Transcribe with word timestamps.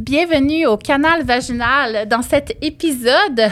Bienvenue 0.00 0.64
au 0.66 0.78
canal 0.78 1.24
vaginal. 1.24 2.08
Dans 2.08 2.22
cet 2.22 2.56
épisode, 2.62 3.50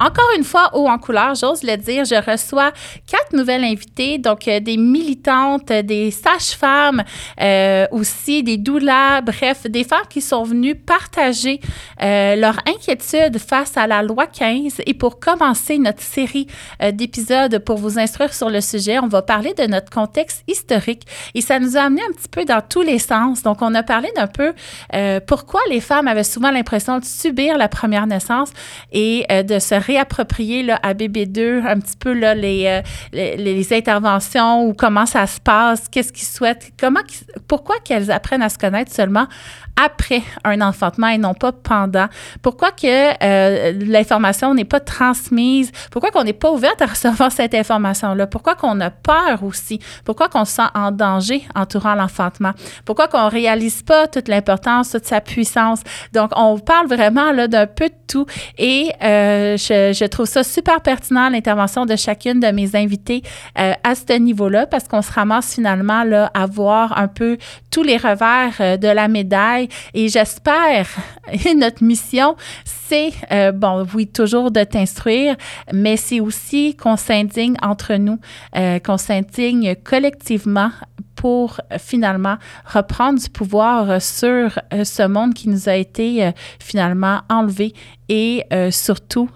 encore 0.00 0.30
une 0.36 0.44
fois, 0.44 0.70
haut 0.74 0.88
en 0.88 0.98
couleur, 0.98 1.34
j'ose 1.34 1.62
le 1.62 1.76
dire, 1.76 2.04
je 2.04 2.14
reçois 2.14 2.72
quatre 3.06 3.32
nouvelles 3.32 3.64
invitées, 3.64 4.18
donc 4.18 4.48
euh, 4.48 4.60
des 4.60 4.76
militantes, 4.76 5.72
des 5.72 6.10
sages-femmes, 6.10 7.02
euh, 7.40 7.86
aussi 7.90 8.42
des 8.42 8.56
doulas, 8.56 9.20
bref, 9.20 9.66
des 9.66 9.84
femmes 9.84 10.06
qui 10.08 10.20
sont 10.20 10.42
venues 10.42 10.74
partager 10.74 11.60
euh, 12.02 12.36
leur 12.36 12.58
inquiétude 12.66 13.38
face 13.38 13.76
à 13.76 13.86
la 13.86 14.02
loi 14.02 14.26
15. 14.26 14.82
Et 14.86 14.94
pour 14.94 15.18
commencer 15.18 15.78
notre 15.78 16.02
série 16.02 16.46
euh, 16.82 16.92
d'épisodes 16.92 17.58
pour 17.60 17.78
vous 17.78 17.98
instruire 17.98 18.32
sur 18.32 18.50
le 18.50 18.60
sujet, 18.60 18.98
on 18.98 19.08
va 19.08 19.22
parler 19.22 19.54
de 19.54 19.64
notre 19.64 19.90
contexte 19.90 20.42
historique. 20.46 21.06
Et 21.34 21.40
ça 21.40 21.58
nous 21.58 21.76
a 21.76 21.80
amené 21.80 22.02
un 22.08 22.12
petit 22.12 22.28
peu 22.28 22.44
dans 22.44 22.62
tous 22.66 22.82
les 22.82 22.98
sens. 22.98 23.42
Donc, 23.42 23.62
on 23.62 23.74
a 23.74 23.82
parlé 23.82 24.10
d'un 24.16 24.26
peu 24.26 24.52
euh, 24.94 25.20
pourquoi 25.26 25.60
les 25.70 25.80
femmes 25.80 26.08
avaient 26.08 26.24
souvent 26.24 26.50
l'impression 26.50 26.98
de 26.98 27.04
subir 27.04 27.58
la 27.58 27.68
première 27.68 28.06
naissance 28.06 28.50
et 28.92 29.26
de 29.44 29.58
se 29.58 29.74
réapproprier 29.88 30.62
là, 30.62 30.78
à 30.82 30.94
bébé2 30.94 31.66
un 31.66 31.80
petit 31.80 31.96
peu 31.98 32.12
là, 32.12 32.34
les, 32.34 32.66
euh, 32.66 32.82
les, 33.12 33.36
les 33.36 33.72
interventions 33.72 34.66
ou 34.66 34.74
comment 34.74 35.06
ça 35.06 35.26
se 35.26 35.40
passe, 35.40 35.88
qu'est-ce 35.88 36.12
qu'ils 36.12 36.28
souhaitent, 36.28 36.70
comment, 36.78 37.00
pourquoi 37.48 37.76
qu'elles 37.84 38.10
apprennent 38.10 38.42
à 38.42 38.50
se 38.50 38.58
connaître 38.58 38.92
seulement 38.92 39.26
après 39.80 40.22
un 40.44 40.60
enfantement 40.60 41.08
et 41.08 41.18
non 41.18 41.34
pas 41.34 41.52
pendant. 41.52 42.08
Pourquoi 42.42 42.72
que 42.72 43.12
euh, 43.22 43.72
l'information 43.86 44.54
n'est 44.54 44.64
pas 44.64 44.80
transmise? 44.80 45.70
Pourquoi 45.90 46.10
qu'on 46.10 46.24
n'est 46.24 46.32
pas 46.32 46.50
ouverte 46.50 46.82
à 46.82 46.86
recevoir 46.86 47.30
cette 47.30 47.54
information-là? 47.54 48.26
Pourquoi 48.26 48.54
qu'on 48.56 48.80
a 48.80 48.90
peur 48.90 49.42
aussi? 49.42 49.78
Pourquoi 50.04 50.28
qu'on 50.28 50.44
se 50.44 50.54
sent 50.54 50.68
en 50.74 50.90
danger 50.90 51.42
entourant 51.54 51.94
l'enfantement? 51.94 52.52
Pourquoi 52.84 53.08
qu'on 53.08 53.28
réalise 53.28 53.82
pas 53.82 54.08
toute 54.08 54.28
l'importance, 54.28 54.90
toute 54.90 55.04
sa 55.04 55.20
puissance? 55.20 55.80
Donc, 56.12 56.30
on 56.36 56.58
parle 56.58 56.88
vraiment 56.88 57.32
là 57.32 57.46
d'un 57.46 57.66
peu 57.66 57.88
de 57.88 57.94
tout 58.08 58.26
et 58.56 58.90
euh, 59.02 59.56
je, 59.56 60.06
trouve 60.06 60.26
ça 60.26 60.42
super 60.42 60.80
pertinent, 60.80 61.28
l'intervention 61.28 61.86
de 61.86 61.94
chacune 61.94 62.40
de 62.40 62.48
mes 62.48 62.74
invités 62.74 63.22
euh, 63.58 63.72
à 63.84 63.94
ce 63.94 64.18
niveau-là 64.18 64.66
parce 64.66 64.88
qu'on 64.88 65.02
se 65.02 65.12
ramasse 65.12 65.54
finalement 65.54 66.02
là 66.02 66.30
à 66.34 66.46
voir 66.46 66.98
un 66.98 67.08
peu 67.08 67.36
tous 67.70 67.82
les 67.82 67.96
revers 67.96 68.54
euh, 68.60 68.76
de 68.76 68.88
la 68.88 69.08
médaille 69.08 69.67
et 69.94 70.08
j'espère, 70.08 70.86
notre 71.56 71.84
mission, 71.84 72.36
c'est, 72.64 73.12
euh, 73.32 73.52
bon, 73.52 73.86
oui, 73.94 74.06
toujours 74.06 74.50
de 74.50 74.64
t'instruire, 74.64 75.36
mais 75.72 75.96
c'est 75.96 76.20
aussi 76.20 76.74
qu'on 76.74 76.96
s'indigne 76.96 77.56
entre 77.62 77.94
nous, 77.94 78.18
euh, 78.56 78.78
qu'on 78.78 78.96
s'indigne 78.96 79.74
collectivement 79.84 80.70
pour 81.14 81.60
euh, 81.72 81.78
finalement 81.78 82.36
reprendre 82.64 83.20
du 83.20 83.28
pouvoir 83.28 84.00
sur 84.00 84.58
ce 84.72 85.06
monde 85.06 85.34
qui 85.34 85.48
nous 85.48 85.68
a 85.68 85.74
été 85.74 86.30
finalement 86.60 87.20
enlevé 87.28 87.74
et 88.08 88.44
surtout 88.70 89.28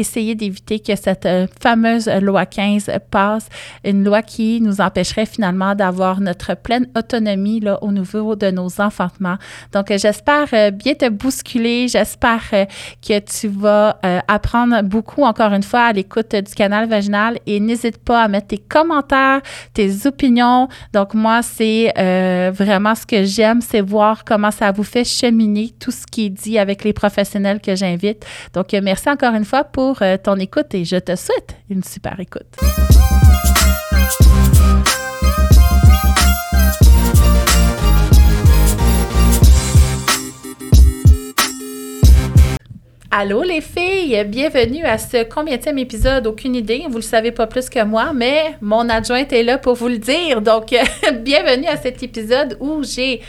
essayer 0.00 0.34
d'éviter 0.34 0.80
que 0.80 0.96
cette 0.96 1.26
euh, 1.26 1.46
fameuse 1.62 2.08
loi 2.20 2.46
15 2.46 2.90
passe, 3.10 3.48
une 3.84 4.04
loi 4.04 4.22
qui 4.22 4.60
nous 4.60 4.80
empêcherait 4.80 5.26
finalement 5.26 5.74
d'avoir 5.74 6.20
notre 6.20 6.54
pleine 6.54 6.86
autonomie 6.96 7.62
au 7.80 7.92
niveau 7.92 8.36
de 8.36 8.50
nos 8.50 8.80
enfantements. 8.80 9.36
Donc, 9.72 9.90
euh, 9.90 9.98
j'espère 9.98 10.48
euh, 10.52 10.70
bien 10.70 10.94
te 10.94 11.08
bousculer. 11.08 11.88
J'espère 11.88 12.42
que 12.50 13.18
tu 13.18 13.48
vas 13.48 13.98
apprendre 14.28 14.82
beaucoup, 14.82 15.22
encore 15.22 15.52
une 15.52 15.62
fois, 15.62 15.84
à 15.84 15.92
l'écoute 15.92 16.34
du 16.34 16.54
canal 16.54 16.88
vaginal 16.88 17.38
et 17.46 17.60
n'hésite 17.60 17.98
pas 17.98 18.22
à 18.22 18.28
mettre 18.28 18.48
tes 18.48 18.58
commentaires, 18.58 19.40
tes 19.74 20.06
opinions. 20.06 20.68
Donc, 20.92 21.14
moi, 21.14 21.42
c'est 21.42 21.92
vraiment 22.52 22.94
ce 22.94 23.06
que 23.06 23.24
j'aime, 23.24 23.60
c'est 23.60 23.80
voir 23.80 24.24
comment 24.24 24.50
ça 24.50 24.72
vous 24.72 24.84
fait 24.84 25.04
cheminer 25.04 25.70
tout 25.78 25.90
ce 25.90 26.06
qui 26.06 26.26
est 26.26 26.30
dit 26.30 26.58
avec 26.58 26.84
les 26.84 26.92
professionnels 26.92 27.60
que 27.60 27.74
j'invite. 27.74 28.24
Donc, 28.54 28.72
merci 28.72 29.08
encore 29.10 29.34
une 29.34 29.44
fois 29.44 29.64
pour 29.64 29.89
euh, 30.02 30.16
ton 30.16 30.36
écoute 30.36 30.74
et 30.74 30.84
je 30.84 30.96
te 30.96 31.16
souhaite 31.16 31.56
une 31.68 31.82
super 31.82 32.18
écoute. 32.20 32.56
Allô 43.12 43.42
les 43.42 43.60
filles, 43.60 44.24
bienvenue 44.28 44.84
à 44.84 44.96
ce 44.96 45.24
combienième 45.24 45.78
épisode, 45.78 46.28
aucune 46.28 46.54
idée, 46.54 46.84
vous 46.88 46.96
le 46.96 47.02
savez 47.02 47.32
pas 47.32 47.48
plus 47.48 47.68
que 47.68 47.82
moi, 47.84 48.12
mais 48.14 48.54
mon 48.60 48.88
adjointe 48.88 49.32
est 49.32 49.42
là 49.42 49.58
pour 49.58 49.74
vous 49.74 49.88
le 49.88 49.98
dire. 49.98 50.40
Donc, 50.40 50.72
bienvenue 51.20 51.66
à 51.66 51.76
cet 51.76 52.04
épisode 52.04 52.56
où 52.60 52.84
j'ai 52.84 53.20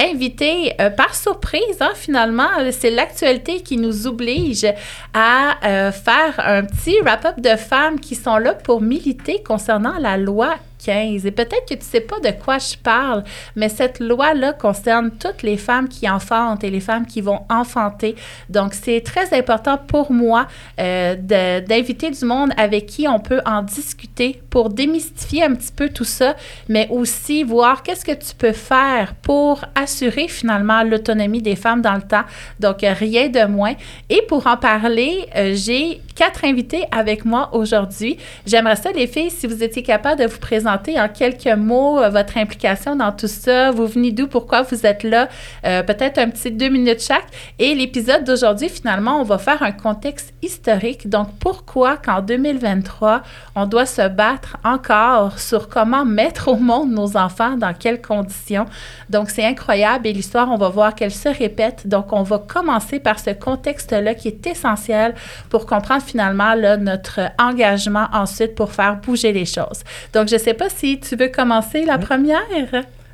invité 0.00 0.74
euh, 0.80 0.90
par 0.90 1.14
surprise, 1.14 1.80
hein, 1.80 1.92
finalement, 1.94 2.48
c'est 2.70 2.90
l'actualité 2.90 3.60
qui 3.60 3.76
nous 3.76 4.06
oblige 4.06 4.66
à 5.14 5.56
euh, 5.64 5.92
faire 5.92 6.34
un 6.38 6.64
petit 6.64 6.98
wrap-up 7.00 7.40
de 7.40 7.56
femmes 7.56 8.00
qui 8.00 8.14
sont 8.14 8.38
là 8.38 8.54
pour 8.54 8.80
militer 8.80 9.42
concernant 9.42 9.98
la 9.98 10.16
loi 10.16 10.56
15. 10.80 11.26
Et 11.26 11.30
peut-être 11.30 11.66
que 11.68 11.74
tu 11.74 11.84
sais 11.84 12.00
pas 12.00 12.18
de 12.20 12.30
quoi 12.30 12.58
je 12.58 12.76
parle, 12.76 13.24
mais 13.56 13.68
cette 13.68 14.00
loi-là 14.00 14.52
concerne 14.52 15.10
toutes 15.10 15.42
les 15.42 15.56
femmes 15.56 15.88
qui 15.88 16.08
enfantent 16.08 16.64
et 16.64 16.70
les 16.70 16.80
femmes 16.80 17.06
qui 17.06 17.20
vont 17.20 17.40
enfanter. 17.48 18.16
Donc, 18.48 18.74
c'est 18.74 19.00
très 19.00 19.36
important 19.36 19.78
pour 19.78 20.12
moi 20.12 20.46
euh, 20.80 21.16
d'inviter 21.60 22.10
du 22.10 22.24
monde 22.24 22.50
avec 22.56 22.86
qui 22.86 23.06
on 23.08 23.18
peut 23.18 23.40
en 23.44 23.62
discuter 23.62 24.40
pour 24.50 24.70
démystifier 24.70 25.44
un 25.44 25.54
petit 25.54 25.72
peu 25.72 25.88
tout 25.88 26.04
ça, 26.04 26.36
mais 26.68 26.88
aussi 26.90 27.42
voir 27.44 27.82
qu'est-ce 27.82 28.04
que 28.04 28.12
tu 28.12 28.34
peux 28.36 28.52
faire 28.52 29.14
pour 29.22 29.64
assurer 29.74 30.28
finalement 30.28 30.82
l'autonomie 30.82 31.42
des 31.42 31.56
femmes 31.56 31.82
dans 31.82 31.94
le 31.94 32.02
temps. 32.02 32.24
Donc, 32.58 32.78
rien 32.82 33.28
de 33.28 33.46
moins. 33.46 33.74
Et 34.08 34.22
pour 34.28 34.46
en 34.46 34.56
parler, 34.56 35.26
euh, 35.36 35.52
j'ai 35.54 36.00
quatre 36.14 36.44
invités 36.44 36.84
avec 36.90 37.24
moi 37.24 37.50
aujourd'hui. 37.52 38.18
J'aimerais 38.46 38.76
ça, 38.76 38.90
les 38.92 39.06
filles, 39.06 39.30
si 39.30 39.46
vous 39.46 39.62
étiez 39.62 39.82
capable 39.82 40.20
de 40.20 40.26
vous 40.26 40.38
présenter 40.38 40.69
en 40.70 41.08
quelques 41.08 41.56
mots 41.56 42.00
euh, 42.00 42.08
votre 42.08 42.36
implication 42.38 42.96
dans 42.96 43.12
tout 43.12 43.26
ça. 43.26 43.70
Vous 43.70 43.86
venez 43.86 44.12
d'où? 44.12 44.26
Pourquoi 44.26 44.62
vous 44.62 44.86
êtes 44.86 45.02
là? 45.02 45.28
Euh, 45.64 45.82
Peut-être 45.82 46.18
un 46.18 46.28
petit 46.28 46.50
deux 46.50 46.68
minutes 46.68 47.02
chaque. 47.02 47.26
Et 47.58 47.74
l'épisode 47.74 48.24
d'aujourd'hui, 48.24 48.68
finalement, 48.68 49.20
on 49.20 49.24
va 49.24 49.38
faire 49.38 49.62
un 49.62 49.72
contexte 49.72 50.32
historique. 50.42 51.08
Donc, 51.08 51.28
pourquoi 51.40 51.96
qu'en 51.96 52.20
2023, 52.20 53.22
on 53.56 53.66
doit 53.66 53.86
se 53.86 54.08
battre 54.08 54.56
encore 54.64 55.38
sur 55.38 55.68
comment 55.68 56.04
mettre 56.04 56.48
au 56.48 56.56
monde 56.56 56.90
nos 56.92 57.16
enfants, 57.16 57.56
dans 57.56 57.74
quelles 57.74 58.00
conditions? 58.00 58.66
Donc, 59.08 59.30
c'est 59.30 59.44
incroyable 59.44 60.06
et 60.06 60.12
l'histoire, 60.12 60.50
on 60.50 60.56
va 60.56 60.68
voir 60.68 60.94
qu'elle 60.94 61.10
se 61.10 61.28
répète. 61.28 61.86
Donc, 61.86 62.12
on 62.12 62.22
va 62.22 62.38
commencer 62.38 63.00
par 63.00 63.18
ce 63.18 63.30
contexte-là 63.30 64.14
qui 64.14 64.28
est 64.28 64.46
essentiel 64.46 65.14
pour 65.48 65.66
comprendre 65.66 66.02
finalement 66.02 66.54
notre 66.78 67.20
engagement 67.38 68.06
ensuite 68.12 68.54
pour 68.54 68.72
faire 68.72 68.96
bouger 68.96 69.32
les 69.32 69.46
choses. 69.46 69.82
Donc, 70.12 70.28
je 70.28 70.36
sais 70.36 70.54
pas 70.54 70.59
si 70.68 71.00
tu 71.00 71.16
veux 71.16 71.28
commencer 71.28 71.84
la 71.84 71.96
Oui. 71.96 72.04
première. 72.04 72.40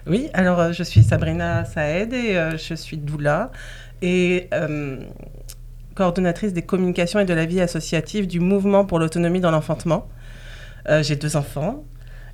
Oui, 0.06 0.28
alors 0.34 0.60
euh, 0.60 0.72
je 0.72 0.82
suis 0.82 1.02
Sabrina 1.02 1.64
Saed 1.64 2.12
et 2.12 2.36
euh, 2.36 2.56
je 2.56 2.74
suis 2.74 2.96
doula 2.96 3.50
et 4.02 4.48
euh, 4.54 4.98
coordonnatrice 5.94 6.52
des 6.52 6.62
communications 6.62 7.18
et 7.20 7.24
de 7.24 7.34
la 7.34 7.44
vie 7.44 7.60
associative 7.60 8.26
du 8.26 8.38
mouvement 8.40 8.84
pour 8.84 8.98
l'autonomie 8.98 9.40
dans 9.40 9.50
l'enfantement. 9.50 10.08
Euh, 10.88 11.02
j'ai 11.02 11.16
deux 11.16 11.36
enfants 11.36 11.84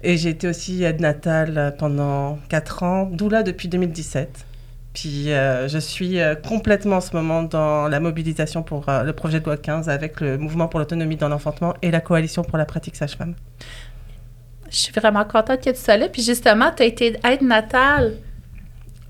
et 0.02 0.16
j'ai 0.16 0.30
été 0.30 0.48
aussi 0.48 0.82
aide 0.84 1.00
natale 1.00 1.74
pendant 1.78 2.38
quatre 2.48 2.82
ans, 2.82 3.06
doula 3.06 3.42
depuis 3.42 3.68
2017. 3.68 4.46
Puis 4.92 5.32
euh, 5.32 5.68
je 5.68 5.78
suis 5.78 6.20
euh, 6.20 6.34
complètement 6.34 6.96
en 6.96 7.00
ce 7.00 7.16
moment 7.16 7.42
dans 7.44 7.88
la 7.88 7.98
mobilisation 8.00 8.62
pour 8.62 8.86
euh, 8.90 9.04
le 9.04 9.14
projet 9.14 9.40
de 9.40 9.46
loi 9.46 9.56
15 9.56 9.88
avec 9.88 10.20
le 10.20 10.36
mouvement 10.36 10.68
pour 10.68 10.80
l'autonomie 10.80 11.16
dans 11.16 11.30
l'enfantement 11.30 11.72
et 11.80 11.90
la 11.90 12.02
coalition 12.02 12.42
pour 12.44 12.58
la 12.58 12.66
pratique 12.66 12.96
sage-femme. 12.96 13.34
Je 14.72 14.76
suis 14.78 14.92
vraiment 14.92 15.24
contente 15.24 15.62
que 15.62 15.70
tu 15.70 15.76
sois 15.76 15.96
là. 15.98 16.08
Puis 16.08 16.22
justement, 16.22 16.70
tu 16.74 16.82
as 16.82 16.86
été 16.86 17.16
aide 17.24 17.42
natale 17.42 18.14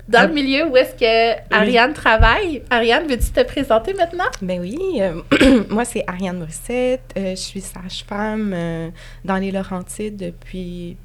dans 0.09 0.19
Ah. 0.19 0.27
le 0.27 0.33
milieu 0.33 0.67
où 0.67 0.75
est-ce 0.75 0.93
que 0.95 1.53
Ariane 1.55 1.93
travaille. 1.93 2.61
Ariane, 2.69 3.07
veux-tu 3.07 3.31
te 3.31 3.41
présenter 3.43 3.93
maintenant? 3.93 4.25
Ben 4.41 4.59
oui, 4.59 4.77
euh, 4.99 5.21
moi 5.69 5.85
c'est 5.85 6.03
Ariane 6.07 6.39
Brissette, 6.39 7.13
euh, 7.17 7.29
je 7.31 7.35
suis 7.41 7.61
sage-femme 7.61 8.51
euh, 8.53 8.89
dans 9.23 9.37
les 9.37 9.51
Laurentides 9.51 10.17
depuis 10.17 10.97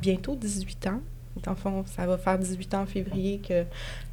bientôt 0.00 0.36
18 0.36 0.86
ans. 0.86 1.00
Dans 1.42 1.50
le 1.50 1.56
fond, 1.56 1.84
ça 1.96 2.06
va 2.06 2.16
faire 2.16 2.38
18 2.38 2.74
ans 2.74 2.82
en 2.82 2.86
février 2.86 3.40
que 3.46 3.64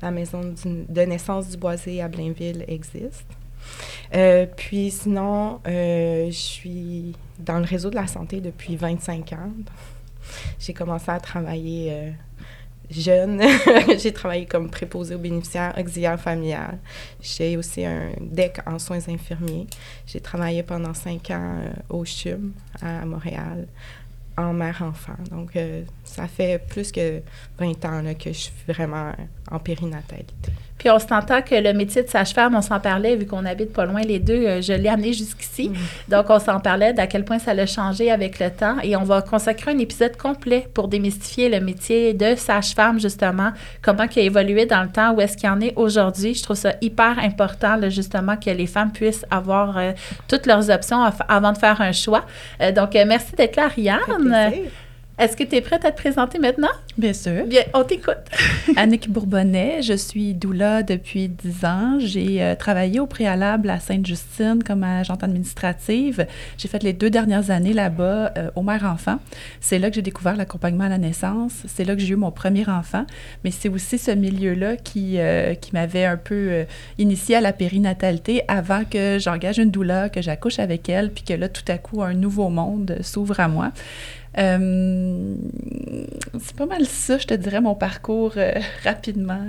la 0.01 0.09
maison 0.09 0.41
du- 0.41 0.85
de 0.89 1.01
naissance 1.03 1.47
du 1.49 1.57
Boisé 1.57 2.01
à 2.01 2.07
Blainville 2.07 2.65
existe. 2.67 3.27
Puis 4.57 4.89
sinon, 4.89 5.59
je 5.65 6.29
suis 6.31 7.13
dans 7.37 7.59
le 7.59 7.65
réseau 7.65 7.91
de 7.91 7.95
la 7.95 8.07
santé 8.07 8.41
depuis 8.41 8.75
25 8.75 9.33
ans. 9.33 9.51
J'ai 10.59 10.73
commencé 10.73 11.09
à 11.09 11.19
travailler 11.19 11.89
euh, 11.91 12.11
jeune. 12.89 13.41
J'ai 13.97 14.13
travaillé 14.13 14.45
comme 14.45 14.69
préposée 14.69 15.15
aux 15.15 15.19
bénéficiaires, 15.19 15.73
auxiliaire 15.77 16.19
familial. 16.19 16.77
J'ai 17.21 17.57
aussi 17.57 17.85
un 17.85 18.11
DEC 18.19 18.59
en 18.65 18.79
soins 18.79 19.07
infirmiers. 19.07 19.67
J'ai 20.05 20.19
travaillé 20.19 20.63
pendant 20.63 20.93
cinq 20.93 21.31
ans 21.31 21.59
euh, 21.61 21.71
au 21.89 22.05
CHUM 22.05 22.53
à 22.81 23.05
Montréal 23.05 23.67
en 24.37 24.53
mère-enfant. 24.53 25.17
Donc, 25.29 25.55
euh, 25.55 25.83
ça 26.03 26.27
fait 26.27 26.59
plus 26.67 26.91
que 26.91 27.21
20 27.59 27.85
ans 27.85 28.01
là, 28.01 28.13
que 28.15 28.31
je 28.31 28.37
suis 28.37 28.53
vraiment 28.67 29.11
en 29.49 29.59
périnatalité. 29.59 30.51
Puis 30.81 30.89
on 30.89 30.97
s'entend 30.97 31.43
que 31.43 31.53
le 31.53 31.73
métier 31.73 32.01
de 32.01 32.07
sage-femme, 32.07 32.55
on 32.55 32.61
s'en 32.63 32.79
parlait, 32.79 33.15
vu 33.15 33.27
qu'on 33.27 33.45
habite 33.45 33.71
pas 33.71 33.85
loin 33.85 34.01
les 34.01 34.17
deux, 34.17 34.47
euh, 34.47 34.61
je 34.63 34.73
l'ai 34.73 34.89
amené 34.89 35.13
jusqu'ici. 35.13 35.69
Mm. 35.69 35.75
Donc, 36.07 36.25
on 36.29 36.39
s'en 36.39 36.59
parlait 36.59 36.91
d'à 36.91 37.05
quel 37.05 37.23
point 37.23 37.37
ça 37.37 37.53
l'a 37.53 37.67
changé 37.67 38.09
avec 38.09 38.39
le 38.39 38.49
temps. 38.49 38.77
Et 38.81 38.95
on 38.95 39.03
va 39.03 39.21
consacrer 39.21 39.73
un 39.73 39.77
épisode 39.77 40.17
complet 40.17 40.67
pour 40.73 40.87
démystifier 40.87 41.49
le 41.49 41.59
métier 41.59 42.15
de 42.15 42.33
sage-femme, 42.33 42.99
justement, 42.99 43.51
comment 43.83 44.05
il 44.15 44.19
a 44.21 44.23
évolué 44.23 44.65
dans 44.65 44.81
le 44.81 44.89
temps, 44.89 45.13
où 45.13 45.21
est-ce 45.21 45.37
qu'il 45.37 45.49
en 45.49 45.61
est 45.61 45.73
aujourd'hui. 45.75 46.33
Je 46.33 46.41
trouve 46.41 46.57
ça 46.57 46.73
hyper 46.81 47.19
important, 47.19 47.75
là, 47.75 47.89
justement, 47.89 48.35
que 48.35 48.49
les 48.49 48.65
femmes 48.65 48.91
puissent 48.91 49.27
avoir 49.29 49.77
euh, 49.77 49.91
toutes 50.27 50.47
leurs 50.47 50.71
options 50.71 51.03
avant 51.27 51.51
de 51.51 51.59
faire 51.59 51.79
un 51.79 51.91
choix. 51.91 52.25
Euh, 52.59 52.71
donc, 52.71 52.95
merci 52.95 53.35
d'être 53.35 53.55
là, 53.55 53.65
Ariane. 53.65 54.63
Est-ce 55.21 55.37
que 55.37 55.43
tu 55.43 55.55
es 55.55 55.61
prête 55.61 55.85
à 55.85 55.91
te 55.91 55.97
présenter 55.97 56.39
maintenant? 56.39 56.71
Bien 56.97 57.13
sûr. 57.13 57.45
Bien, 57.45 57.61
on 57.75 57.83
t'écoute. 57.83 58.17
Annick 58.75 59.07
Bourbonnais, 59.07 59.83
je 59.83 59.93
suis 59.93 60.33
doula 60.33 60.81
depuis 60.81 61.29
10 61.29 61.63
ans. 61.63 61.99
J'ai 61.99 62.41
euh, 62.41 62.55
travaillé 62.55 62.99
au 62.99 63.05
préalable 63.05 63.69
à 63.69 63.79
Sainte-Justine 63.79 64.63
comme 64.65 64.83
agente 64.83 65.23
administrative. 65.23 66.25
J'ai 66.57 66.67
fait 66.67 66.81
les 66.81 66.93
deux 66.93 67.11
dernières 67.11 67.51
années 67.51 67.73
là-bas 67.73 68.33
euh, 68.35 68.49
au 68.55 68.63
mère-enfant. 68.63 69.19
C'est 69.59 69.77
là 69.77 69.91
que 69.91 69.95
j'ai 69.95 70.01
découvert 70.01 70.35
l'accompagnement 70.35 70.85
à 70.85 70.89
la 70.89 70.97
naissance. 70.97 71.53
C'est 71.67 71.83
là 71.83 71.95
que 71.95 72.01
j'ai 72.01 72.13
eu 72.13 72.15
mon 72.15 72.31
premier 72.31 72.67
enfant. 72.67 73.05
Mais 73.43 73.51
c'est 73.51 73.69
aussi 73.69 73.99
ce 73.99 74.09
milieu-là 74.09 74.75
qui, 74.75 75.19
euh, 75.19 75.53
qui 75.53 75.73
m'avait 75.73 76.05
un 76.05 76.17
peu 76.17 76.65
initiée 76.97 77.35
à 77.35 77.41
la 77.41 77.53
périnatalité 77.53 78.41
avant 78.47 78.85
que 78.85 79.19
j'engage 79.19 79.59
une 79.59 79.69
doula, 79.69 80.09
que 80.09 80.23
j'accouche 80.23 80.57
avec 80.57 80.89
elle, 80.89 81.11
puis 81.11 81.23
que 81.23 81.33
là, 81.35 81.47
tout 81.47 81.61
à 81.67 81.77
coup, 81.77 82.01
un 82.01 82.15
nouveau 82.15 82.49
monde 82.49 82.97
s'ouvre 83.01 83.39
à 83.39 83.47
moi. 83.47 83.71
Euh, 84.37 85.35
c'est 86.39 86.55
pas 86.55 86.65
mal 86.65 86.85
ça, 86.85 87.17
je 87.17 87.27
te 87.27 87.33
dirais, 87.33 87.61
mon 87.61 87.75
parcours 87.75 88.33
euh, 88.37 88.53
rapidement. 88.83 89.45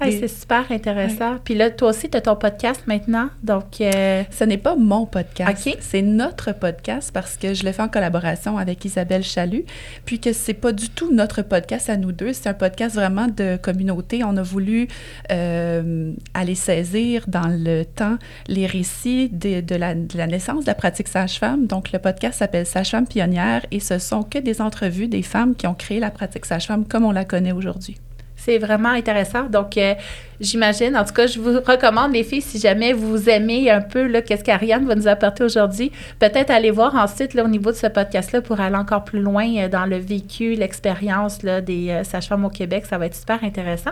Hey, 0.00 0.20
c'est 0.20 0.28
super 0.28 0.70
intéressant. 0.70 1.38
Puis 1.42 1.54
là, 1.54 1.70
toi 1.70 1.90
aussi, 1.90 2.08
tu 2.08 2.16
as 2.16 2.20
ton 2.20 2.36
podcast 2.36 2.82
maintenant. 2.86 3.30
Donc, 3.42 3.80
euh, 3.80 4.22
Ce 4.30 4.44
n'est 4.44 4.58
pas 4.58 4.76
mon 4.76 5.06
podcast, 5.06 5.68
c'est 5.80 6.02
notre 6.02 6.52
podcast 6.52 7.10
parce 7.12 7.36
que 7.36 7.52
je 7.52 7.64
le 7.64 7.72
fais 7.72 7.82
en 7.82 7.88
collaboration 7.88 8.58
avec 8.58 8.84
Isabelle 8.84 9.24
Chalut, 9.24 9.64
puis 10.04 10.20
que 10.20 10.32
c'est 10.32 10.54
pas 10.54 10.72
du 10.72 10.88
tout 10.88 11.12
notre 11.12 11.42
podcast 11.42 11.90
à 11.90 11.96
nous 11.96 12.12
deux, 12.12 12.32
c'est 12.32 12.48
un 12.48 12.54
podcast 12.54 12.94
vraiment 12.94 13.26
de 13.26 13.56
communauté. 13.56 14.22
On 14.24 14.36
a 14.36 14.42
voulu 14.42 14.88
euh, 15.32 16.12
aller 16.32 16.54
saisir 16.54 17.24
dans 17.26 17.48
le 17.48 17.84
temps 17.84 18.18
les 18.46 18.66
récits 18.66 19.28
de, 19.30 19.60
de 19.60 19.74
la, 19.74 19.94
de 19.94 20.16
la 20.16 20.26
naissance 20.26 20.64
de 20.64 20.70
la 20.70 20.74
pratique 20.74 21.08
sage-femme. 21.08 21.66
Donc 21.66 21.92
le 21.92 21.98
podcast 21.98 22.38
s'appelle 22.38 22.66
Sage-femme 22.66 23.06
pionnière 23.06 23.66
et 23.70 23.80
ce 23.80 23.98
sont 23.98 24.22
que 24.22 24.38
des 24.38 24.60
entrevues 24.60 25.08
des 25.08 25.22
femmes 25.22 25.54
qui 25.56 25.66
ont 25.66 25.74
créé 25.74 25.98
la 25.98 26.10
pratique 26.10 26.46
sage-femme 26.46 26.86
comme 26.86 27.04
on 27.04 27.12
la 27.12 27.24
connaît 27.24 27.52
aujourd'hui. 27.52 27.98
C'est 28.38 28.58
vraiment 28.58 28.90
intéressant. 28.90 29.44
Donc, 29.44 29.76
euh, 29.76 29.94
j'imagine, 30.40 30.96
en 30.96 31.04
tout 31.04 31.12
cas, 31.12 31.26
je 31.26 31.38
vous 31.40 31.60
recommande, 31.60 32.12
les 32.12 32.22
filles, 32.22 32.40
si 32.40 32.58
jamais 32.58 32.92
vous 32.92 33.28
aimez 33.28 33.70
un 33.70 33.80
peu 33.80 34.08
qu'est-ce 34.20 34.44
qu'Ariane 34.44 34.86
va 34.86 34.94
nous 34.94 35.08
apporter 35.08 35.44
aujourd'hui, 35.44 35.90
peut-être 36.18 36.50
aller 36.50 36.70
voir 36.70 36.94
ensuite 36.94 37.34
là, 37.34 37.44
au 37.44 37.48
niveau 37.48 37.70
de 37.70 37.76
ce 37.76 37.88
podcast-là 37.88 38.40
pour 38.40 38.60
aller 38.60 38.76
encore 38.76 39.04
plus 39.04 39.20
loin 39.20 39.46
euh, 39.56 39.68
dans 39.68 39.86
le 39.86 39.96
vécu, 39.96 40.54
l'expérience 40.54 41.40
des 41.40 41.90
euh, 41.90 42.04
sages-femmes 42.04 42.44
au 42.44 42.50
Québec. 42.50 42.86
Ça 42.86 42.96
va 42.96 43.06
être 43.06 43.16
super 43.16 43.42
intéressant. 43.42 43.90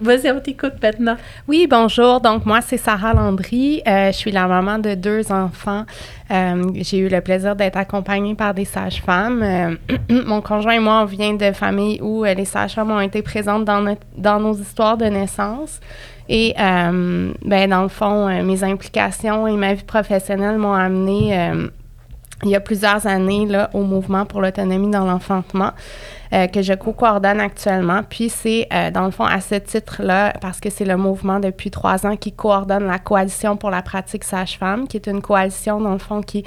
Vas-y, 0.00 0.30
on 0.30 0.40
t'écoute 0.40 0.74
maintenant. 0.82 1.16
Oui, 1.48 1.66
bonjour. 1.68 2.20
Donc, 2.20 2.44
moi, 2.44 2.60
c'est 2.60 2.76
Sarah 2.76 3.14
Landry. 3.14 3.82
Euh, 3.86 4.12
je 4.12 4.16
suis 4.16 4.32
la 4.32 4.46
maman 4.46 4.78
de 4.78 4.94
deux 4.94 5.32
enfants. 5.32 5.84
J'ai 6.28 6.98
eu 6.98 7.08
le 7.08 7.20
plaisir 7.20 7.54
d'être 7.54 7.76
accompagnée 7.76 8.34
par 8.34 8.52
des 8.52 8.64
sages-femmes. 8.64 9.78
Mon 10.10 10.40
conjoint 10.40 10.74
et 10.74 10.80
moi, 10.80 11.02
on 11.02 11.04
vient 11.04 11.34
de 11.34 11.52
familles 11.52 12.00
où 12.02 12.24
les 12.24 12.44
sages-femmes 12.44 12.90
ont 12.90 13.00
été 13.00 13.22
présentes 13.22 13.45
dans, 13.46 14.40
nos 14.40 14.54
histoires 14.54 14.96
de 14.96 15.06
naissance. 15.06 15.80
Et, 16.28 16.54
euh, 16.58 17.32
ben, 17.44 17.70
dans 17.70 17.82
le 17.82 17.88
fond, 17.88 18.28
euh, 18.28 18.42
mes 18.42 18.64
implications 18.64 19.46
et 19.46 19.56
ma 19.56 19.74
vie 19.74 19.84
professionnelle 19.84 20.58
m'ont 20.58 20.72
amené 20.72 21.38
euh, 21.38 21.68
il 22.42 22.50
y 22.50 22.56
a 22.56 22.60
plusieurs 22.60 23.06
années 23.06 23.46
là, 23.46 23.70
au 23.72 23.82
mouvement 23.82 24.26
pour 24.26 24.42
l'autonomie 24.42 24.90
dans 24.90 25.06
l'enfantement 25.06 25.70
euh, 26.34 26.48
que 26.48 26.60
je 26.60 26.74
co-coordonne 26.74 27.40
actuellement. 27.40 28.02
Puis 28.02 28.28
c'est, 28.28 28.68
dans 28.92 29.06
le 29.06 29.10
fond, 29.10 29.24
à 29.24 29.40
ce 29.40 29.54
titre-là, 29.54 30.34
parce 30.42 30.60
que 30.60 30.68
c'est 30.68 30.84
le 30.84 30.98
mouvement 30.98 31.40
depuis 31.40 31.70
trois 31.70 32.04
ans 32.04 32.14
qui 32.14 32.32
coordonne 32.32 32.86
la 32.86 32.98
Coalition 32.98 33.56
pour 33.56 33.70
la 33.70 33.80
pratique 33.80 34.22
sage-femme, 34.22 34.86
qui 34.86 34.98
est 34.98 35.06
une 35.06 35.22
coalition, 35.22 35.80
dans 35.80 35.94
le 35.94 35.98
fond, 35.98 36.20
qui 36.20 36.44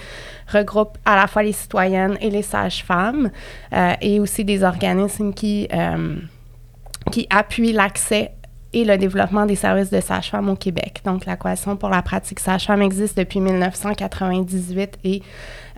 regroupe 0.54 0.96
à 1.06 1.16
la 1.16 1.26
fois 1.26 1.42
les 1.42 1.54
citoyennes 1.54 2.18
et 2.22 2.30
les 2.30 2.44
sages-femmes, 2.44 3.32
et 4.00 4.20
aussi 4.20 4.46
des 4.46 4.64
organismes 4.64 5.34
qui, 5.34 5.68
qui 7.12 7.28
appuient 7.30 7.74
l'accès 7.74 8.32
et 8.72 8.86
le 8.86 8.98
développement 8.98 9.46
des 9.46 9.56
services 9.56 9.90
de 9.90 10.00
sage-femme 10.00 10.50
au 10.50 10.56
Québec. 10.56 11.02
Donc, 11.04 11.26
la 11.26 11.36
Coalition 11.36 11.76
pour 11.76 11.90
la 11.90 12.02
pratique 12.02 12.40
sage-femme 12.40 12.82
existe 12.82 13.18
depuis 13.18 13.40
1998 13.40 15.00
et, 15.04 15.24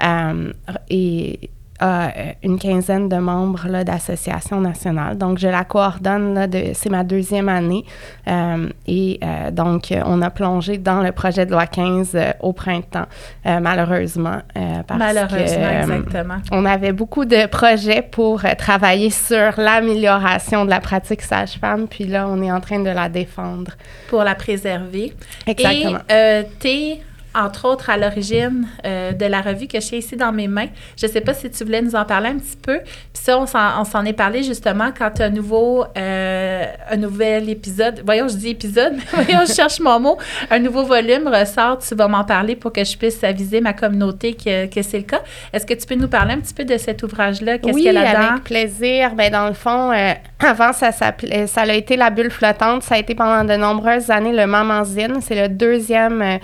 euh, 0.04 0.52
et 0.90 1.50
a 1.82 2.08
euh, 2.08 2.32
une 2.44 2.58
quinzaine 2.58 3.10
de 3.10 3.18
membres 3.18 3.68
là, 3.68 3.84
d'associations 3.84 4.62
nationales. 4.62 5.18
Donc, 5.18 5.40
je 5.40 5.48
la 5.48 5.64
coordonne, 5.64 6.34
là, 6.34 6.48
de, 6.48 6.72
c'est 6.74 6.90
ma 6.90 7.04
deuxième 7.04 7.50
année. 7.50 7.84
Euh, 8.28 8.70
et 8.88 9.20
euh, 9.24 9.52
donc, 9.52 9.94
on 10.06 10.22
a 10.22 10.30
plongé 10.30 10.78
dans 10.78 11.02
le 11.02 11.12
projet 11.12 11.46
de 11.46 11.52
loi 11.52 11.66
15 11.66 12.12
euh, 12.14 12.32
au 12.40 12.54
printemps, 12.54 13.08
malheureusement. 13.46 14.42
parce 14.88 15.00
Malheureusement, 15.00 15.38
que, 15.38 15.82
exactement. 15.82 16.38
on 16.52 16.66
avait 16.66 16.92
beaucoup 16.92 17.26
de 17.26 17.48
projets 17.48 18.02
pour 18.02 18.44
travailler 18.58 19.10
sur 19.10 19.54
l'amélioration 19.58 20.66
de 20.66 20.70
la 20.70 20.80
pratique 20.80 21.22
sage-femme, 21.22 21.88
puis 21.88 22.06
là, 22.06 22.28
on 22.30 22.42
est 22.42 22.52
en 22.52 22.62
train 22.62 22.80
de 22.80 22.90
la 22.90 23.10
défendre. 23.10 23.72
Pour 24.10 24.24
la 24.24 24.36
préserver. 24.36 25.14
Exactement. 25.48 26.00
Et 26.10 26.44
t'es, 26.60 27.02
entre 27.34 27.68
autres, 27.68 27.90
à 27.90 27.98
l'origine 27.98 28.68
euh, 28.86 29.12
de 29.14 29.26
la 29.26 29.42
revue 29.42 29.68
que 29.68 29.80
j'ai 29.80 29.98
ici 29.98 30.16
dans 30.16 30.32
mes 30.32 30.48
mains. 30.48 30.68
Je 30.98 31.06
ne 31.08 31.12
sais 31.12 31.22
pas 31.22 31.34
si 31.34 31.50
tu 31.50 31.64
voulais 31.64 31.82
nous 31.82 31.96
en 31.96 32.06
parler 32.06 32.30
un 32.30 32.38
petit 32.38 32.58
peu. 32.62 32.80
Puis 32.80 33.24
ça, 33.24 33.40
on 33.40 33.46
s'en, 33.46 34.06
est 34.06 34.14
parlé 34.14 34.44
justement 34.44 34.92
quand 34.98 35.22
un 35.22 35.30
nouveau, 35.30 35.86
euh, 35.98 36.66
un 36.90 36.98
nouvel 36.98 37.50
épisode, 37.50 38.02
voyons, 38.06 38.28
je 38.28 38.36
dis 38.36 38.50
épisode, 38.50 38.94
mais 38.96 39.04
voyons, 39.24 39.42
je 39.48 39.54
cherche 39.54 39.80
mon 39.80 40.00
mot, 40.00 40.18
un 40.50 40.60
nouveau 40.60 40.84
volume 40.84 41.28
ressort, 41.28 41.78
tu 41.80 41.96
vas 41.96 42.08
m'en 42.08 42.24
parler 42.24 42.56
pour 42.56 42.74
que 42.74 42.84
je 42.84 42.98
puisse 42.98 43.24
aviser 43.24 43.62
ma 43.62 43.74
communauté 43.74 44.34
que, 44.34 44.68
que 44.68 44.82
c'est 44.82 44.98
le 44.98 45.04
cas. 45.04 45.22
Est-ce 45.54 45.66
que 45.66 45.74
tu 45.74 45.86
peux 45.86 45.96
nous 45.96 46.08
parler 46.08 46.34
un 46.34 46.40
petit 46.40 46.54
peu 46.54 46.66
de 46.66 46.78
cet 46.78 47.04
ouvrage-là? 47.04 47.58
Qu'est-ce 47.60 47.74
oui, 47.74 47.84
qu'il 47.84 47.94
y 47.94 47.98
a 47.98 48.04
là-dedans? 48.04 48.32
avec 48.32 48.44
plaisir. 48.44 49.16
Ben, 49.16 49.32
dans 49.32 49.48
le 49.48 49.54
fond, 49.54 49.92
euh, 49.92 50.14
avant, 50.40 50.74
ça, 50.74 50.92
s'appelait- 50.92 51.48
ça 51.48 51.62
a 51.62 51.74
été 51.74 51.96
la 51.96 52.10
bulle 52.10 52.32
flottante. 52.32 52.84
Ça 52.84 52.96
a 52.96 52.98
été 52.98 53.16
pendant 53.16 53.44
de 53.44 53.58
nombreuses 53.58 54.10
années 54.10 54.34
le 54.34 54.48
Mamanzine. 54.48 55.20
C'est 55.22 55.40
le 55.40 55.48
deuxième 55.50 56.22
euh, 56.22 56.38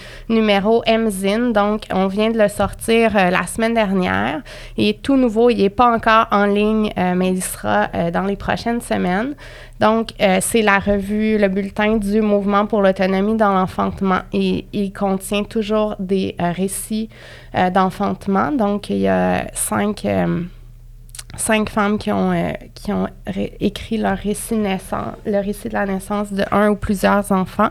Donc, 1.53 1.83
on 1.91 2.07
vient 2.07 2.29
de 2.29 2.37
le 2.37 2.47
sortir 2.47 3.15
euh, 3.15 3.29
la 3.29 3.45
semaine 3.47 3.73
dernière. 3.73 4.41
Il 4.77 4.87
est 4.87 5.01
tout 5.01 5.17
nouveau. 5.17 5.49
Il 5.49 5.57
n'est 5.57 5.69
pas 5.69 5.93
encore 5.93 6.27
en 6.31 6.45
ligne, 6.45 6.91
euh, 6.97 7.13
mais 7.15 7.29
il 7.29 7.43
sera 7.43 7.87
euh, 7.93 8.11
dans 8.11 8.23
les 8.23 8.35
prochaines 8.35 8.81
semaines. 8.81 9.35
Donc, 9.79 10.09
c'est 10.41 10.63
la 10.63 10.79
revue, 10.79 11.37
le 11.37 11.49
bulletin 11.49 11.97
du 11.97 12.21
mouvement 12.21 12.65
pour 12.65 12.81
l'autonomie 12.81 13.37
dans 13.37 13.53
l'enfantement. 13.53 14.21
Et 14.33 14.65
il 14.73 14.91
contient 14.91 15.43
toujours 15.43 15.95
des 15.99 16.35
récits 16.39 17.09
d'enfantement. 17.53 18.51
Donc, 18.51 18.89
il 18.89 18.97
y 18.97 19.07
a 19.07 19.45
cinq... 19.53 20.07
cinq 21.35 21.69
femmes 21.69 21.99
qui 21.99 22.11
ont, 22.11 22.33
qui 22.73 22.91
ont 22.91 23.07
écrit 23.59 23.97
leur 23.97 24.17
récit, 24.17 24.55
naissance, 24.55 25.13
le 25.27 25.39
récit 25.39 25.69
de 25.69 25.75
la 25.75 25.85
naissance 25.85 26.33
de 26.33 26.43
un 26.51 26.69
ou 26.69 26.75
plusieurs 26.75 27.31
enfants. 27.31 27.69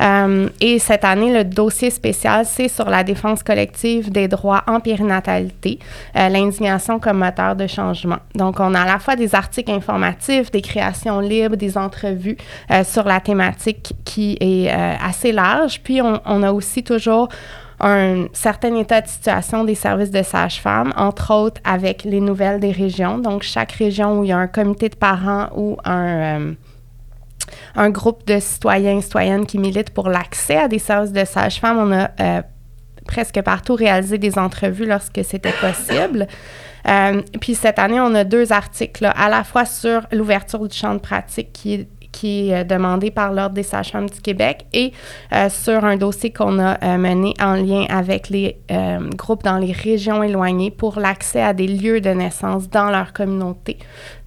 Euh, 0.00 0.48
et 0.60 0.78
cette 0.78 1.04
année, 1.04 1.32
le 1.32 1.44
dossier 1.44 1.90
spécial, 1.90 2.44
c'est 2.46 2.68
sur 2.68 2.88
la 2.88 3.04
défense 3.04 3.42
collective 3.42 4.10
des 4.10 4.28
droits 4.28 4.62
en 4.66 4.80
périnatalité, 4.80 5.78
euh, 6.16 6.28
l'indignation 6.28 6.98
comme 6.98 7.18
moteur 7.18 7.56
de 7.56 7.66
changement. 7.66 8.18
Donc, 8.34 8.60
on 8.60 8.74
a 8.74 8.80
à 8.80 8.86
la 8.86 8.98
fois 8.98 9.16
des 9.16 9.34
articles 9.34 9.70
informatifs, 9.70 10.50
des 10.50 10.62
créations 10.62 11.20
libres, 11.20 11.56
des 11.56 11.76
entrevues 11.76 12.36
euh, 12.70 12.84
sur 12.84 13.04
la 13.04 13.20
thématique 13.20 13.92
qui 14.04 14.36
est 14.40 14.70
assez 14.70 15.32
large. 15.32 15.80
Puis, 15.82 16.00
on, 16.00 16.20
on 16.24 16.42
a 16.42 16.52
aussi 16.52 16.82
toujours 16.82 17.28
un 17.80 18.26
certain 18.32 18.74
état 18.76 19.00
de 19.00 19.08
situation 19.08 19.64
des 19.64 19.74
services 19.74 20.10
de 20.10 20.22
sage-femme, 20.22 20.92
entre 20.96 21.34
autres 21.34 21.60
avec 21.64 22.04
les 22.04 22.20
nouvelles 22.20 22.60
des 22.60 22.72
régions. 22.72 23.18
Donc, 23.18 23.42
chaque 23.42 23.72
région 23.72 24.18
où 24.18 24.24
il 24.24 24.28
y 24.28 24.32
a 24.32 24.38
un 24.38 24.46
comité 24.46 24.88
de 24.88 24.96
parents 24.96 25.48
ou 25.56 25.76
un, 25.84 26.52
un 27.76 27.90
groupe 27.90 28.26
de 28.26 28.38
citoyens 28.40 28.98
et 28.98 29.00
citoyennes 29.00 29.46
qui 29.46 29.58
militent 29.58 29.90
pour 29.90 30.08
l'accès 30.08 30.56
à 30.56 30.68
des 30.68 30.78
services 30.78 31.12
de 31.12 31.24
sage-femme, 31.24 31.78
on 31.78 31.92
a 31.92 32.10
euh, 32.20 32.42
presque 33.06 33.40
partout 33.42 33.74
réalisé 33.74 34.18
des 34.18 34.38
entrevues 34.38 34.86
lorsque 34.86 35.24
c'était 35.24 35.54
possible. 35.60 36.26
Euh, 36.88 37.22
puis 37.40 37.54
cette 37.54 37.78
année, 37.78 38.00
on 38.00 38.14
a 38.14 38.24
deux 38.24 38.52
articles, 38.52 39.04
à 39.04 39.28
la 39.28 39.44
fois 39.44 39.64
sur 39.64 40.06
l'ouverture 40.12 40.66
du 40.66 40.76
champ 40.76 40.94
de 40.94 41.00
pratique 41.00 41.52
qui 41.52 41.74
est 41.74 41.88
qui 42.12 42.50
est 42.50 42.64
demandé 42.64 43.10
par 43.10 43.32
l'Ordre 43.32 43.54
des 43.54 43.62
sages-femmes 43.62 44.08
du 44.08 44.20
Québec 44.20 44.66
et 44.72 44.92
sur 45.48 45.84
un 45.84 45.96
dossier 45.96 46.32
qu'on 46.32 46.58
a 46.58 46.98
mené 46.98 47.34
en 47.40 47.54
lien 47.54 47.86
avec 47.88 48.28
les 48.28 48.58
groupes 49.16 49.42
dans 49.42 49.58
les 49.58 49.72
régions 49.72 50.22
éloignées 50.22 50.70
pour 50.70 50.98
l'accès 50.98 51.42
à 51.42 51.52
des 51.52 51.66
lieux 51.66 52.00
de 52.00 52.10
naissance 52.10 52.68
dans 52.68 52.90
leur 52.90 53.12
communauté. 53.12 53.78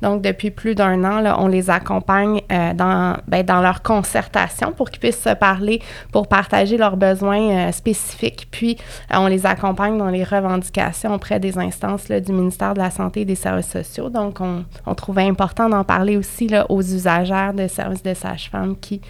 Donc, 0.02 0.22
depuis 0.22 0.52
plus 0.52 0.76
d'un 0.76 1.04
an, 1.04 1.22
là, 1.22 1.40
on 1.40 1.48
les 1.48 1.70
accompagne 1.70 2.42
dans, 2.50 3.18
ben, 3.28 3.44
dans 3.44 3.62
leur 3.62 3.82
concertation 3.82 4.72
pour 4.72 4.90
qu'ils 4.90 5.00
puissent 5.00 5.24
se 5.24 5.34
parler, 5.34 5.82
pour 6.12 6.28
partager 6.28 6.78
leurs 6.78 6.98
besoins 6.98 7.72
spécifiques. 7.72 8.48
Puis, 8.52 8.78
on 9.12 9.28
les 9.28 9.46
accompagne 9.46 9.98
dans 9.98 10.10
les 10.10 10.24
revendications 10.24 11.14
auprès 11.14 11.40
des 11.40 11.58
instances 11.58 12.08
du 12.08 12.32
ministère 12.32 12.74
de 12.74 12.80
la 12.80 12.90
Santé 12.90 13.22
et 13.22 13.26
des 13.26 13.36
Services 13.36 13.72
sociaux. 13.72 14.10
Donc, 14.10 14.42
on, 14.42 14.66
on 14.86 14.96
trouvait 14.96 15.24
important 15.24 15.70
d'en 15.70 15.84
parler 15.84 16.18
aussi 16.18 16.50
aux 16.70 16.82
usagères 16.82 17.54
de 17.54 17.68
services 17.74 18.04
de 18.04 18.14
sage-femme 18.14 18.78
qui 18.78 19.02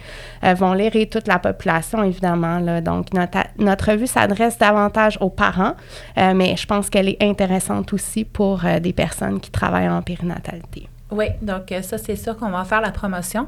euh, 0.42 0.54
vont 0.54 0.72
lire 0.72 0.92
toute 1.10 1.28
la 1.28 1.38
population, 1.38 2.02
évidemment. 2.02 2.58
Là. 2.58 2.80
Donc, 2.80 3.12
notre, 3.12 3.38
notre 3.58 3.92
revue 3.92 4.06
s'adresse 4.06 4.58
davantage 4.58 5.18
aux 5.20 5.30
parents, 5.30 5.74
euh, 6.18 6.34
mais 6.34 6.56
je 6.56 6.66
pense 6.66 6.90
qu'elle 6.90 7.08
est 7.08 7.22
intéressante 7.22 7.92
aussi 7.92 8.24
pour 8.24 8.64
euh, 8.64 8.80
des 8.80 8.92
personnes 8.92 9.40
qui 9.40 9.50
travaillent 9.50 9.88
en 9.88 10.02
périnatalité. 10.02 10.88
Oui, 11.10 11.26
donc 11.42 11.72
ça, 11.82 11.98
c'est 11.98 12.16
sûr 12.16 12.36
qu'on 12.36 12.50
va 12.50 12.64
faire 12.64 12.80
la 12.80 12.90
promotion. 12.90 13.46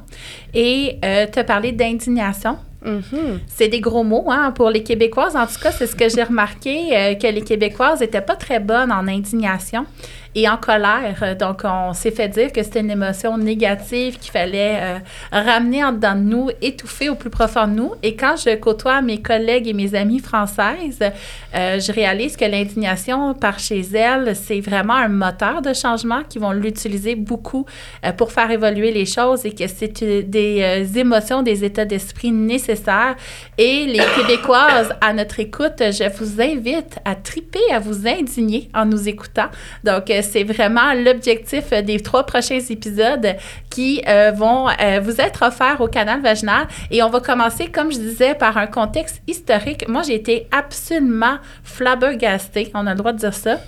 Et 0.54 1.00
te 1.02 1.42
parler 1.42 1.72
d'indignation. 1.72 2.58
Mm-hmm. 2.84 3.40
C'est 3.46 3.68
des 3.68 3.80
gros 3.80 4.04
mots 4.04 4.26
hein, 4.30 4.52
pour 4.52 4.70
les 4.70 4.82
Québécoises. 4.82 5.36
En 5.36 5.46
tout 5.46 5.60
cas, 5.62 5.72
c'est 5.72 5.86
ce 5.86 5.96
que 5.96 6.08
j'ai 6.08 6.22
remarqué, 6.22 7.16
que 7.20 7.26
les 7.26 7.42
Québécoises 7.42 8.00
n'étaient 8.00 8.20
pas 8.20 8.36
très 8.36 8.60
bonnes 8.60 8.92
en 8.92 9.08
indignation 9.08 9.86
et 10.36 10.48
en 10.48 10.58
colère. 10.58 11.34
Donc, 11.40 11.62
on 11.64 11.94
s'est 11.94 12.10
fait 12.10 12.28
dire 12.28 12.52
que 12.52 12.62
c'était 12.62 12.80
une 12.80 12.90
émotion 12.90 13.38
négative 13.38 14.18
qu'il 14.18 14.30
fallait 14.30 14.78
euh, 14.80 14.98
ramener 15.32 15.82
en 15.82 15.92
dedans 15.92 16.14
de 16.14 16.20
nous, 16.20 16.50
étouffer 16.60 17.08
au 17.08 17.14
plus 17.14 17.30
profond 17.30 17.66
de 17.66 17.72
nous. 17.72 17.92
Et 18.02 18.14
quand 18.14 18.36
je 18.36 18.54
côtoie 18.56 19.00
mes 19.00 19.22
collègues 19.22 19.66
et 19.66 19.72
mes 19.72 19.94
amies 19.94 20.18
françaises, 20.18 21.00
euh, 21.54 21.80
je 21.80 21.90
réalise 21.90 22.36
que 22.36 22.44
l'indignation 22.44 23.32
par 23.32 23.58
chez 23.58 23.80
elles, 23.80 24.36
c'est 24.36 24.60
vraiment 24.60 24.94
un 24.94 25.08
moteur 25.08 25.62
de 25.62 25.72
changement 25.72 26.22
qui 26.28 26.38
vont 26.38 26.52
l'utiliser 26.52 27.14
beaucoup 27.14 27.64
euh, 28.04 28.12
pour 28.12 28.30
faire 28.30 28.50
évoluer 28.50 28.92
les 28.92 29.06
choses 29.06 29.46
et 29.46 29.52
que 29.52 29.66
c'est 29.66 30.04
des 30.28 30.98
émotions, 30.98 31.42
des 31.42 31.64
états 31.64 31.86
d'esprit 31.86 32.30
nécessaires. 32.30 32.65
Et 33.58 33.86
les 33.86 34.02
Québécoises, 34.16 34.92
à 35.00 35.12
notre 35.12 35.40
écoute, 35.40 35.78
je 35.78 36.08
vous 36.18 36.40
invite 36.40 36.98
à 37.04 37.14
triper, 37.14 37.60
à 37.72 37.78
vous 37.78 38.06
indigner 38.06 38.68
en 38.74 38.84
nous 38.84 39.08
écoutant. 39.08 39.48
Donc, 39.84 40.12
c'est 40.22 40.44
vraiment 40.44 40.92
l'objectif 40.94 41.70
des 41.70 42.00
trois 42.00 42.24
prochains 42.24 42.60
épisodes 42.70 43.36
qui 43.70 44.02
euh, 44.06 44.32
vont 44.32 44.68
euh, 44.68 45.00
vous 45.02 45.20
être 45.20 45.42
offerts 45.46 45.80
au 45.80 45.88
canal 45.88 46.20
vaginal. 46.20 46.66
Et 46.90 47.02
on 47.02 47.10
va 47.10 47.20
commencer, 47.20 47.66
comme 47.66 47.92
je 47.92 47.98
disais, 47.98 48.34
par 48.34 48.56
un 48.56 48.66
contexte 48.66 49.22
historique. 49.26 49.88
Moi, 49.88 50.02
j'ai 50.06 50.14
été 50.14 50.48
absolument 50.50 51.38
flabbergastée, 51.64 52.70
on 52.74 52.86
a 52.86 52.90
le 52.90 52.98
droit 52.98 53.12
de 53.12 53.18
dire 53.18 53.34
ça 53.34 53.58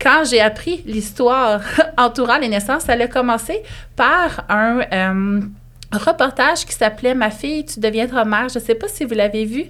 quand 0.00 0.24
j'ai 0.24 0.40
appris 0.40 0.82
l'histoire 0.86 1.60
entourant 1.96 2.38
les 2.38 2.48
naissances, 2.48 2.82
ça 2.82 2.92
a 2.92 3.06
commencé 3.06 3.62
par 3.96 4.44
un 4.48 4.80
euh, 4.92 5.40
reportage 5.98 6.64
qui 6.64 6.74
s'appelait 6.74 7.14
Ma 7.14 7.30
fille, 7.30 7.64
tu 7.64 7.80
deviendras 7.80 8.24
mère. 8.24 8.48
Je 8.48 8.58
ne 8.58 8.64
sais 8.64 8.74
pas 8.74 8.88
si 8.88 9.04
vous 9.04 9.14
l'avez 9.14 9.44
vu. 9.44 9.64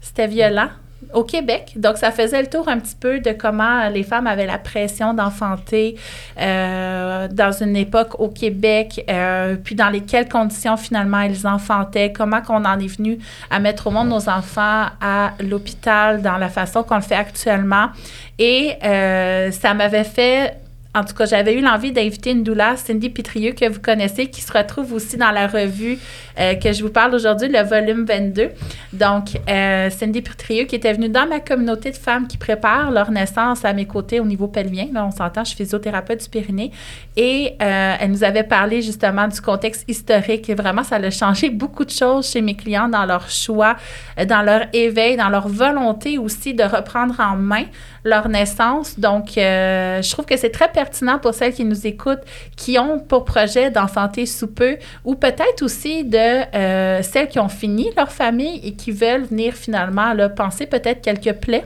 C'était 0.00 0.26
violent 0.26 0.68
au 1.12 1.24
Québec. 1.24 1.72
Donc, 1.76 1.96
ça 1.96 2.10
faisait 2.10 2.40
le 2.40 2.48
tour 2.48 2.68
un 2.68 2.78
petit 2.78 2.94
peu 2.98 3.20
de 3.20 3.32
comment 3.32 3.88
les 3.88 4.02
femmes 4.02 4.26
avaient 4.26 4.46
la 4.46 4.58
pression 4.58 5.14
d'enfanter 5.14 5.96
euh, 6.40 7.28
dans 7.28 7.52
une 7.52 7.76
époque 7.76 8.20
au 8.20 8.28
Québec, 8.28 9.04
euh, 9.08 9.56
puis 9.56 9.74
dans 9.74 9.90
lesquelles 9.90 10.28
conditions 10.28 10.76
finalement 10.76 11.20
elles 11.20 11.46
enfantaient, 11.46 12.12
comment 12.12 12.40
qu'on 12.40 12.64
en 12.64 12.78
est 12.78 12.96
venu 12.96 13.18
à 13.50 13.58
mettre 13.58 13.88
au 13.88 13.90
monde 13.90 14.08
nos 14.08 14.28
enfants 14.28 14.86
à 15.00 15.32
l'hôpital 15.40 16.22
dans 16.22 16.38
la 16.38 16.48
façon 16.48 16.82
qu'on 16.82 16.96
le 16.96 17.02
fait 17.02 17.16
actuellement. 17.16 17.88
Et 18.38 18.74
euh, 18.84 19.50
ça 19.50 19.74
m'avait 19.74 20.04
fait 20.04 20.56
en 20.94 21.04
tout 21.04 21.14
cas, 21.14 21.24
j'avais 21.24 21.54
eu 21.54 21.62
l'envie 21.62 21.90
d'inviter 21.90 22.32
une 22.32 22.42
doula, 22.42 22.76
Cindy 22.76 23.08
Pitrieux, 23.08 23.52
que 23.52 23.66
vous 23.66 23.80
connaissez, 23.80 24.26
qui 24.26 24.42
se 24.42 24.52
retrouve 24.52 24.92
aussi 24.92 25.16
dans 25.16 25.30
la 25.30 25.46
revue 25.46 25.98
euh, 26.38 26.54
que 26.54 26.70
je 26.70 26.82
vous 26.82 26.90
parle 26.90 27.14
aujourd'hui, 27.14 27.48
le 27.48 27.62
volume 27.62 28.04
22. 28.04 28.50
Donc, 28.92 29.40
euh, 29.48 29.88
Cindy 29.88 30.20
Pitrieux, 30.20 30.64
qui 30.64 30.74
était 30.74 30.92
venue 30.92 31.08
dans 31.08 31.26
ma 31.26 31.40
communauté 31.40 31.92
de 31.92 31.96
femmes 31.96 32.26
qui 32.26 32.36
préparent 32.36 32.90
leur 32.90 33.10
naissance 33.10 33.64
à 33.64 33.72
mes 33.72 33.86
côtés 33.86 34.20
au 34.20 34.26
niveau 34.26 34.48
pelvien. 34.48 34.88
Là, 34.92 35.06
on 35.06 35.10
s'entend, 35.10 35.44
je 35.44 35.54
suis 35.54 35.64
physiothérapeute 35.64 36.24
du 36.24 36.28
Pyrénées. 36.28 36.70
Et 37.16 37.54
euh, 37.62 37.94
elle 37.98 38.10
nous 38.10 38.22
avait 38.22 38.44
parlé 38.44 38.82
justement 38.82 39.28
du 39.28 39.40
contexte 39.40 39.88
historique. 39.88 40.50
Et 40.50 40.54
vraiment, 40.54 40.82
ça 40.82 40.96
a 40.96 41.10
changé 41.10 41.48
beaucoup 41.62 41.86
de 41.86 41.90
choses 41.90 42.30
chez 42.30 42.42
mes 42.42 42.54
clients 42.54 42.88
dans 42.88 43.06
leur 43.06 43.30
choix, 43.30 43.76
dans 44.28 44.42
leur 44.42 44.66
éveil, 44.74 45.16
dans 45.16 45.30
leur 45.30 45.48
volonté 45.48 46.18
aussi 46.18 46.52
de 46.52 46.64
reprendre 46.64 47.18
en 47.18 47.36
main 47.36 47.64
leur 48.04 48.28
naissance. 48.28 48.98
Donc, 48.98 49.30
je 49.36 50.10
trouve 50.10 50.26
que 50.26 50.36
c'est 50.36 50.50
très 50.50 50.68
pertinent 50.68 50.81
pour 51.20 51.34
celles 51.34 51.54
qui 51.54 51.64
nous 51.64 51.86
écoutent, 51.86 52.22
qui 52.56 52.78
ont 52.78 52.98
pour 52.98 53.24
projet 53.24 53.70
d'enfanter 53.70 54.26
sous 54.26 54.48
peu, 54.48 54.76
ou 55.04 55.14
peut-être 55.14 55.62
aussi 55.62 56.04
de 56.04 56.18
euh, 56.54 57.02
celles 57.02 57.28
qui 57.28 57.38
ont 57.38 57.48
fini 57.48 57.90
leur 57.96 58.10
famille 58.10 58.60
et 58.64 58.72
qui 58.72 58.90
veulent 58.90 59.24
venir 59.24 59.54
finalement 59.54 60.12
là, 60.12 60.28
penser 60.28 60.66
peut-être 60.66 61.00
quelques 61.00 61.38
plaies. 61.40 61.64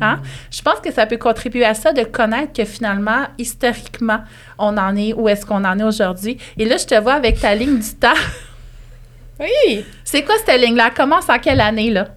Hein? 0.00 0.16
Mm. 0.16 0.22
Je 0.50 0.62
pense 0.62 0.80
que 0.80 0.92
ça 0.92 1.06
peut 1.06 1.16
contribuer 1.16 1.64
à 1.64 1.74
ça 1.74 1.92
de 1.92 2.04
connaître 2.04 2.52
que 2.52 2.64
finalement, 2.64 3.26
historiquement, 3.38 4.20
on 4.58 4.76
en 4.76 4.96
est 4.96 5.12
où 5.12 5.28
est-ce 5.28 5.44
qu'on 5.44 5.64
en 5.64 5.78
est 5.78 5.84
aujourd'hui. 5.84 6.38
Et 6.58 6.64
là, 6.64 6.76
je 6.76 6.86
te 6.86 7.00
vois 7.00 7.14
avec 7.14 7.40
ta 7.40 7.54
ligne 7.54 7.78
du 7.78 7.94
temps. 7.94 8.08
oui! 9.40 9.84
C'est 10.04 10.22
quoi 10.22 10.36
cette 10.44 10.60
ligne-là? 10.60 10.88
Elle 10.88 10.94
commence 10.94 11.28
en 11.28 11.38
quelle 11.38 11.60
année, 11.60 11.90
là? 11.90 12.08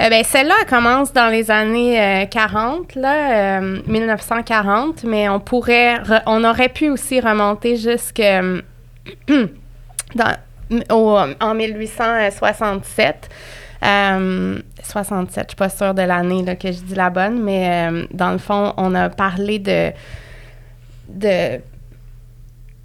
Euh, 0.00 0.08
ben, 0.08 0.24
celle-là, 0.24 0.54
commence 0.66 1.12
dans 1.12 1.28
les 1.28 1.50
années 1.50 2.26
40, 2.30 2.96
euh, 2.96 3.00
là, 3.00 3.60
1940, 3.60 5.04
mais 5.04 5.28
on 5.28 5.40
pourrait, 5.40 5.98
on 6.24 6.42
aurait 6.42 6.70
pu 6.70 6.88
aussi 6.88 7.20
remonter 7.20 7.76
jusque 7.76 8.22
dans, 10.14 10.36
en 10.88 11.54
1867. 11.54 13.28
67, 14.82 15.44
je 15.44 15.48
suis 15.48 15.56
pas 15.56 15.68
sûre 15.68 15.92
de 15.92 16.02
l'année 16.02 16.44
que 16.56 16.72
je 16.72 16.80
dis 16.80 16.94
la 16.94 17.10
bonne, 17.10 17.42
mais 17.42 17.90
dans 18.10 18.30
le 18.30 18.38
fond, 18.38 18.72
on 18.78 18.94
a 18.94 19.10
parlé 19.10 19.58
de, 19.58 19.90
de, 21.08 21.60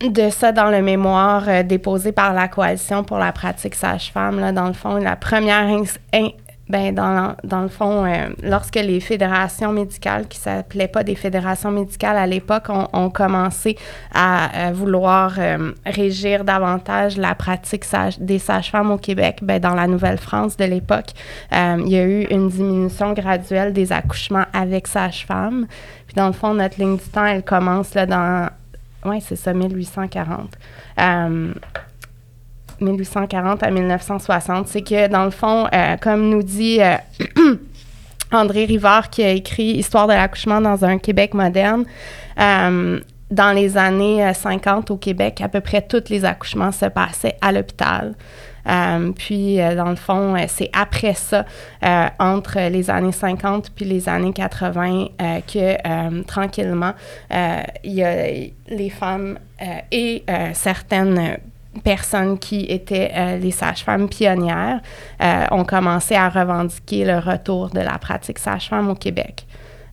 de 0.02 0.30
ça 0.32 0.52
dans 0.52 0.70
le 0.70 0.82
mémoire 0.82 1.64
déposé 1.64 2.12
par 2.12 2.34
la 2.34 2.50
Coalition 2.50 3.06
pour 3.06 3.20
la 3.20 3.32
pratique 3.32 3.76
sage-femme. 3.76 4.52
Dans 4.54 4.68
le 4.68 4.74
fond, 4.74 4.96
la 4.96 5.16
première 5.16 5.70
ben 6.68 6.96
dans, 6.96 7.36
dans 7.44 7.62
le 7.62 7.68
fond, 7.68 8.06
euh, 8.06 8.30
lorsque 8.42 8.76
les 8.76 9.00
fédérations 9.00 9.72
médicales, 9.72 10.28
qui 10.28 10.40
s'appelaient 10.40 10.88
pas 10.88 11.04
des 11.04 11.14
fédérations 11.14 11.70
médicales 11.72 12.18
à 12.18 12.26
l'époque, 12.26 12.70
ont, 12.70 13.10
commencé 13.10 13.78
à, 14.14 14.72
vouloir 14.74 15.36
euh, 15.38 15.72
régir 15.86 16.44
davantage 16.44 17.18
la 17.18 17.36
pratique 17.36 17.86
des 18.20 18.40
sages-femmes 18.40 18.92
au 18.92 18.98
Québec, 18.98 19.40
ben 19.44 19.60
dans 19.60 19.76
la 19.76 19.88
Nouvelle-France 19.88 20.58
de 20.58 20.66
l'époque, 20.66 21.12
euh, 21.54 21.78
il 21.86 21.92
y 21.92 21.98
a 21.98 22.04
eu 22.04 22.24
une 22.32 22.50
diminution 22.50 23.14
graduelle 23.14 23.72
des 23.72 23.92
accouchements 23.92 24.46
avec 24.52 24.88
sages-femmes. 24.88 25.68
Puis 26.08 26.16
dans 26.16 26.28
le 26.28 26.34
fond, 26.34 26.56
notre 26.56 26.80
ligne 26.80 26.98
du 26.98 27.04
temps, 27.04 27.26
elle 27.26 27.44
commence 27.44 27.94
là 27.94 28.08
dans, 28.08 28.50
ouais, 29.06 29.20
c'est 29.22 29.36
ça, 29.36 29.54
1840. 29.54 30.58
1840 32.82 33.64
à 33.64 33.72
1960, 33.72 34.68
c'est 34.68 34.82
que 34.82 35.08
dans 35.08 35.26
le 35.26 35.32
fond, 35.32 35.68
euh, 35.74 35.98
comme 35.98 36.30
nous 36.30 36.44
dit 36.44 36.80
euh, 36.82 36.96
André 38.32 38.66
Rivard 38.66 39.10
qui 39.10 39.24
a 39.24 39.32
écrit 39.32 39.72
Histoire 39.72 40.08
de 40.08 40.14
l'accouchement 40.14 40.62
dans 40.62 40.84
un 40.84 40.98
Québec 40.98 41.34
moderne, 41.34 41.86
euh, 42.40 43.00
dans 43.32 43.52
les 43.52 43.78
années 43.78 44.32
50 44.34 44.92
au 44.92 44.98
Québec, 44.98 45.42
à 45.42 45.48
peu 45.48 45.62
près 45.62 45.82
tous 45.82 46.10
les 46.10 46.26
accouchements 46.26 46.72
se 46.72 46.86
passaient 46.86 47.38
à 47.42 47.52
l'hôpital. 47.52 48.14
puis, 49.18 49.58
dans 49.58 49.90
le 49.90 49.96
fond, 49.96 50.36
c'est 50.48 50.70
après 50.74 51.16
ça, 51.16 51.44
entre 52.20 52.70
les 52.70 52.92
années 52.92 53.12
50 53.12 53.72
puis 53.72 53.86
les 53.86 54.08
années 54.08 54.32
80, 54.32 55.08
que 55.52 56.22
tranquillement, 56.22 56.94
il 57.32 57.94
y 57.94 58.04
a 58.04 58.28
les 58.68 58.90
femmes 58.92 59.40
et 59.92 60.24
certaines 60.54 61.38
personnes 61.84 62.38
qui 62.40 62.62
étaient 62.64 63.12
euh, 63.16 63.38
les 63.38 63.52
sages-femmes 63.52 64.10
pionnières 64.10 64.82
euh, 65.22 65.46
ont 65.52 65.64
commencé 65.64 66.16
à 66.16 66.30
revendiquer 66.30 67.06
le 67.06 67.20
retour 67.20 67.70
de 67.70 67.80
la 67.80 67.98
pratique 67.98 68.40
sage-femme 68.40 68.90
au 68.90 68.96
Québec. 68.96 69.46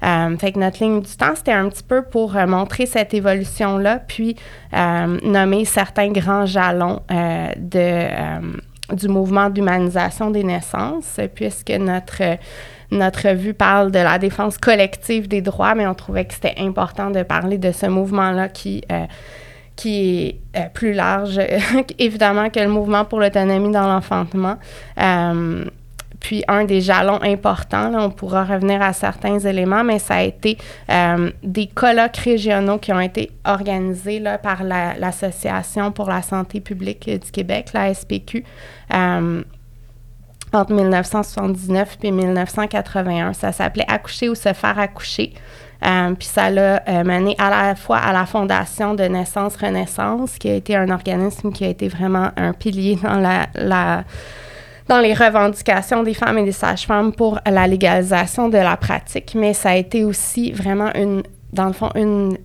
Euh, 0.02 0.36
fait 0.36 0.52
que 0.52 0.58
notre 0.58 0.82
ligne 0.82 1.00
du 1.00 1.16
temps, 1.16 1.34
c'était 1.36 1.52
un 1.52 1.68
petit 1.68 1.84
peu 1.84 2.02
pour 2.02 2.34
montrer 2.34 2.86
cette 2.86 3.14
évolution-là, 3.14 4.00
puis 4.00 4.34
nommer 4.72 5.64
certains 5.64 6.10
grands 6.10 6.44
jalons 6.44 7.02
de, 7.08 8.08
du 8.92 9.06
mouvement 9.06 9.48
d'humanisation 9.48 10.30
des 10.32 10.42
naissances, 10.42 11.20
puisque 11.36 11.70
notre 11.70 12.38
notre 12.90 13.30
vue 13.30 13.54
parle 13.54 13.90
de 13.90 14.00
la 14.00 14.18
défense 14.18 14.58
collective 14.58 15.26
des 15.26 15.40
droits, 15.40 15.74
mais 15.74 15.86
on 15.86 15.94
trouvait 15.94 16.26
que 16.26 16.34
c'était 16.34 16.56
important 16.58 17.10
de 17.10 17.22
parler 17.22 17.56
de 17.56 17.72
ce 17.72 17.86
mouvement-là 17.86 18.48
qui 18.48 18.82
qui 19.76 20.26
est 20.26 20.40
euh, 20.56 20.66
plus 20.72 20.92
large, 20.92 21.40
évidemment, 21.98 22.50
que 22.50 22.60
le 22.60 22.68
mouvement 22.68 23.04
pour 23.04 23.20
l'autonomie 23.20 23.72
dans 23.72 23.86
l'enfantement. 23.86 24.56
Euh, 25.00 25.64
puis 26.20 26.44
un 26.46 26.64
des 26.64 26.80
jalons 26.80 27.20
importants, 27.22 27.90
là, 27.90 27.98
on 28.00 28.10
pourra 28.10 28.44
revenir 28.44 28.80
à 28.80 28.92
certains 28.92 29.40
éléments, 29.40 29.82
mais 29.82 29.98
ça 29.98 30.16
a 30.16 30.22
été 30.22 30.56
euh, 30.88 31.32
des 31.42 31.66
colloques 31.66 32.16
régionaux 32.16 32.78
qui 32.78 32.92
ont 32.92 33.00
été 33.00 33.32
organisés 33.44 34.20
là, 34.20 34.38
par 34.38 34.62
l'Association 34.62 35.90
pour 35.90 36.08
la 36.08 36.22
santé 36.22 36.60
publique 36.60 37.10
du 37.10 37.30
Québec, 37.32 37.70
la 37.74 37.92
SPQ. 37.92 38.44
entre 40.54 40.72
1979 40.72 41.98
et 42.04 42.10
1981. 42.12 43.32
Ça 43.32 43.50
s'appelait 43.50 43.86
Accoucher 43.88 44.28
ou 44.28 44.36
se 44.36 44.52
faire 44.52 44.78
accoucher. 44.78 45.32
Euh, 45.84 46.14
puis 46.14 46.28
ça 46.28 46.50
l'a 46.50 46.82
euh, 46.88 47.04
mené 47.04 47.34
à 47.38 47.50
la 47.50 47.74
fois 47.74 47.98
à 47.98 48.12
la 48.12 48.26
Fondation 48.26 48.94
de 48.94 49.04
Naissance 49.04 49.56
Renaissance, 49.56 50.38
qui 50.38 50.48
a 50.48 50.54
été 50.54 50.76
un 50.76 50.90
organisme 50.90 51.52
qui 51.52 51.64
a 51.64 51.68
été 51.68 51.88
vraiment 51.88 52.30
un 52.36 52.52
pilier 52.52 52.98
dans 53.02 53.16
la, 53.16 54.04
dans 54.88 55.00
les 55.00 55.14
revendications 55.14 56.02
des 56.02 56.14
femmes 56.14 56.38
et 56.38 56.44
des 56.44 56.52
sages-femmes 56.52 57.12
pour 57.12 57.40
la 57.44 57.66
légalisation 57.66 58.48
de 58.48 58.58
la 58.58 58.76
pratique, 58.76 59.34
mais 59.34 59.54
ça 59.54 59.70
a 59.70 59.76
été 59.76 60.04
aussi 60.04 60.52
vraiment 60.52 60.92
une, 60.94 61.22
dans 61.52 61.66
le 61.66 61.72
fond, 61.72 61.90
une 61.94 62.36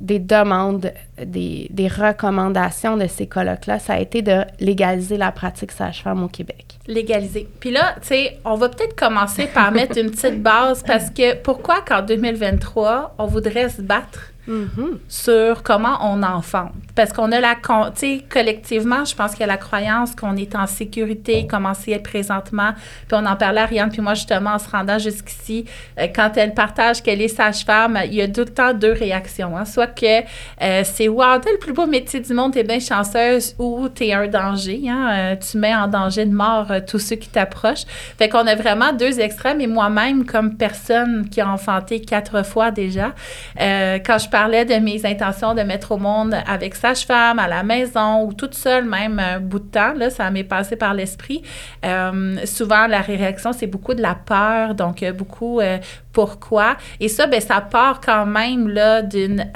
des 0.00 0.18
demandes, 0.18 0.92
des, 1.24 1.68
des 1.70 1.88
recommandations 1.88 2.96
de 2.96 3.06
ces 3.06 3.26
colloques-là, 3.26 3.78
ça 3.78 3.94
a 3.94 4.00
été 4.00 4.22
de 4.22 4.42
légaliser 4.60 5.16
la 5.16 5.32
pratique 5.32 5.72
sage-femme 5.72 6.22
au 6.22 6.28
Québec. 6.28 6.78
Légaliser. 6.86 7.48
Puis 7.60 7.70
là, 7.70 7.94
tu 8.00 8.08
sais, 8.08 8.38
on 8.44 8.54
va 8.56 8.68
peut-être 8.68 8.94
commencer 8.94 9.46
par 9.46 9.72
mettre 9.72 9.98
une 9.98 10.10
petite 10.10 10.42
base 10.42 10.82
parce 10.82 11.10
que 11.10 11.34
pourquoi 11.36 11.80
qu'en 11.80 12.02
2023, 12.02 13.14
on 13.18 13.26
voudrait 13.26 13.68
se 13.70 13.82
battre 13.82 14.32
Mm-hmm. 14.48 14.98
sur 15.08 15.64
comment 15.64 15.98
on 16.02 16.22
enfante. 16.22 16.70
Parce 16.94 17.12
qu'on 17.12 17.32
a 17.32 17.40
la, 17.40 17.56
tu 17.56 17.62
sais, 17.96 18.24
collectivement, 18.28 19.04
je 19.04 19.12
pense 19.14 19.32
qu'il 19.32 19.40
y 19.40 19.42
a 19.42 19.48
la 19.48 19.56
croyance 19.56 20.14
qu'on 20.14 20.36
est 20.36 20.54
en 20.54 20.68
sécurité, 20.68 21.48
comment 21.50 21.74
c'est 21.74 21.98
présentement. 21.98 22.70
Puis 23.08 23.18
on 23.20 23.26
en 23.26 23.34
parlait, 23.34 23.62
Ariane, 23.62 23.90
puis 23.90 24.00
moi, 24.00 24.14
justement, 24.14 24.50
en 24.50 24.58
se 24.60 24.70
rendant 24.70 24.98
jusqu'ici, 24.98 25.64
euh, 25.98 26.06
quand 26.14 26.30
elle 26.36 26.54
partage 26.54 27.02
qu'elle 27.02 27.20
est 27.20 27.28
sage-femme, 27.28 27.98
il 28.04 28.14
y 28.14 28.22
a 28.22 28.28
tout 28.28 28.42
le 28.42 28.46
temps 28.46 28.72
deux 28.72 28.92
réactions. 28.92 29.56
Hein. 29.56 29.64
Soit 29.64 29.88
que 29.88 30.20
euh, 30.62 30.82
c'est 30.84 31.08
Wow, 31.08 31.38
t'es 31.40 31.50
le 31.50 31.58
plus 31.58 31.72
beau 31.72 31.86
métier 31.86 32.20
du 32.20 32.32
monde, 32.32 32.52
t'es 32.52 32.62
bien 32.62 32.78
chanceuse, 32.78 33.56
ou 33.58 33.88
t'es 33.88 34.12
un 34.12 34.28
danger. 34.28 34.80
Hein, 34.88 35.08
euh, 35.10 35.36
tu 35.36 35.58
mets 35.58 35.74
en 35.74 35.88
danger 35.88 36.24
de 36.24 36.34
mort 36.34 36.70
tous 36.86 37.00
ceux 37.00 37.16
qui 37.16 37.28
t'approchent. 37.28 37.84
Fait 38.16 38.28
qu'on 38.28 38.46
a 38.46 38.54
vraiment 38.54 38.92
deux 38.92 39.18
extrêmes. 39.18 39.60
Et 39.60 39.66
moi-même, 39.66 40.24
comme 40.24 40.56
personne 40.56 41.28
qui 41.28 41.40
a 41.40 41.50
enfanté 41.50 42.00
quatre 42.00 42.44
fois 42.44 42.70
déjà, 42.70 43.12
quand 43.56 44.18
je 44.18 44.28
parlais 44.36 44.66
de 44.66 44.74
mes 44.74 45.06
intentions 45.06 45.54
de 45.54 45.62
mettre 45.62 45.92
au 45.92 45.96
monde 45.96 46.36
avec 46.46 46.74
sage-femme, 46.74 47.38
à 47.38 47.48
la 47.48 47.62
maison 47.62 48.22
ou 48.24 48.34
toute 48.34 48.52
seule, 48.52 48.84
même 48.84 49.18
un 49.18 49.40
bout 49.40 49.60
de 49.60 49.64
temps. 49.64 49.94
Là, 49.94 50.10
ça 50.10 50.30
m'est 50.30 50.44
passé 50.44 50.76
par 50.76 50.92
l'esprit. 50.92 51.40
Euh, 51.86 52.36
souvent, 52.44 52.86
la 52.86 53.00
réaction, 53.00 53.54
c'est 53.54 53.66
beaucoup 53.66 53.94
de 53.94 54.02
la 54.02 54.14
peur, 54.14 54.74
donc 54.74 55.02
euh, 55.02 55.12
beaucoup 55.12 55.60
euh, 55.60 55.78
pourquoi. 56.12 56.76
Et 57.00 57.08
ça, 57.08 57.26
ben, 57.26 57.40
ça 57.40 57.62
part 57.62 58.02
quand 58.02 58.26
même 58.26 58.68
là 58.68 59.00
d'une 59.00 59.46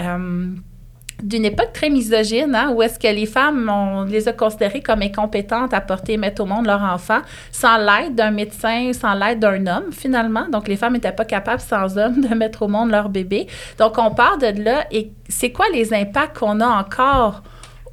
d'une 1.22 1.44
époque 1.44 1.72
très 1.72 1.90
misogyne, 1.90 2.54
hein, 2.54 2.72
où 2.74 2.82
est-ce 2.82 2.98
que 2.98 3.08
les 3.08 3.26
femmes, 3.26 3.70
on 3.72 4.04
les 4.04 4.28
a 4.28 4.32
considérées 4.32 4.80
comme 4.80 5.02
incompétentes 5.02 5.74
à 5.74 5.80
porter 5.80 6.14
et 6.14 6.16
mettre 6.16 6.42
au 6.42 6.46
monde 6.46 6.66
leur 6.66 6.82
enfant, 6.82 7.20
sans 7.52 7.76
l'aide 7.76 8.14
d'un 8.14 8.30
médecin, 8.30 8.92
sans 8.92 9.14
l'aide 9.14 9.38
d'un 9.38 9.66
homme, 9.66 9.92
finalement. 9.92 10.48
Donc, 10.50 10.68
les 10.68 10.76
femmes 10.76 10.94
n'étaient 10.94 11.12
pas 11.12 11.24
capables, 11.24 11.60
sans 11.60 11.98
homme, 11.98 12.20
de 12.20 12.34
mettre 12.34 12.62
au 12.62 12.68
monde 12.68 12.90
leur 12.90 13.08
bébé. 13.08 13.46
Donc, 13.78 13.98
on 13.98 14.10
part 14.10 14.38
de 14.38 14.62
là. 14.62 14.84
Et 14.90 15.10
c'est 15.28 15.50
quoi 15.50 15.66
les 15.72 15.92
impacts 15.92 16.38
qu'on 16.38 16.60
a 16.60 16.66
encore 16.66 17.42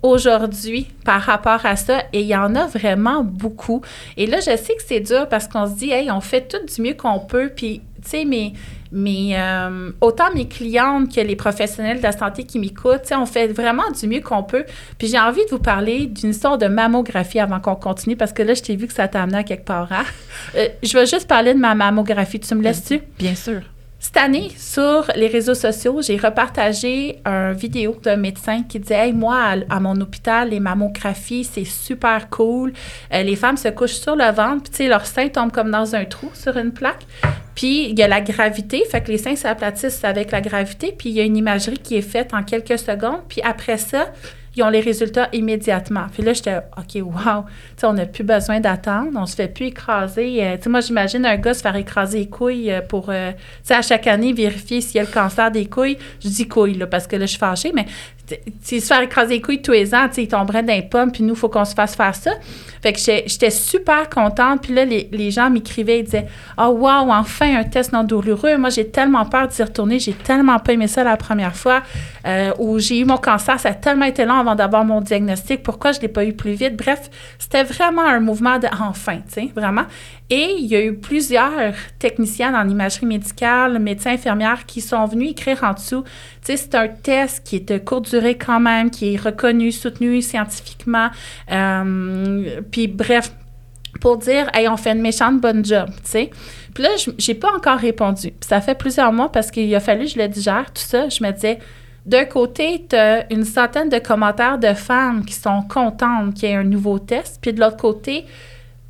aujourd'hui 0.04 0.88
par 1.04 1.22
rapport 1.22 1.66
à 1.66 1.76
ça? 1.76 2.00
Et 2.14 2.22
il 2.22 2.28
y 2.28 2.36
en 2.36 2.56
a 2.56 2.68
vraiment 2.68 3.24
beaucoup. 3.24 3.82
Et 4.16 4.28
là, 4.28 4.40
je 4.40 4.56
sais 4.56 4.76
que 4.76 4.84
c'est 4.86 5.00
dur 5.00 5.28
parce 5.30 5.48
qu'on 5.48 5.68
se 5.68 5.74
dit, 5.74 5.92
hey, 5.92 6.10
on 6.12 6.22
fait 6.22 6.48
tout 6.48 6.66
du 6.66 6.82
mieux 6.82 6.94
qu'on 6.94 7.20
peut, 7.20 7.52
puis, 7.56 7.82
tu 8.04 8.10
sais, 8.10 8.26
mais 8.26 8.54
mais 8.91 9.32
euh, 9.34 9.91
autant 10.01 10.34
mes 10.34 10.48
clientes 10.48 11.13
que 11.13 11.22
les 11.22 11.36
professionnels 11.36 11.98
de 11.98 12.03
la 12.03 12.12
santé 12.12 12.44
qui 12.44 12.60
m'écoutent, 12.60 13.12
on 13.12 13.25
fait 13.25 13.48
vraiment 13.48 13.89
du 13.91 14.08
mieux 14.08 14.22
qu'on 14.22 14.44
peut. 14.44 14.65
Puis 14.98 15.08
j'ai 15.08 15.20
envie 15.20 15.44
de 15.46 15.50
vous 15.50 15.60
parler 15.60 16.08
d'une 16.08 16.32
histoire 16.32 16.58
de 16.58 16.67
mammographie 16.67 17.39
avant 17.39 17.60
qu'on 17.60 17.75
continue, 17.75 18.15
parce 18.15 18.34
que 18.34 18.44
là, 18.44 18.53
je 18.53 18.62
t'ai 18.62 18.75
vu 18.75 18.88
que 18.88 18.94
ça 18.94 19.08
t'a 19.08 19.24
amené 19.24 19.39
à 19.39 19.44
quelque 19.44 19.65
part. 19.65 19.91
Hein. 19.91 20.03
Euh, 20.56 20.67
je 20.84 20.98
vais 20.98 21.06
juste 21.06 21.27
parler 21.27 21.53
de 21.53 21.60
ma 21.60 21.75
mammographie. 21.75 22.39
Tu 22.39 22.56
me 22.56 22.62
laisses-tu? 22.62 23.01
Bien 23.17 23.36
sûr. 23.36 23.62
Cette 24.08 24.24
année, 24.24 24.52
sur 24.58 25.12
les 25.17 25.28
réseaux 25.28 25.54
sociaux, 25.54 26.02
j'ai 26.02 26.15
repartagé 26.15 27.20
une 27.26 27.52
vidéo 27.52 27.98
d'un 28.02 28.15
médecin 28.15 28.63
qui 28.63 28.80
disait 28.80 29.08
Hey, 29.08 29.12
moi, 29.12 29.56
à, 29.70 29.80
mon 29.82 30.00
hôpital, 30.00 30.50
les 30.50 30.62
mammographies, 30.62 31.43
c'est 31.43 31.65
super 31.65 32.30
cool. 32.30 32.72
Euh, 33.13 33.22
les 33.24 33.36
femmes 33.36 33.58
se 33.58 33.67
couchent 33.67 34.00
sur 34.00 34.15
le 34.15 34.32
ventre, 34.32 34.63
puis 34.63 34.72
tu 34.72 34.78
sais, 34.78 34.88
leurs 34.88 35.52
comme 35.52 35.72
dans 35.72 35.93
un 35.93 36.06
trou 36.06 36.30
sur 36.34 36.56
une 36.56 36.72
plaque. 36.72 37.06
Puis 37.54 37.89
il 37.89 38.00
y 38.00 38.02
a 38.02 38.08
la 38.08 38.22
gravité, 38.22 38.86
fait 38.89 39.02
que 39.02 39.12
les 39.12 39.17
seins 39.17 39.36
s'aplatissent 39.36 40.06
avec 40.06 40.32
la 40.32 40.39
gravité, 40.39 40.96
puis 40.98 41.10
il 41.10 41.15
y 41.15 41.20
a 41.20 41.24
une 41.24 41.36
imagerie 41.36 41.78
qui 41.78 41.98
est 41.98 42.02
faite 42.02 42.34
en 42.34 42.43
quelques 42.43 42.80
secondes, 42.80 43.24
puis 43.28 43.41
après 43.41 43.78
ça, 43.78 44.06
ils 44.58 44.63
ont 44.63 44.70
les 44.70 44.80
résultats 44.80 45.30
immédiatement. 45.34 46.08
Puis 46.12 46.24
là, 46.24 46.34
j'étais, 46.34 46.58
OK, 46.58 47.02
wow, 47.04 47.46
on 47.84 47.93
n'a 47.93 48.06
plus 48.06 48.24
besoin 48.24 48.60
d'attendre, 48.60 49.12
on 49.15 49.26
se 49.26 49.36
fait 49.36 49.48
plus 49.48 49.67
écraser. 49.67 50.43
Euh, 50.43 50.58
sais, 50.60 50.70
moi, 50.70 50.82
j'imagine 50.82 51.26
un 51.26 51.38
gars 51.38 51.54
se 51.54 51.62
faire 51.62 51.76
écraser 51.76 52.20
les 52.20 52.28
couilles 52.28 52.72
euh, 52.72 52.82
pour, 52.82 53.10
euh, 53.10 53.32
à 53.70 53.82
chaque 53.82 54.08
année, 54.08 54.34
vérifier 54.34 54.82
s'il 54.82 54.98
y 54.98 55.00
a 55.00 55.04
le 55.04 55.12
cancer 55.12 55.52
des 55.52 55.67
couilles. 55.67 55.98
Je 56.24 56.30
dis 56.30 56.48
couilles, 56.48 56.74
là, 56.74 56.88
parce 56.88 57.06
que 57.08 57.15
là, 57.15 57.26
je 57.26 57.32
suis 57.32 57.39
fâchée, 57.39 57.72
mais 57.74 57.86
se 58.62 58.80
faire 58.80 59.02
écraser 59.02 59.36
les 59.36 59.42
couilles 59.42 59.62
tous 59.62 59.72
les 59.72 59.94
ans, 59.94 60.08
ils 60.18 60.28
tomberaient 60.28 60.63
d'un 60.63 60.82
pomme, 60.82 61.12
puis 61.12 61.24
nous, 61.24 61.34
il 61.34 61.38
faut 61.40 61.50
qu'on 61.50 61.66
se 61.66 61.74
fasse 61.74 61.96
faire 61.96 62.16
ça. 62.16 62.32
Fait 62.82 62.94
que 62.94 63.00
j'étais 63.00 63.50
super 63.50 64.10
contente. 64.10 64.62
Puis 64.62 64.74
là, 64.74 64.86
les, 64.86 65.10
les 65.12 65.32
gens 65.32 65.50
m'écrivaient, 65.50 66.00
ils 66.00 66.06
disaient 66.06 66.28
Oh, 66.58 66.68
wow, 66.80 67.12
enfin 67.12 67.58
un 67.58 67.63
test 67.63 67.94
non 67.94 68.04
douloureux. 68.04 68.58
Moi, 68.58 68.70
j'ai 68.70 68.90
tellement 68.90 69.26
peur 69.26 69.48
d'y 69.48 69.63
retourner. 69.63 70.00
J'ai 70.00 70.13
tellement 70.13 70.60
pas 70.60 70.74
aimé 70.74 70.88
ça 70.88 71.04
la 71.04 71.18
première 71.18 71.56
fois. 71.56 71.82
Euh, 72.26 72.52
où 72.60 72.78
j'ai 72.80 73.00
eu 73.00 73.06
mon 73.06 73.18
cancer, 73.18 73.60
ça 73.60 73.70
a 73.70 73.74
tellement 73.74 74.06
été 74.06 74.26
long 74.26 74.36
avant 74.36 74.56
d'avoir 74.56 74.84
mon 74.84 75.02
diagnostic. 75.02 75.63
Pourquoi 75.63 75.92
je 75.92 75.98
ne 75.98 76.04
l'ai 76.04 76.08
pas 76.10 76.26
eu 76.26 76.34
plus 76.34 76.54
vite? 76.54 76.76
Bref, 76.76 77.10
c'était 77.40 77.63
vraiment 77.63 78.06
un 78.06 78.20
mouvement 78.20 78.60
de 78.60 78.68
enfin, 78.82 79.18
tu 79.28 79.34
sais, 79.34 79.52
vraiment. 79.56 79.86
Et 80.30 80.56
il 80.60 80.66
y 80.66 80.76
a 80.76 80.84
eu 80.84 80.94
plusieurs 80.94 81.74
techniciens 82.00 82.54
en 82.54 82.68
imagerie 82.68 83.06
médicale, 83.06 83.80
médecins, 83.80 84.12
infirmières 84.12 84.66
qui 84.66 84.82
sont 84.82 85.06
venus 85.06 85.32
écrire 85.32 85.63
en 85.63 85.74
dessous. 85.74 86.04
Tu 86.46 86.52
sais, 86.52 86.58
c'est 86.58 86.76
un 86.76 86.90
test 86.90 87.46
qui 87.46 87.58
est 87.58 87.70
de 87.70 87.78
courte 87.78 88.10
quand 88.36 88.60
même, 88.60 88.89
qui 88.89 89.13
est 89.13 89.17
reconnu, 89.17 89.71
soutenu 89.71 90.21
scientifiquement. 90.21 91.10
Euh, 91.51 92.62
puis 92.71 92.88
bref, 92.88 93.32
pour 94.01 94.17
dire, 94.17 94.49
hey, 94.53 94.67
on 94.67 94.77
fait 94.77 94.91
une 94.91 95.01
méchante 95.01 95.41
bonne 95.41 95.63
job, 95.65 95.89
tu 96.03 96.12
sais. 96.12 96.32
Puis 96.73 96.84
là, 96.84 96.89
j'ai 97.17 97.34
pas 97.34 97.51
encore 97.56 97.80
répondu. 97.80 98.32
Puis 98.32 98.47
ça 98.47 98.62
fait 98.62 98.75
plusieurs 98.75 99.12
mois 99.12 99.32
parce 99.32 99.49
qu'il 99.49 99.73
a 99.73 99.80
fallu 99.80 100.06
que 100.06 100.12
je 100.12 100.19
le 100.19 100.27
digère, 100.27 100.65
tout 100.67 100.84
ça. 100.84 101.10
Je 101.10 101.23
me 101.23 101.32
disais, 101.32 101.60
d'un 102.06 102.25
côté, 102.25 102.86
tu 102.89 102.95
une 103.36 103.43
centaine 103.43 103.89
de 103.89 103.99
commentaires 103.99 104.60
de 104.60 104.73
femmes 104.73 105.25
qui 105.25 105.34
sont 105.34 105.62
contentes 105.63 106.36
qu'il 106.36 106.49
y 106.49 106.51
ait 106.51 106.56
un 106.56 106.63
nouveau 106.63 106.99
test. 106.99 107.39
Puis 107.41 107.51
de 107.51 107.60
l'autre 107.60 107.77
côté, 107.77 108.25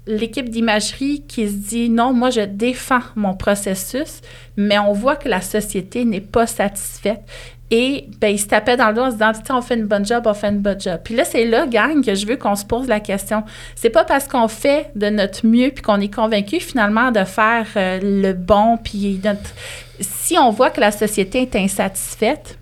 l'équipe 0.08 0.50
d'imagerie 0.50 1.24
qui 1.28 1.48
se 1.48 1.56
dit 1.56 1.90
non, 1.90 2.14
moi 2.14 2.30
je 2.30 2.42
défends 2.42 3.02
mon 3.16 3.34
processus, 3.34 4.22
mais 4.56 4.80
on 4.80 4.94
voit 4.94 5.16
que 5.16 5.30
la 5.30 5.42
société 5.42 6.06
n'est 6.06 6.22
pas 6.22 6.48
satisfaite. 6.48 7.22
Et 7.70 8.08
ben, 8.22 8.30
il 8.30 8.40
se 8.40 8.48
tapait 8.48 8.78
dans 8.78 8.90
le 8.90 8.94
dos 8.94 9.02
en 9.02 9.12
se 9.12 9.18
disant 9.18 9.58
on 9.58 9.62
fait 9.62 9.76
une 9.76 9.88
bonne 9.88 10.06
job, 10.06 10.24
on 10.26 10.34
fait 10.34 10.48
une 10.50 10.60
bonne 10.60 10.80
job. 10.80 11.00
Puis 11.04 11.16
là, 11.16 11.26
c'est 11.26 11.46
là, 11.46 11.68
gang, 11.68 12.04
que 12.04 12.16
je 12.16 12.26
veux 12.26 12.38
qu'on 12.38 12.56
se 12.56 12.66
pose 12.66 12.88
la 12.88 13.02
question. 13.02 13.44
C'est 13.76 13.90
pas 13.90 14.06
parce 14.06 14.28
qu'on 14.28 14.48
fait 14.48 14.92
de 14.96 15.10
notre 15.10 15.46
mieux 15.46 15.72
puis 15.72 15.82
qu'on 15.82 16.00
est 16.00 16.14
convaincu 16.14 16.60
finalement 16.60 17.12
de 17.12 17.24
faire 17.26 17.68
euh, 17.76 18.00
le 18.02 18.34
bon, 18.34 18.78
puis 18.78 19.20
si 20.00 20.38
on 20.38 20.52
voit 20.52 20.70
que 20.70 20.80
la 20.80 20.92
société 20.92 21.42
est 21.42 21.56
insatisfaite, 21.56 22.58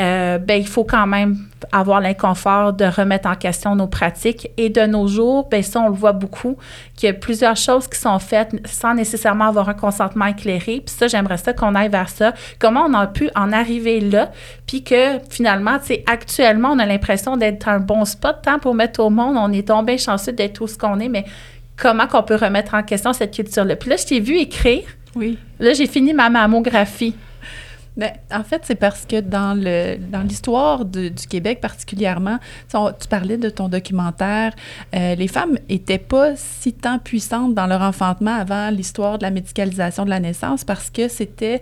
euh, 0.00 0.38
ben, 0.38 0.58
il 0.58 0.66
faut 0.66 0.84
quand 0.84 1.06
même 1.06 1.36
avoir 1.72 2.00
l'inconfort 2.00 2.72
de 2.72 2.84
remettre 2.84 3.28
en 3.28 3.34
question 3.34 3.76
nos 3.76 3.86
pratiques. 3.86 4.50
Et 4.56 4.70
de 4.70 4.86
nos 4.86 5.06
jours, 5.06 5.48
ben, 5.50 5.62
ça, 5.62 5.80
on 5.80 5.88
le 5.88 5.94
voit 5.94 6.12
beaucoup, 6.12 6.56
qu'il 6.96 7.08
y 7.08 7.10
a 7.10 7.12
plusieurs 7.12 7.56
choses 7.56 7.86
qui 7.86 7.98
sont 7.98 8.18
faites 8.18 8.50
sans 8.66 8.94
nécessairement 8.94 9.46
avoir 9.46 9.68
un 9.68 9.74
consentement 9.74 10.26
éclairé. 10.26 10.82
Puis 10.84 10.94
ça, 10.96 11.06
j'aimerais 11.06 11.36
ça 11.36 11.52
qu'on 11.52 11.74
aille 11.74 11.90
vers 11.90 12.08
ça. 12.08 12.32
Comment 12.58 12.86
on 12.86 12.94
a 12.94 13.06
pu 13.06 13.28
en 13.34 13.52
arriver 13.52 14.00
là, 14.00 14.30
puis 14.66 14.82
que 14.82 15.18
finalement, 15.28 15.78
tu 15.78 15.86
sais, 15.86 16.04
actuellement, 16.06 16.70
on 16.72 16.78
a 16.78 16.86
l'impression 16.86 17.36
d'être 17.36 17.68
un 17.68 17.78
bon 17.78 18.04
spot 18.04 18.36
hein, 18.46 18.58
pour 18.58 18.74
mettre 18.74 19.00
au 19.00 19.10
monde. 19.10 19.36
On 19.36 19.52
est 19.52 19.68
tombé 19.68 19.98
chanceux 19.98 20.32
d'être 20.32 20.54
tout 20.54 20.66
ce 20.66 20.78
qu'on 20.78 20.98
est, 20.98 21.08
mais 21.08 21.24
comment 21.76 22.06
qu'on 22.06 22.22
peut 22.22 22.36
remettre 22.36 22.74
en 22.74 22.82
question 22.82 23.12
cette 23.12 23.34
culture-là? 23.34 23.76
Puis 23.76 23.90
là, 23.90 23.96
je 23.96 24.06
t'ai 24.06 24.20
vu 24.20 24.36
écrire. 24.38 24.84
Oui. 25.14 25.38
Là, 25.58 25.74
j'ai 25.74 25.86
fini 25.86 26.14
ma 26.14 26.30
mammographie. 26.30 27.14
Bien, 28.00 28.12
en 28.32 28.42
fait, 28.44 28.62
c'est 28.64 28.76
parce 28.76 29.04
que 29.04 29.20
dans 29.20 29.52
le 29.52 29.98
dans 29.98 30.22
l'histoire 30.22 30.86
du 30.86 31.12
Québec 31.28 31.60
particulièrement, 31.60 32.38
tu 32.70 33.08
parlais 33.10 33.36
de 33.36 33.50
ton 33.50 33.68
documentaire, 33.68 34.54
euh, 34.94 35.14
les 35.16 35.28
femmes 35.28 35.58
étaient 35.68 35.98
pas 35.98 36.34
si 36.34 36.72
tant 36.72 36.98
puissantes 36.98 37.54
dans 37.54 37.66
leur 37.66 37.82
enfantement 37.82 38.34
avant 38.34 38.70
l'histoire 38.70 39.18
de 39.18 39.24
la 39.24 39.30
médicalisation 39.30 40.06
de 40.06 40.10
la 40.10 40.18
naissance 40.18 40.64
parce 40.64 40.88
que 40.88 41.08
c'était 41.08 41.60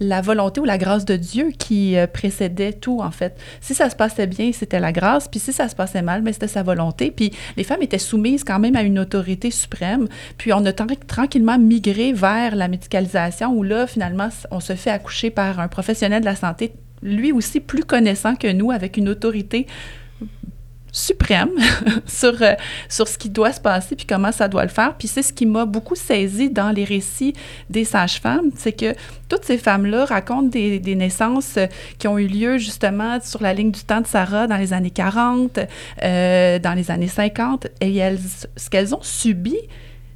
la 0.00 0.22
volonté 0.22 0.60
ou 0.60 0.64
la 0.64 0.78
grâce 0.78 1.04
de 1.04 1.16
Dieu 1.16 1.52
qui 1.56 1.96
euh, 1.96 2.06
précédait 2.06 2.72
tout, 2.72 3.00
en 3.00 3.10
fait. 3.10 3.38
Si 3.60 3.74
ça 3.74 3.90
se 3.90 3.96
passait 3.96 4.26
bien, 4.26 4.50
c'était 4.52 4.80
la 4.80 4.92
grâce, 4.92 5.28
puis 5.28 5.38
si 5.38 5.52
ça 5.52 5.68
se 5.68 5.76
passait 5.76 6.02
mal, 6.02 6.22
mais 6.22 6.32
c'était 6.32 6.48
sa 6.48 6.62
volonté. 6.62 7.10
Puis 7.10 7.32
les 7.56 7.64
femmes 7.64 7.82
étaient 7.82 7.98
soumises 7.98 8.42
quand 8.42 8.58
même 8.58 8.76
à 8.76 8.82
une 8.82 8.98
autorité 8.98 9.50
suprême. 9.50 10.08
Puis 10.38 10.52
on 10.52 10.64
a 10.64 10.72
tranquillement 10.72 11.58
migré 11.58 12.12
vers 12.12 12.56
la 12.56 12.68
médicalisation, 12.68 13.52
où 13.52 13.62
là, 13.62 13.86
finalement, 13.86 14.28
on 14.50 14.60
se 14.60 14.74
fait 14.74 14.90
accoucher 14.90 15.30
par 15.30 15.60
un 15.60 15.68
professionnel 15.68 16.20
de 16.20 16.26
la 16.26 16.36
santé, 16.36 16.72
lui 17.02 17.32
aussi 17.32 17.60
plus 17.60 17.84
connaissant 17.84 18.34
que 18.34 18.50
nous, 18.50 18.70
avec 18.70 18.96
une 18.96 19.08
autorité 19.08 19.66
suprême 20.92 21.50
sur, 22.06 22.42
euh, 22.42 22.54
sur 22.88 23.08
ce 23.08 23.18
qui 23.18 23.28
doit 23.28 23.52
se 23.52 23.60
passer 23.60 23.96
puis 23.96 24.06
comment 24.06 24.32
ça 24.32 24.48
doit 24.48 24.62
le 24.62 24.70
faire. 24.70 24.94
Puis 24.98 25.08
c'est 25.08 25.22
ce 25.22 25.32
qui 25.32 25.46
m'a 25.46 25.64
beaucoup 25.64 25.94
saisi 25.94 26.50
dans 26.50 26.70
les 26.70 26.84
récits 26.84 27.34
des 27.68 27.84
sages-femmes, 27.84 28.50
c'est 28.56 28.72
que 28.72 28.94
toutes 29.28 29.44
ces 29.44 29.58
femmes-là 29.58 30.04
racontent 30.04 30.48
des, 30.48 30.78
des, 30.78 30.94
naissances 30.94 31.56
euh, 31.56 31.66
qui 31.98 32.08
ont 32.08 32.18
eu 32.18 32.26
lieu 32.26 32.58
justement 32.58 33.18
sur 33.22 33.42
la 33.42 33.54
ligne 33.54 33.70
du 33.70 33.82
temps 33.84 34.00
de 34.00 34.06
Sarah 34.06 34.46
dans 34.46 34.56
les 34.56 34.72
années 34.72 34.90
40, 34.90 35.60
euh, 36.02 36.58
dans 36.58 36.74
les 36.74 36.90
années 36.90 37.08
50, 37.08 37.68
et 37.80 37.96
elles, 37.96 38.18
ce 38.56 38.68
qu'elles 38.68 38.94
ont 38.94 39.02
subi, 39.02 39.56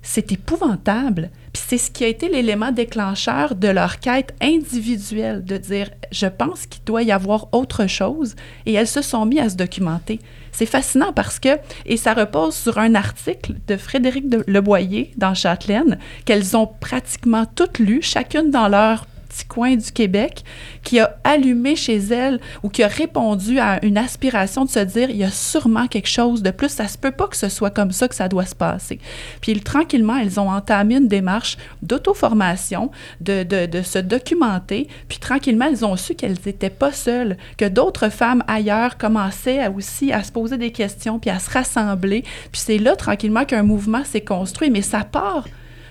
c'est 0.02 0.32
épouvantable. 0.32 1.30
Puis 1.52 1.62
c'est 1.66 1.78
ce 1.78 1.90
qui 1.90 2.04
a 2.04 2.08
été 2.08 2.28
l'élément 2.28 2.72
déclencheur 2.72 3.54
de 3.54 3.68
leur 3.68 4.00
quête 4.00 4.34
individuelle, 4.40 5.44
de 5.44 5.56
dire, 5.56 5.90
je 6.12 6.26
pense 6.26 6.66
qu'il 6.66 6.84
doit 6.84 7.02
y 7.02 7.12
avoir 7.12 7.48
autre 7.52 7.86
chose, 7.86 8.36
et 8.66 8.74
elles 8.74 8.88
se 8.88 9.02
sont 9.02 9.24
mises 9.24 9.40
à 9.40 9.48
se 9.48 9.56
documenter. 9.56 10.20
C'est 10.54 10.66
fascinant 10.66 11.12
parce 11.12 11.40
que, 11.40 11.58
et 11.84 11.96
ça 11.96 12.14
repose 12.14 12.54
sur 12.54 12.78
un 12.78 12.94
article 12.94 13.54
de 13.66 13.76
Frédéric 13.76 14.28
de 14.28 14.44
Leboyer 14.46 15.10
dans 15.16 15.34
Châtelaine, 15.34 15.98
qu'elles 16.24 16.56
ont 16.56 16.68
pratiquement 16.68 17.44
toutes 17.44 17.80
lu, 17.80 18.02
chacune 18.02 18.52
dans 18.52 18.68
leur 18.68 19.04
coin 19.42 19.74
du 19.74 19.90
Québec 19.90 20.44
qui 20.82 21.00
a 21.00 21.16
allumé 21.24 21.74
chez 21.74 21.96
elle 21.96 22.40
ou 22.62 22.68
qui 22.68 22.82
a 22.82 22.88
répondu 22.88 23.58
à 23.58 23.84
une 23.84 23.98
aspiration 23.98 24.64
de 24.64 24.70
se 24.70 24.80
dire 24.80 25.10
il 25.10 25.16
y 25.16 25.24
a 25.24 25.30
sûrement 25.30 25.88
quelque 25.88 26.08
chose 26.08 26.42
de 26.42 26.50
plus, 26.50 26.68
ça 26.68 26.86
se 26.86 26.96
peut 26.96 27.10
pas 27.10 27.26
que 27.26 27.36
ce 27.36 27.48
soit 27.48 27.70
comme 27.70 27.90
ça 27.90 28.06
que 28.06 28.14
ça 28.14 28.28
doit 28.28 28.46
se 28.46 28.54
passer. 28.54 29.00
Puis 29.40 29.58
tranquillement, 29.60 30.16
elles 30.16 30.38
ont 30.38 30.50
entamé 30.50 30.96
une 30.96 31.08
démarche 31.08 31.56
d'auto-formation, 31.82 32.90
de, 33.20 33.44
se 33.82 33.98
documenter, 33.98 34.88
puis 35.08 35.18
tranquillement, 35.18 35.66
elles 35.66 35.84
ont 35.84 35.96
su 35.96 36.14
qu'elles 36.14 36.36
n'étaient 36.44 36.70
pas 36.70 36.92
seules, 36.92 37.36
que 37.56 37.66
d'autres 37.66 38.08
femmes 38.10 38.44
ailleurs 38.46 38.98
commençaient 38.98 39.66
aussi 39.68 40.12
à 40.12 40.22
se 40.22 40.32
poser 40.32 40.58
des 40.58 40.70
questions, 40.70 41.18
puis 41.18 41.30
à 41.30 41.38
se 41.38 41.50
rassembler. 41.50 42.22
Puis 42.52 42.62
c'est 42.64 42.78
là 42.78 42.96
tranquillement 42.96 43.44
qu'un 43.44 43.62
mouvement 43.62 44.04
s'est 44.04 44.20
construit, 44.20 44.70
mais 44.70 44.82
ça 44.82 45.04
part 45.04 45.46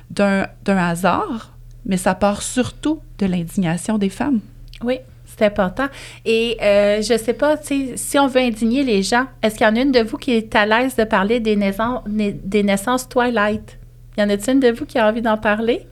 d'un 0.09 0.47
hasard, 0.65 1.52
mais 1.85 1.97
ça 1.97 2.15
part 2.15 2.41
surtout 2.41 3.01
de 3.19 3.25
l'indignation 3.25 3.97
des 3.97 4.09
femmes. 4.09 4.39
Oui, 4.83 4.99
c'est 5.25 5.45
important. 5.45 5.87
Et 6.25 6.57
euh, 6.61 7.01
je 7.01 7.17
sais 7.17 7.33
pas, 7.33 7.57
si 7.95 8.19
on 8.19 8.27
veut 8.27 8.41
indigner 8.41 8.83
les 8.83 9.01
gens, 9.01 9.25
est-ce 9.41 9.55
qu'il 9.55 9.65
y 9.65 9.69
en 9.69 9.75
a 9.75 9.81
une 9.81 9.91
de 9.91 10.01
vous 10.01 10.17
qui 10.17 10.33
est 10.33 10.55
à 10.55 10.65
l'aise 10.65 10.95
de 10.95 11.03
parler 11.03 11.39
des 11.39 11.55
naissances, 11.55 12.03
des 12.07 12.63
naissances 12.63 13.07
Twilight? 13.09 13.77
Y 14.17 14.23
en 14.23 14.29
a-t-il 14.29 14.53
une 14.55 14.59
de 14.59 14.71
vous 14.71 14.85
qui 14.85 14.99
a 14.99 15.07
envie 15.07 15.21
d'en 15.21 15.37
parler? 15.37 15.87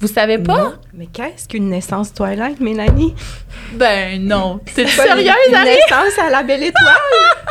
Vous 0.00 0.08
savez 0.08 0.38
pas? 0.38 0.58
Non. 0.58 0.72
Mais 0.92 1.06
qu'est-ce 1.06 1.48
qu'une 1.48 1.70
naissance 1.70 2.12
Twilight, 2.12 2.60
Mélanie? 2.60 3.14
Ben 3.74 4.22
non. 4.22 4.60
C'est 4.66 4.86
sérieuse, 4.86 5.32
Une 5.48 5.64
naissance 5.64 6.18
à 6.20 6.28
la 6.30 6.42
belle 6.42 6.64
étoile? 6.64 6.94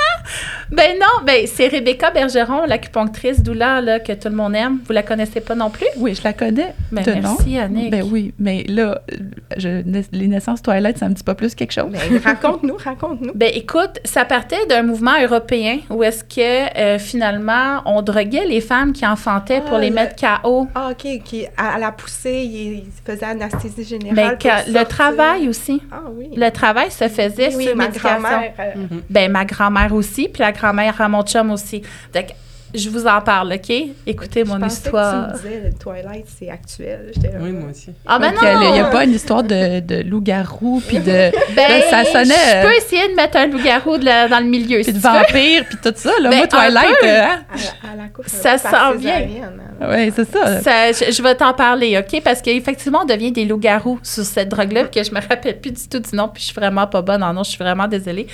Ben 0.73 0.97
non, 0.99 1.23
ben 1.25 1.45
c'est 1.45 1.67
Rebecca 1.67 2.09
Bergeron, 2.09 2.65
l'acupunctrice 2.65 3.43
doula 3.43 3.79
là, 3.79 3.99
que 3.99 4.11
tout 4.13 4.27
le 4.29 4.35
monde 4.35 4.55
aime. 4.55 4.79
Vous 4.85 4.93
la 4.93 5.03
connaissez 5.03 5.39
pas 5.39 5.53
non 5.53 5.69
plus? 5.69 5.85
Oui, 5.97 6.15
je 6.15 6.23
la 6.23 6.33
connais. 6.33 6.73
Ben, 6.91 7.03
merci, 7.05 7.59
Annick. 7.59 7.91
Ben 7.91 8.03
oui, 8.11 8.33
mais 8.39 8.63
là, 8.67 8.99
je, 9.57 9.83
les 10.11 10.27
naissances 10.27 10.63
toilettes, 10.63 10.97
ça 10.97 11.09
me 11.09 11.13
dit 11.13 11.23
pas 11.23 11.35
plus 11.35 11.53
quelque 11.53 11.73
chose. 11.73 11.91
Ben, 11.91 12.17
raconte-nous, 12.23 12.75
raconte-nous. 12.75 13.33
Ben 13.35 13.51
écoute, 13.53 13.99
ça 14.03 14.25
partait 14.25 14.65
d'un 14.67 14.81
mouvement 14.81 15.21
européen 15.21 15.77
où 15.91 16.03
est-ce 16.03 16.23
que 16.23 16.77
euh, 16.77 16.97
finalement 16.97 17.81
on 17.85 18.01
droguait 18.01 18.45
les 18.45 18.61
femmes 18.61 18.93
qui 18.93 19.05
enfantaient 19.05 19.61
pour 19.61 19.77
les 19.77 19.91
mettre 19.91 20.15
KO. 20.15 20.67
Ah, 20.73 20.89
OK, 20.91 21.21
qui 21.23 21.45
à, 21.55 21.77
la 21.77 21.91
poussée, 21.91 22.49
ils 22.51 22.83
faisaient 23.05 23.25
anesthésie 23.25 23.83
générale. 23.83 24.37
Ben, 24.41 24.63
le 24.67 24.83
travail 24.85 25.47
aussi. 25.47 25.81
Ah 25.91 26.01
oui. 26.11 26.29
Le 26.35 26.49
travail 26.49 26.89
se 26.89 27.07
faisait 27.07 27.55
oui, 27.55 27.65
sur 27.65 27.75
ma 27.75 27.89
grand-mère. 27.89 28.53
euh, 28.59 28.73
Ben 29.09 29.31
ma 29.31 29.45
grand-mère 29.45 29.93
aussi, 29.93 30.29
puis 30.29 30.41
la 30.41 30.51
grand-mère 30.63 30.99
à 31.01 31.09
mon 31.09 31.23
chum 31.23 31.51
aussi. 31.51 31.81
Donc, 32.13 32.27
je 32.73 32.89
vous 32.89 33.05
en 33.07 33.21
parle, 33.21 33.53
OK? 33.53 33.73
Écoutez 34.07 34.43
mon 34.43 34.59
je 34.59 34.65
histoire. 34.67 35.33
Que 35.33 35.37
tu 35.39 35.43
me 35.47 35.49
disais, 35.49 35.61
le 35.69 35.73
Twilight, 35.73 36.25
c'est 36.39 36.49
actuel. 36.49 37.11
Oui, 37.39 37.51
moi 37.51 37.69
aussi. 37.71 37.91
Ah 38.05 38.19
ben 38.19 38.31
Donc, 38.31 38.41
non! 38.41 38.61
Il 38.63 38.71
n'y 38.73 38.79
a 38.79 38.85
pas 38.85 39.03
une 39.03 39.13
histoire 39.13 39.43
de, 39.43 39.79
de 39.79 40.01
loup-garou, 40.03 40.81
puis 40.87 40.97
de, 40.99 41.03
Ben, 41.55 41.69
là, 41.69 41.81
ça 41.89 42.03
sonnait, 42.05 42.33
Je 42.33 42.55
euh, 42.57 42.67
peux 42.67 42.75
essayer 42.75 43.09
de 43.09 43.15
mettre 43.15 43.37
un 43.37 43.47
loup-garou 43.47 43.97
dans 43.97 44.39
le 44.43 44.45
milieu, 44.49 44.77
puis 44.77 44.85
si 44.85 44.93
de 44.93 44.99
vampire, 44.99 45.65
puis 45.67 45.77
tout 45.83 45.93
ça. 45.95 46.11
Là, 46.21 46.29
Ben, 46.29 46.37
moi, 46.37 46.47
Twilight, 46.47 46.95
peu. 47.01 47.07
euh, 47.07 47.21
hein? 47.23 47.41
À, 47.51 47.91
à 47.93 47.95
la 47.95 48.07
coupe, 48.09 48.27
Ça 48.27 48.57
par 48.57 48.91
sent 48.93 48.97
bien. 48.99 49.13
césarienne, 49.17 49.43
hein. 49.59 49.69
Oui, 49.89 50.13
c'est 50.15 50.29
ça. 50.31 50.61
Ça, 50.61 50.91
je, 50.93 51.11
je 51.11 51.21
vais 51.23 51.35
t'en 51.35 51.53
parler, 51.53 51.97
OK? 51.97 52.21
Parce 52.23 52.41
qu'effectivement, 52.41 52.99
on 53.03 53.05
devient 53.05 53.31
des 53.33 53.43
loups-garous 53.45 53.99
sur 54.03 54.23
cette 54.23 54.49
drogue-là, 54.49 54.85
puis 54.85 55.01
que 55.01 55.07
je 55.07 55.13
me 55.13 55.19
rappelle 55.19 55.59
plus 55.59 55.71
du 55.71 55.87
tout 55.89 55.99
du 55.99 56.15
nom, 56.15 56.29
puis 56.29 56.41
je 56.41 56.47
suis 56.47 56.55
vraiment 56.55 56.87
pas 56.87 57.01
bonne 57.01 57.21
en 57.23 57.33
nom, 57.33 57.43
je 57.43 57.49
suis 57.49 57.57
vraiment 57.63 57.87
désolée. 57.87 58.27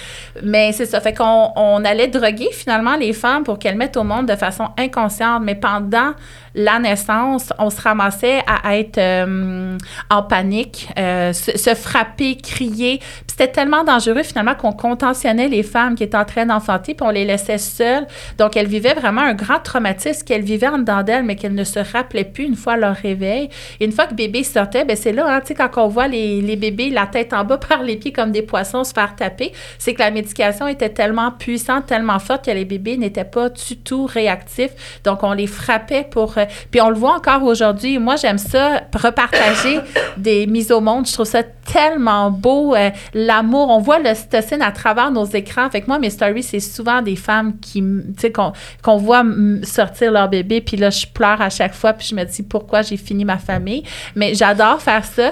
Mais 0.44 0.72
c'est 0.74 0.86
ça. 0.86 1.00
Fait 1.02 1.14
qu'on 1.14 1.52
on 1.56 1.84
allait 1.86 2.08
droguer 2.08 2.50
finalement 2.52 2.96
les 2.98 3.14
femmes 3.14 3.44
pour 3.44 3.58
qu'elles 3.58 3.76
mettent 3.78 3.98
au 3.98 4.04
monde 4.04 4.29
de 4.30 4.36
façon 4.36 4.70
inconsciente. 4.78 5.42
Mais 5.44 5.56
pendant 5.56 6.14
la 6.60 6.78
naissance, 6.78 7.54
on 7.58 7.70
se 7.70 7.82
ramassait 7.82 8.42
à 8.46 8.78
être 8.78 8.98
euh, 8.98 9.78
en 10.10 10.24
panique, 10.24 10.90
euh, 11.00 11.32
se, 11.32 11.74
frapper, 11.74 12.36
crier. 12.36 13.00
C'était 13.28 13.48
tellement 13.48 13.86
dangereux 13.86 14.24
finalement 14.24 14.56
qu'on 14.56 14.74
contentionnait 14.74 15.48
les 15.48 15.64
femmes 15.64 15.96
qui 15.96 16.04
étaient 16.04 16.18
en 16.18 16.26
train 16.26 16.46
d'enfanter, 16.46 16.96
puis 16.96 17.08
on 17.08 17.12
les 17.12 17.24
laissait 17.24 17.58
seules. 17.58 18.06
Donc 18.38 18.58
elles 18.58 18.68
vivaient 18.68 18.94
vraiment 18.94 19.22
un 19.22 19.34
grand 19.34 19.60
traumatisme 19.60 20.26
qu'elles 20.26 20.44
vivaient 20.44 20.68
en 20.68 20.80
dedans 20.80 21.02
d'elles, 21.02 21.24
mais 21.24 21.38
qu'elles 21.38 21.56
ne 21.56 21.64
se 21.64 21.80
rappelaient 21.80 22.26
plus 22.26 22.44
une 22.44 22.58
fois 22.58 22.76
leur 22.76 22.96
réveil. 22.96 23.50
Une 23.80 23.94
fois 23.94 24.08
que 24.08 24.14
bébé 24.14 24.44
sortait, 24.44 24.84
ben 24.84 24.98
c'est 24.98 25.14
là, 25.14 25.26
hein, 25.28 25.40
tu 25.40 25.48
sais, 25.48 25.54
quand 25.54 25.70
on 25.78 25.88
voit 25.88 26.10
les, 26.10 26.42
les 26.42 26.58
bébés 26.58 26.90
la 26.90 27.08
tête 27.08 27.32
en 27.32 27.46
bas 27.46 27.58
par 27.70 27.84
les 27.84 27.96
pieds 27.96 28.12
comme 28.12 28.34
des 28.34 28.42
poissons 28.42 28.84
se 28.84 28.92
faire 28.92 29.16
taper, 29.16 29.54
c'est 29.78 29.94
que 29.94 30.00
la 30.00 30.12
médication 30.12 30.68
était 30.68 30.90
tellement 30.90 31.32
puissante, 31.32 31.86
tellement 31.86 32.20
forte 32.20 32.46
que 32.46 32.52
les 32.52 32.66
bébés 32.66 32.98
n'étaient 32.98 33.24
pas 33.24 33.48
du 33.48 33.78
tout 33.78 34.06
réactifs. 34.06 35.00
Donc 35.06 35.24
on 35.24 35.32
les 35.32 35.48
frappait 35.48 36.06
pour 36.10 36.38
euh, 36.38 36.46
puis 36.72 36.82
on 36.82 36.90
le 36.90 36.96
voit 36.96 37.16
encore 37.16 37.44
aujourd'hui. 37.44 37.98
Moi, 38.00 38.16
j'aime 38.16 38.38
ça, 38.38 38.82
repartager 38.96 39.80
des 40.18 40.48
mises 40.48 40.72
au 40.72 40.82
monde. 40.82 41.08
Je 41.08 41.14
trouve 41.14 41.26
ça 41.26 41.44
tellement 41.44 42.32
beau. 42.32 42.76
euh, 42.76 42.90
L'amour, 43.14 43.70
on 43.70 43.80
voit 43.80 44.00
le 44.00 44.14
cytocine 44.16 44.62
à 44.62 44.72
travers 44.72 45.12
nos 45.12 45.26
écrans. 45.26 45.70
Fait 45.70 45.82
que 45.82 45.88
moi, 45.88 46.00
mes 46.00 46.10
stories, 46.10 46.44
c'est 46.44 46.60
souvent 46.60 47.02
des 47.02 47.16
femmes 47.16 47.54
qui, 47.60 47.80
m- 47.80 48.14
tu 48.16 48.22
sais, 48.22 48.32
qu'on 48.32 48.98
voit 48.98 49.24
sortir 49.64 50.12
leur 50.12 50.30
bébé. 50.30 50.62
Puis 50.62 50.78
là, 50.78 50.90
je 50.90 51.06
pleure 51.06 51.42
à 51.42 51.50
chaque 51.50 51.74
fois. 51.74 51.94
Puis 51.94 52.08
je 52.12 52.16
me 52.16 52.24
dis 52.24 52.44
pourquoi 52.44 52.82
j'ai 52.82 52.98
fini 52.98 53.26
ma 53.26 53.38
famille. 53.38 53.84
Mais 54.16 54.34
j'adore 54.34 54.82
faire 54.82 55.04
ça. 55.06 55.32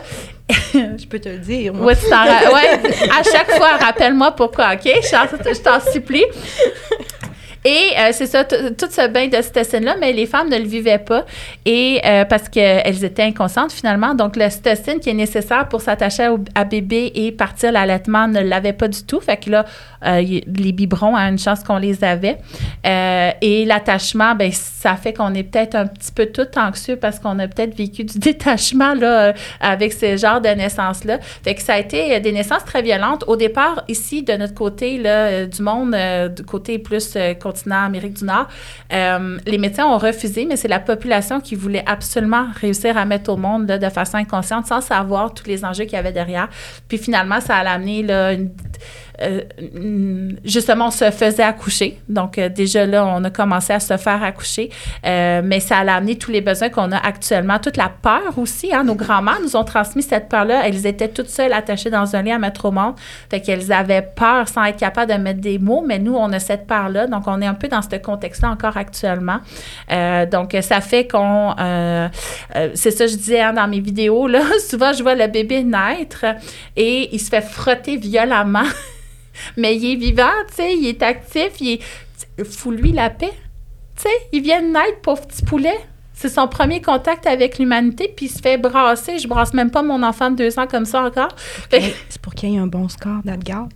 Je 0.73 1.05
peux 1.07 1.19
te 1.19 1.27
le 1.27 1.39
dire. 1.39 1.73
moi. 1.73 1.87
Ouais, 1.87 1.95
tu 1.97 2.05
ouais, 2.09 3.09
à 3.09 3.21
chaque 3.21 3.51
fois, 3.51 3.75
rappelle-moi 3.81 4.31
pourquoi, 4.31 4.75
OK? 4.75 4.85
Je 4.85 5.61
t'en 5.61 5.79
supplie. 5.91 6.23
Et 7.65 7.91
euh, 7.97 8.09
c'est 8.11 8.27
ça, 8.27 8.43
tout 8.43 8.87
ce 8.89 9.07
bain 9.07 9.27
de 9.27 9.41
cytocine-là, 9.41 9.95
mais 9.99 10.13
les 10.13 10.25
femmes 10.25 10.49
ne 10.49 10.57
le 10.57 10.65
vivaient 10.65 10.97
pas 10.97 11.25
et 11.65 11.99
euh, 12.05 12.25
parce 12.25 12.49
qu'elles 12.49 13.03
étaient 13.03 13.23
inconscientes 13.23 13.71
finalement. 13.71 14.13
Donc, 14.13 14.35
le 14.35 14.49
cytocine 14.49 14.99
qui 14.99 15.09
est 15.09 15.13
nécessaire 15.13 15.67
pour 15.67 15.81
s'attacher 15.81 16.29
à 16.55 16.63
bébé 16.63 17.11
et 17.15 17.31
partir 17.31 17.71
l'allaitement 17.71 18.27
ne 18.27 18.41
l'avait 18.41 18.73
pas 18.73 18.87
du 18.87 19.03
tout. 19.03 19.19
Fait 19.19 19.37
que 19.37 19.49
là, 19.49 19.65
euh, 20.05 20.21
les 20.21 20.71
biberons, 20.71 21.15
à 21.15 21.29
une 21.29 21.39
chance 21.39 21.63
qu'on 21.63 21.77
les 21.77 22.03
avait. 22.03 22.37
Euh, 22.85 23.31
et 23.41 23.65
l'attachement, 23.65 24.35
ben, 24.35 24.51
ça 24.51 24.95
fait 24.95 25.13
qu'on 25.13 25.33
est 25.33 25.43
peut-être 25.43 25.75
un 25.75 25.87
petit 25.87 26.11
peu 26.11 26.27
tout 26.27 26.47
anxieux 26.57 26.95
parce 26.95 27.19
qu'on 27.19 27.39
a 27.39 27.47
peut-être 27.47 27.75
vécu 27.75 28.03
du 28.03 28.19
détachement 28.19 28.93
là, 28.93 29.33
avec 29.59 29.93
ce 29.93 30.17
genre 30.17 30.41
de 30.41 30.49
naissance-là. 30.49 31.19
Fait 31.43 31.55
que 31.55 31.61
ça 31.61 31.73
a 31.73 31.79
été 31.79 32.19
des 32.19 32.31
naissances 32.31 32.65
très 32.65 32.81
violentes. 32.81 33.23
Au 33.27 33.35
départ, 33.35 33.83
ici, 33.87 34.23
de 34.23 34.33
notre 34.33 34.53
côté 34.53 34.97
là, 34.97 35.45
du 35.45 35.61
monde, 35.61 35.95
du 36.35 36.43
côté 36.43 36.79
plus 36.79 37.17
continent 37.47 37.83
Amérique 37.85 38.13
du 38.13 38.25
Nord, 38.25 38.47
euh, 38.93 39.37
les 39.45 39.57
médecins 39.57 39.85
ont 39.85 39.97
refusé, 39.97 40.45
mais 40.45 40.55
c'est 40.57 40.67
la 40.67 40.79
population 40.79 41.39
qui 41.39 41.55
voulait 41.55 41.83
absolument 41.85 42.47
réussir 42.59 42.97
à 42.97 43.05
mettre 43.05 43.29
au 43.31 43.37
monde 43.37 43.65
de 43.67 43.89
façon 43.89 44.17
inconsciente 44.17 44.65
sans 44.67 44.81
savoir 44.81 45.33
tous 45.33 45.47
les 45.47 45.63
enjeux 45.63 45.85
qu'il 45.85 45.93
y 45.93 45.97
avait 46.05 46.11
derrière. 46.11 46.49
Puis 46.87 46.97
finalement, 46.97 47.39
ça 47.41 47.55
a 47.55 47.69
amené 47.71 48.03
là, 48.03 48.33
une- 48.33 48.51
euh, 49.21 49.41
justement, 50.43 50.87
on 50.87 50.91
se 50.91 51.09
faisait 51.11 51.43
accoucher. 51.43 51.99
Donc, 52.07 52.37
euh, 52.37 52.49
déjà 52.49 52.85
là, 52.85 53.05
on 53.05 53.23
a 53.23 53.29
commencé 53.29 53.73
à 53.73 53.79
se 53.79 53.97
faire 53.97 54.23
accoucher. 54.23 54.69
Euh, 55.05 55.41
mais 55.43 55.59
ça 55.59 55.77
a 55.77 55.95
amené 55.95 56.17
tous 56.17 56.31
les 56.31 56.41
besoins 56.41 56.69
qu'on 56.69 56.91
a 56.91 56.97
actuellement. 56.97 57.59
Toute 57.59 57.77
la 57.77 57.89
peur 57.89 58.37
aussi. 58.37 58.73
Hein, 58.73 58.83
nos 58.83 58.95
grands-mères 58.95 59.39
nous 59.41 59.55
ont 59.55 59.63
transmis 59.63 60.03
cette 60.03 60.29
peur-là. 60.29 60.67
Elles 60.67 60.85
étaient 60.85 61.07
toutes 61.07 61.29
seules 61.29 61.53
attachées 61.53 61.89
dans 61.89 62.15
un 62.15 62.21
lit 62.21 62.31
à 62.31 62.39
mettre 62.39 62.65
au 62.65 62.71
monde. 62.71 62.93
Fait 63.29 63.41
qu'elles 63.41 63.71
avaient 63.71 64.07
peur 64.15 64.47
sans 64.47 64.63
être 64.65 64.77
capables 64.77 65.11
de 65.11 65.17
mettre 65.17 65.41
des 65.41 65.57
mots. 65.57 65.83
Mais 65.85 65.99
nous, 65.99 66.15
on 66.15 66.31
a 66.31 66.39
cette 66.39 66.67
peur-là. 66.67 67.07
Donc, 67.07 67.23
on 67.27 67.41
est 67.41 67.47
un 67.47 67.55
peu 67.55 67.67
dans 67.67 67.81
ce 67.81 67.95
contexte-là 67.95 68.51
encore 68.51 68.77
actuellement. 68.77 69.39
donc, 70.31 70.55
ça 70.61 70.81
fait 70.81 71.07
qu'on... 71.07 71.55
c'est 72.73 72.91
ça, 72.91 73.07
je 73.07 73.15
disais 73.15 73.41
hein, 73.41 73.53
dans 73.53 73.67
mes 73.67 73.79
vidéos, 73.79 74.27
là. 74.27 74.41
Souvent, 74.69 74.93
je 74.93 75.01
vois 75.01 75.15
le 75.15 75.27
bébé 75.27 75.63
naître 75.63 76.25
et 76.75 77.09
il 77.13 77.19
se 77.19 77.29
fait 77.29 77.41
frotter 77.41 77.97
violemment. 77.97 78.63
Mais 79.55 79.75
il 79.75 79.93
est 79.93 79.95
vivant, 79.95 80.23
tu 80.49 80.55
sais, 80.55 80.73
il 80.75 80.87
est 80.87 81.03
actif, 81.03 81.59
il 81.59 81.73
est... 81.73 82.43
Fous-lui 82.43 82.91
la 82.91 83.09
paix. 83.09 83.33
Tu 83.95 84.03
sais, 84.03 84.09
il 84.31 84.41
vient 84.41 84.61
de 84.61 84.67
naître, 84.67 85.01
pauvre 85.01 85.25
petit 85.25 85.43
poulet. 85.43 85.77
C'est 86.13 86.29
son 86.29 86.47
premier 86.47 86.81
contact 86.81 87.27
avec 87.27 87.59
l'humanité, 87.59 88.11
puis 88.15 88.25
il 88.25 88.29
se 88.29 88.39
fait 88.39 88.57
brasser. 88.57 89.19
Je 89.19 89.27
brasse 89.27 89.53
même 89.53 89.69
pas 89.69 89.83
mon 89.83 90.01
enfant 90.01 90.31
de 90.31 90.35
deux 90.35 90.57
ans 90.57 90.65
comme 90.65 90.85
ça 90.85 91.03
encore. 91.03 91.35
C'est 91.69 92.21
pour 92.21 92.33
qu'il 92.33 92.49
y 92.49 92.55
ait 92.55 92.59
un 92.59 92.67
bon 92.67 92.89
score 92.89 93.21
d'Adgar. 93.23 93.67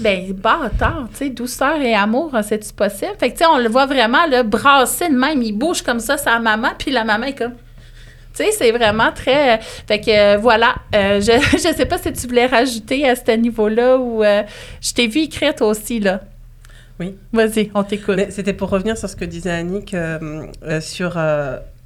Ben, 0.00 0.32
bâtard, 0.32 1.08
tu 1.12 1.16
sais, 1.16 1.30
douceur 1.30 1.80
et 1.80 1.94
amour, 1.94 2.32
c'est-tu 2.42 2.72
possible? 2.74 3.12
Fait 3.18 3.30
que, 3.30 3.38
tu 3.38 3.44
sais, 3.44 3.50
on 3.50 3.58
le 3.58 3.68
voit 3.68 3.86
vraiment, 3.86 4.26
le 4.26 4.42
brasser 4.42 5.08
de 5.08 5.14
même, 5.14 5.42
il 5.42 5.52
bouge 5.52 5.82
comme 5.82 6.00
ça, 6.00 6.18
sa 6.18 6.38
maman, 6.38 6.70
puis 6.78 6.90
la 6.90 7.04
maman 7.04 7.26
est 7.26 7.38
comme... 7.38 7.54
Tu 8.36 8.44
sais, 8.44 8.52
c'est 8.52 8.70
vraiment 8.70 9.12
très. 9.12 9.60
Fait 9.60 10.00
que 10.00 10.10
euh, 10.10 10.36
voilà. 10.36 10.76
Euh, 10.94 11.20
je 11.20 11.32
ne 11.68 11.74
sais 11.74 11.86
pas 11.86 11.98
si 11.98 12.12
tu 12.12 12.26
voulais 12.26 12.46
rajouter 12.46 13.08
à 13.08 13.16
ce 13.16 13.30
niveau-là 13.30 13.96
ou 13.96 14.22
euh, 14.22 14.42
je 14.80 14.92
t'ai 14.92 15.06
vu 15.06 15.20
écrire 15.20 15.54
toi 15.54 15.68
aussi, 15.68 16.00
là. 16.00 16.20
Oui. 17.00 17.14
Vas-y, 17.32 17.70
on 17.74 17.82
t'écoute. 17.82 18.18
C'était 18.30 18.52
pour 18.52 18.68
revenir 18.70 18.96
sur 18.98 19.08
ce 19.08 19.16
que 19.16 19.24
disait 19.24 19.50
Annick 19.50 19.96
sur. 20.80 21.14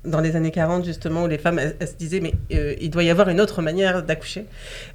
dans 0.04 0.20
les 0.20 0.34
années 0.34 0.50
40, 0.50 0.84
justement, 0.84 1.24
où 1.24 1.26
les 1.26 1.36
femmes, 1.36 1.58
elles, 1.58 1.76
se 1.86 1.94
disaient, 1.94 2.20
mais 2.20 2.32
il 2.80 2.90
doit 2.90 3.02
y 3.02 3.10
avoir 3.10 3.28
une 3.28 3.40
autre 3.40 3.60
manière 3.60 4.04
d'accoucher. 4.04 4.46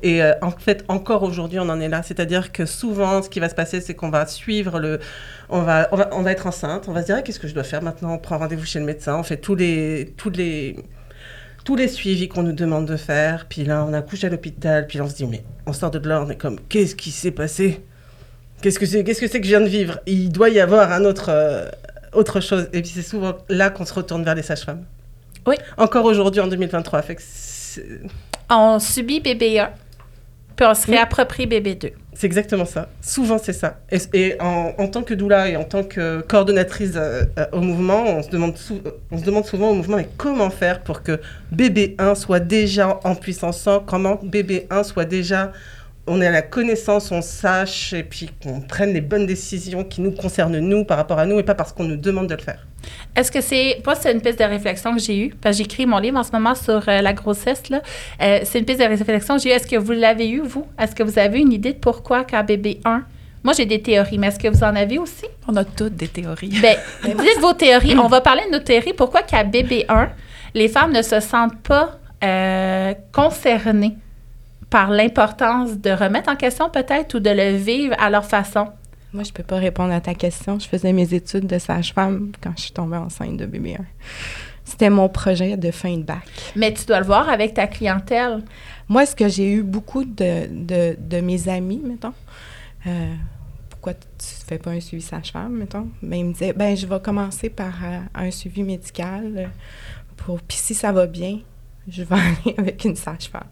Et 0.03 0.21
en 0.41 0.51
fait, 0.51 0.85
encore 0.87 1.23
aujourd'hui, 1.23 1.59
on 1.59 1.67
en 1.67 1.81
est 1.81 1.89
là. 1.89 2.01
C'est-à-dire 2.01 2.53
que 2.53 2.65
souvent, 2.65 3.21
ce 3.21 3.29
qui 3.29 3.41
va 3.41 3.49
se 3.49 3.55
passer, 3.55 3.81
c'est 3.81 3.93
qu'on 3.93 4.09
va 4.09 4.25
suivre 4.25 4.79
le, 4.79 4.99
on 5.49 5.61
va, 5.61 5.89
on 5.91 5.97
va, 5.97 6.09
on 6.13 6.21
va, 6.21 6.31
être 6.31 6.47
enceinte, 6.47 6.87
on 6.87 6.93
va 6.93 7.01
se 7.01 7.07
dire, 7.07 7.17
ah, 7.19 7.21
qu'est-ce 7.21 7.39
que 7.39 7.49
je 7.49 7.53
dois 7.53 7.63
faire 7.63 7.81
maintenant 7.81 8.13
On 8.13 8.17
prend 8.17 8.37
rendez-vous 8.37 8.65
chez 8.65 8.79
le 8.79 8.85
médecin, 8.85 9.17
on 9.17 9.23
fait 9.23 9.37
tous 9.37 9.55
les, 9.55 10.13
tous 10.15 10.29
les, 10.29 10.77
tous 11.65 11.75
les 11.75 11.89
suivis 11.89 12.30
qu'on 12.30 12.43
nous 12.43 12.54
demande 12.54 12.86
de 12.86 12.95
faire. 12.95 13.47
Puis 13.49 13.65
là, 13.65 13.86
on 13.86 13.91
accouche 13.91 14.23
à 14.23 14.30
l'hôpital. 14.30 14.88
Puis 14.88 14.99
là, 14.99 15.04
on 15.04 15.10
se 15.10 15.15
dit, 15.15 15.25
mais 15.25 15.43
on 15.65 15.73
sort 15.73 15.91
de 15.91 16.08
là, 16.08 16.23
on 16.25 16.30
est 16.30 16.38
comme, 16.38 16.60
qu'est-ce 16.69 16.95
qui 16.95 17.12
s'est 17.12 17.32
passé? 17.32 17.84
Qu'est-ce 18.62 18.80
que 18.80 18.86
c'est 18.86 19.04
qu'est-ce 19.04 19.19
que, 19.19 19.28
c'est 19.28 19.41
que 19.41 19.45
je 19.45 19.51
viens 19.51 19.62
de 19.62 19.67
vivre? 19.67 19.99
Il 20.06 20.32
doit 20.32 20.49
y 20.49 20.62
avoir 20.62 20.91
un 20.93 21.04
autre, 21.04 21.30
euh, 21.30 21.67
autre 22.13 22.39
chose. 22.39 22.69
Et 22.71 22.82
puis 22.82 22.91
c'est 22.93 23.01
souvent 23.01 23.36
là 23.49 23.69
qu'on 23.69 23.86
se 23.86 23.93
retourne 23.93 24.23
vers 24.23 24.36
les 24.36 24.43
sages-femmes. 24.43 24.86
Oui. 25.45 25.56
Encore 25.78 26.06
aujourd'hui, 26.06 26.39
en 26.39 26.47
2023. 26.47 27.01
Fait 27.01 27.17
on 28.49 28.80
subit 28.80 29.19
bébé 29.19 29.60
1, 29.60 29.71
puis 30.55 30.65
on 30.65 30.73
se 30.73 30.87
réapproprie 30.87 31.45
bébé 31.45 31.75
2. 31.75 31.91
C'est 32.13 32.27
exactement 32.27 32.63
ça. 32.63 32.87
Souvent, 33.01 33.37
c'est 33.37 33.53
ça. 33.53 33.77
Et, 34.13 34.37
en, 34.39 34.87
tant 34.87 35.03
que 35.03 35.13
doula 35.13 35.49
et 35.49 35.57
en 35.57 35.65
tant 35.65 35.83
que 35.83 36.21
coordonnatrice 36.21 36.93
euh, 36.95 37.25
euh, 37.37 37.45
au 37.51 37.59
mouvement, 37.59 38.03
on 38.03 38.23
se, 38.23 38.29
demande 38.29 38.55
on 39.11 39.17
se 39.17 39.23
demande 39.23 39.45
souvent 39.45 39.71
au 39.71 39.73
mouvement 39.73 39.97
mais 39.97 40.07
comment 40.15 40.49
faire 40.49 40.81
pour 40.81 41.03
que 41.03 41.19
bébé 41.51 41.95
1 41.97 42.15
soit 42.15 42.39
déjà 42.39 42.99
en 43.03 43.15
puissance 43.15 43.67
comment 43.85 44.17
bébé 44.23 44.65
1 44.69 44.83
soit 44.83 45.03
déjà 45.03 45.51
on 46.07 46.21
ait 46.21 46.31
la 46.31 46.41
connaissance, 46.41 47.11
on 47.11 47.21
sache 47.21 47.93
et 47.93 48.03
puis 48.03 48.29
qu'on 48.41 48.61
prenne 48.61 48.93
les 48.93 49.01
bonnes 49.01 49.25
décisions 49.25 49.83
qui 49.83 50.01
nous 50.01 50.11
concernent 50.11 50.59
nous 50.59 50.85
par 50.85 50.97
rapport 50.97 51.19
à 51.19 51.25
nous 51.25 51.39
et 51.39 51.43
pas 51.43 51.55
parce 51.55 51.73
qu'on 51.73 51.85
nous 51.85 51.97
demande 51.97 52.27
de 52.27 52.35
le 52.35 52.41
faire. 52.41 52.67
Est-ce 53.15 53.31
que 53.31 53.41
c'est. 53.41 53.81
Moi, 53.83 53.95
c'est 53.95 54.11
une 54.11 54.21
piste 54.21 54.37
de 54.37 54.43
réflexion 54.43 54.93
que 54.93 55.01
j'ai 55.01 55.17
eue, 55.17 55.35
parce 55.41 55.57
que 55.57 55.63
j'écris 55.63 55.85
mon 55.87 55.97
livre 55.97 56.17
en 56.17 56.23
ce 56.23 56.31
moment 56.31 56.53
sur 56.53 56.87
euh, 56.87 57.01
la 57.01 57.13
grossesse. 57.13 57.69
Là. 57.69 57.81
Euh, 58.21 58.39
c'est 58.43 58.59
une 58.59 58.65
piste 58.65 58.79
de 58.79 58.85
réflexion 58.85 59.37
que 59.37 59.41
j'ai 59.41 59.49
eue. 59.49 59.53
Est-ce 59.53 59.67
que 59.67 59.77
vous 59.77 59.93
l'avez 59.93 60.29
eu, 60.29 60.41
vous? 60.41 60.67
Est-ce 60.79 60.93
que 60.93 61.01
vous 61.01 61.17
avez 61.17 61.39
une 61.39 61.51
idée 61.51 61.73
de 61.73 61.79
pourquoi, 61.79 62.23
qu'à 62.23 62.43
bébé 62.43 62.79
1, 62.85 63.03
moi, 63.43 63.53
j'ai 63.53 63.65
des 63.65 63.81
théories, 63.81 64.17
mais 64.17 64.27
est-ce 64.27 64.39
que 64.39 64.47
vous 64.47 64.63
en 64.63 64.75
avez 64.75 64.97
aussi? 64.99 65.25
On 65.47 65.55
a 65.55 65.63
toutes 65.63 65.95
des 65.95 66.07
théories. 66.07 66.49
Bien, 66.49 66.75
dites 67.03 67.39
vos 67.39 67.53
théories. 67.53 67.95
On 67.97 68.07
va 68.07 68.21
parler 68.21 68.43
de 68.47 68.51
nos 68.51 68.63
théories. 68.63 68.93
Pourquoi 68.93 69.23
qu'à 69.23 69.43
bébé 69.43 69.85
1, 69.87 70.09
les 70.53 70.67
femmes 70.67 70.91
ne 70.91 71.01
se 71.01 71.19
sentent 71.19 71.61
pas 71.61 71.99
euh, 72.23 72.93
concernées 73.11 73.97
par 74.75 74.89
l'importance 74.89 75.77
de 75.77 75.89
remettre 75.89 76.29
en 76.29 76.35
question 76.35 76.69
peut-être 76.69 77.13
ou 77.13 77.19
de 77.21 77.29
le 77.29 77.55
vivre 77.55 77.95
à 77.97 78.09
leur 78.09 78.25
façon? 78.25 78.67
Moi, 79.13 79.23
je 79.23 79.31
peux 79.31 79.41
pas 79.41 79.55
répondre 79.55 79.93
à 79.93 80.01
ta 80.01 80.13
question. 80.13 80.59
Je 80.59 80.67
faisais 80.67 80.91
mes 80.91 81.13
études 81.13 81.47
de 81.47 81.57
sage-femme 81.59 82.33
quand 82.41 82.51
je 82.57 82.63
suis 82.63 82.71
tombée 82.73 82.97
enceinte 82.97 83.38
de 83.38 83.45
bébé 83.45 83.77
1. 83.79 83.85
C'était 84.65 84.89
mon 84.89 85.07
projet 85.07 85.55
de 85.55 85.71
fin 85.71 85.95
de 85.95 86.03
bac. 86.03 86.27
Mais 86.57 86.73
tu 86.73 86.83
dois 86.83 86.99
le 86.99 87.05
voir 87.05 87.29
avec 87.29 87.53
ta 87.53 87.67
clientèle. 87.67 88.43
Moi, 88.89 89.05
ce 89.05 89.15
que 89.15 89.29
j'ai 89.29 89.49
eu 89.49 89.63
beaucoup 89.63 90.03
de, 90.03 90.47
de, 90.51 90.97
de, 90.99 91.21
mes 91.21 91.47
amis, 91.47 91.81
mettons, 91.81 92.11
euh, 92.85 93.13
pourquoi 93.69 93.93
tu 93.93 94.01
ne 94.41 94.45
fais 94.45 94.57
pas 94.57 94.71
un 94.71 94.81
suivi 94.81 95.01
sage-femme, 95.01 95.53
mettons? 95.53 95.88
Ben, 96.01 96.17
ils 96.17 96.25
me 96.25 96.33
disaient, 96.33 96.51
ben, 96.51 96.75
je 96.75 96.85
vais 96.85 96.99
commencer 96.99 97.49
par 97.49 97.75
euh, 97.81 97.99
un 98.13 98.29
suivi 98.29 98.61
médical. 98.61 99.51
Pour, 100.17 100.41
puis 100.41 100.57
si 100.57 100.75
ça 100.75 100.91
va 100.91 101.07
bien, 101.07 101.39
je 101.87 102.03
vais 102.03 102.15
aller 102.45 102.55
avec 102.57 102.83
une 102.85 102.95
sage-femme. 102.95 103.47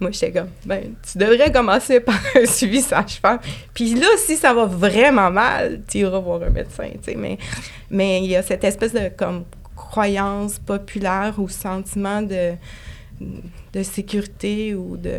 Moi, 0.00 0.10
j'étais 0.10 0.32
comme, 0.32 0.50
ben, 0.64 0.94
tu 1.10 1.18
devrais 1.18 1.50
commencer 1.50 2.00
par 2.00 2.18
un 2.36 2.46
suivi 2.46 2.80
sage-femme. 2.80 3.38
Puis 3.74 3.94
là, 3.94 4.06
si 4.18 4.36
ça 4.36 4.52
va 4.52 4.66
vraiment 4.66 5.30
mal, 5.30 5.82
tu 5.88 5.98
iras 5.98 6.18
voir 6.18 6.42
un 6.42 6.50
médecin, 6.50 6.88
tu 7.02 7.12
sais. 7.12 7.14
Mais, 7.16 7.38
mais 7.90 8.22
il 8.22 8.30
y 8.30 8.36
a 8.36 8.42
cette 8.42 8.64
espèce 8.64 8.92
de, 8.92 9.10
comme, 9.16 9.44
croyance 9.76 10.58
populaire 10.58 11.34
ou 11.38 11.48
sentiment 11.48 12.20
de, 12.22 12.52
de 13.72 13.82
sécurité 13.82 14.74
ou 14.74 14.96
de 14.96 15.18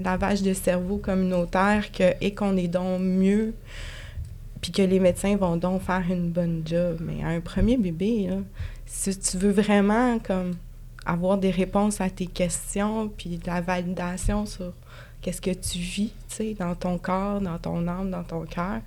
lavage 0.00 0.42
de 0.42 0.52
cerveau 0.52 0.98
communautaire 0.98 1.90
que, 1.90 2.12
et 2.20 2.34
qu'on 2.34 2.56
est 2.56 2.68
donc 2.68 3.00
mieux, 3.00 3.54
puis 4.60 4.72
que 4.72 4.82
les 4.82 5.00
médecins 5.00 5.36
vont 5.36 5.56
donc 5.56 5.82
faire 5.82 6.04
une 6.10 6.30
bonne 6.30 6.62
job. 6.64 6.98
Mais 7.00 7.24
un 7.24 7.40
premier 7.40 7.76
bébé, 7.76 8.28
si 8.86 9.18
tu 9.18 9.38
veux 9.38 9.52
vraiment, 9.52 10.18
comme 10.18 10.54
avoir 11.08 11.38
des 11.38 11.50
réponses 11.50 12.00
à 12.00 12.10
tes 12.10 12.26
questions, 12.26 13.08
puis 13.08 13.38
de 13.38 13.46
la 13.46 13.60
validation 13.60 14.44
sur 14.44 14.72
qu'est-ce 15.22 15.40
que 15.40 15.50
tu 15.50 15.78
vis, 15.78 16.12
tu 16.28 16.36
sais, 16.36 16.54
dans 16.54 16.74
ton 16.74 16.98
corps, 16.98 17.40
dans 17.40 17.58
ton 17.58 17.88
âme, 17.88 18.10
dans 18.10 18.22
ton 18.22 18.42
cœur. 18.42 18.80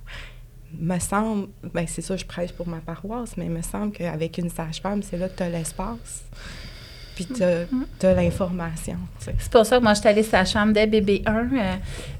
Me 0.78 0.98
semble, 0.98 1.48
ben 1.74 1.84
c'est 1.86 2.00
ça, 2.00 2.16
je 2.16 2.24
prêche 2.24 2.52
pour 2.52 2.66
ma 2.66 2.78
paroisse, 2.78 3.36
mais 3.36 3.46
il 3.46 3.50
me 3.50 3.60
semble 3.60 3.92
qu'avec 3.92 4.38
une 4.38 4.48
sage-femme, 4.48 5.02
c'est 5.02 5.18
là 5.18 5.28
que 5.28 5.36
tu 5.36 5.42
as 5.42 5.50
l'espace. 5.50 6.24
Puis 7.14 7.26
tu 7.26 7.42
as, 7.42 7.64
mm-hmm. 7.64 8.14
l'information. 8.14 8.96
C'est 9.18 9.50
pour 9.50 9.66
ça 9.66 9.76
que 9.76 9.82
moi, 9.82 9.92
je 9.92 10.00
suis 10.00 10.08
allée 10.08 10.22
sa 10.22 10.46
chambre 10.46 10.72
dès 10.72 10.86
bébé 10.86 11.22
1. 11.26 11.34
Euh, 11.34 11.74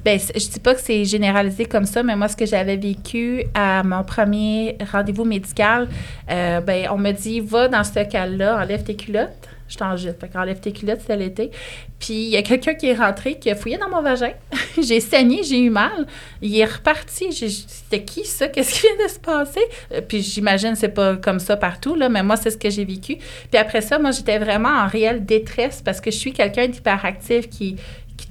ben, 0.05 0.19
je 0.19 0.49
dis 0.51 0.61
pas 0.61 0.75
que 0.75 0.83
c'est 0.83 1.07
généralisé 1.07 1.65
comme 1.65 1.87
ça, 1.87 2.03
mais 2.03 2.15
moi, 2.15 2.29
ce 2.29 2.37
que 2.37 2.45
j'avais 2.45 2.77
vécu 2.77 3.45
à 3.55 3.83
mon 3.85 4.05
premier 4.05 4.77
rendez-vous 4.93 5.25
médical, 5.25 5.89
euh, 6.31 6.61
ben, 6.61 6.89
on 6.91 6.99
me 6.99 7.13
dit, 7.13 7.41
va 7.41 7.69
dans 7.69 7.85
ce 7.85 8.01
cas-là, 8.01 8.63
enlève 8.63 8.83
tes 8.83 8.97
culottes 8.97 9.49
je 9.73 9.79
t'en 9.79 9.97
jette. 9.97 10.21
Fait 10.21 10.29
qu'enlève 10.29 10.61
tes 10.61 10.73
culottes, 10.73 11.01
c'était 11.01 11.17
l'été. 11.17 11.51
Puis 11.99 12.15
il 12.15 12.29
y 12.29 12.37
a 12.37 12.43
quelqu'un 12.43 12.75
qui 12.75 12.89
est 12.89 12.95
rentré, 12.95 13.39
qui 13.39 13.51
a 13.51 13.55
fouillé 13.55 13.79
dans 13.79 13.89
mon 13.89 14.03
vagin. 14.03 14.33
j'ai 14.83 15.01
saigné, 15.01 15.43
j'ai 15.43 15.61
eu 15.61 15.71
mal. 15.71 16.07
Il 16.43 16.57
est 16.59 16.65
reparti. 16.65 17.33
C'était 17.33 18.05
qui 18.05 18.25
ça? 18.25 18.49
Qu'est-ce 18.49 18.75
qui 18.75 18.87
vient 18.87 19.07
de 19.07 19.11
se 19.11 19.19
passer? 19.19 19.61
Euh, 19.93 20.01
puis 20.07 20.21
j'imagine 20.21 20.75
c'est 20.75 20.89
pas 20.89 21.17
comme 21.17 21.39
ça 21.39 21.57
partout, 21.57 21.95
là, 21.95 22.09
mais 22.09 22.23
moi, 22.23 22.37
c'est 22.37 22.51
ce 22.51 22.59
que 22.59 22.71
j'ai 22.71 22.85
vécu. 22.85 23.17
Puis 23.17 23.59
après 23.59 23.81
ça, 23.81 23.99
moi, 23.99 24.11
j'étais 24.11 24.39
vraiment 24.39 24.69
en 24.69 24.87
réelle 24.87 25.25
détresse 25.25 25.81
parce 25.83 26.01
que 26.01 26.11
je 26.11 26.17
suis 26.17 26.33
quelqu'un 26.33 26.69
d'hyperactif 26.69 27.49
qui, 27.49 27.77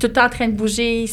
tout 0.01 0.07
le 0.07 0.13
temps 0.13 0.25
en 0.25 0.29
train 0.29 0.47
de 0.47 0.53
bouger. 0.53 1.05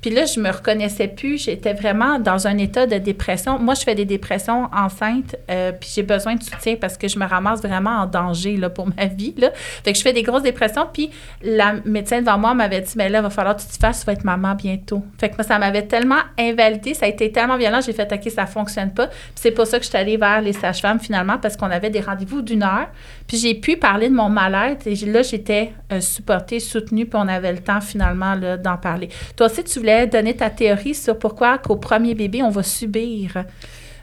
Puis 0.00 0.10
là, 0.10 0.24
je 0.24 0.40
me 0.40 0.50
reconnaissais 0.50 1.08
plus. 1.08 1.44
J'étais 1.44 1.74
vraiment 1.74 2.18
dans 2.18 2.46
un 2.46 2.56
état 2.56 2.86
de 2.86 2.96
dépression. 2.96 3.58
Moi, 3.58 3.74
je 3.74 3.82
fais 3.82 3.94
des 3.94 4.06
dépressions 4.06 4.68
enceintes, 4.74 5.36
euh, 5.50 5.72
puis 5.72 5.90
j'ai 5.94 6.02
besoin 6.02 6.36
de 6.36 6.42
soutien 6.42 6.76
parce 6.80 6.96
que 6.96 7.06
je 7.06 7.18
me 7.18 7.26
ramasse 7.26 7.60
vraiment 7.60 7.90
en 7.90 8.06
danger 8.06 8.56
là, 8.56 8.70
pour 8.70 8.88
ma 8.96 9.04
vie. 9.06 9.34
Là. 9.36 9.50
Fait 9.84 9.92
que 9.92 9.98
je 9.98 10.02
fais 10.02 10.14
des 10.14 10.22
grosses 10.22 10.42
dépressions. 10.42 10.88
Puis 10.90 11.10
la 11.42 11.74
médecin 11.84 12.20
devant 12.20 12.38
moi 12.38 12.54
m'avait 12.54 12.80
dit, 12.80 12.94
mais 12.96 13.10
là, 13.10 13.18
il 13.18 13.22
va 13.22 13.30
falloir 13.30 13.56
que 13.56 13.60
tu 13.60 13.68
te 13.68 13.76
fasses, 13.76 14.00
tu 14.00 14.06
vas 14.06 14.14
être 14.14 14.24
maman 14.24 14.54
bientôt. 14.54 15.02
Fait 15.18 15.28
que 15.28 15.34
moi, 15.36 15.44
ça 15.44 15.58
m'avait 15.58 15.86
tellement 15.86 16.20
invalidé, 16.38 16.94
ça 16.94 17.04
a 17.04 17.08
été 17.10 17.30
tellement 17.30 17.58
violent, 17.58 17.80
j'ai 17.84 17.92
fait, 17.92 18.10
OK, 18.10 18.30
ça 18.30 18.46
fonctionne 18.46 18.92
pas. 18.92 19.08
Puis 19.08 19.18
c'est 19.34 19.50
pour 19.50 19.66
ça 19.66 19.78
que 19.78 19.84
je 19.84 19.90
suis 19.90 19.98
allée 19.98 20.16
vers 20.16 20.40
les 20.40 20.54
sages-femmes 20.54 21.00
finalement, 21.00 21.36
parce 21.36 21.58
qu'on 21.58 21.70
avait 21.70 21.90
des 21.90 22.00
rendez-vous 22.00 22.40
d'une 22.40 22.62
heure. 22.62 22.88
Puis 23.30 23.38
j'ai 23.38 23.54
pu 23.54 23.76
parler 23.76 24.08
de 24.08 24.14
mon 24.14 24.28
mal-être 24.28 24.88
et 24.88 24.96
là, 25.06 25.22
j'étais 25.22 25.72
euh, 25.92 26.00
supportée, 26.00 26.58
soutenue, 26.58 27.06
puis 27.06 27.16
on 27.16 27.28
avait 27.28 27.52
le 27.52 27.60
temps 27.60 27.80
finalement 27.80 28.34
d'en 28.36 28.76
parler. 28.76 29.08
Toi 29.36 29.46
aussi, 29.46 29.62
tu 29.62 29.78
voulais 29.78 30.08
donner 30.08 30.34
ta 30.34 30.50
théorie 30.50 30.96
sur 30.96 31.16
pourquoi 31.16 31.58
qu'au 31.58 31.76
premier 31.76 32.16
bébé, 32.16 32.42
on 32.42 32.50
va 32.50 32.64
subir. 32.64 33.44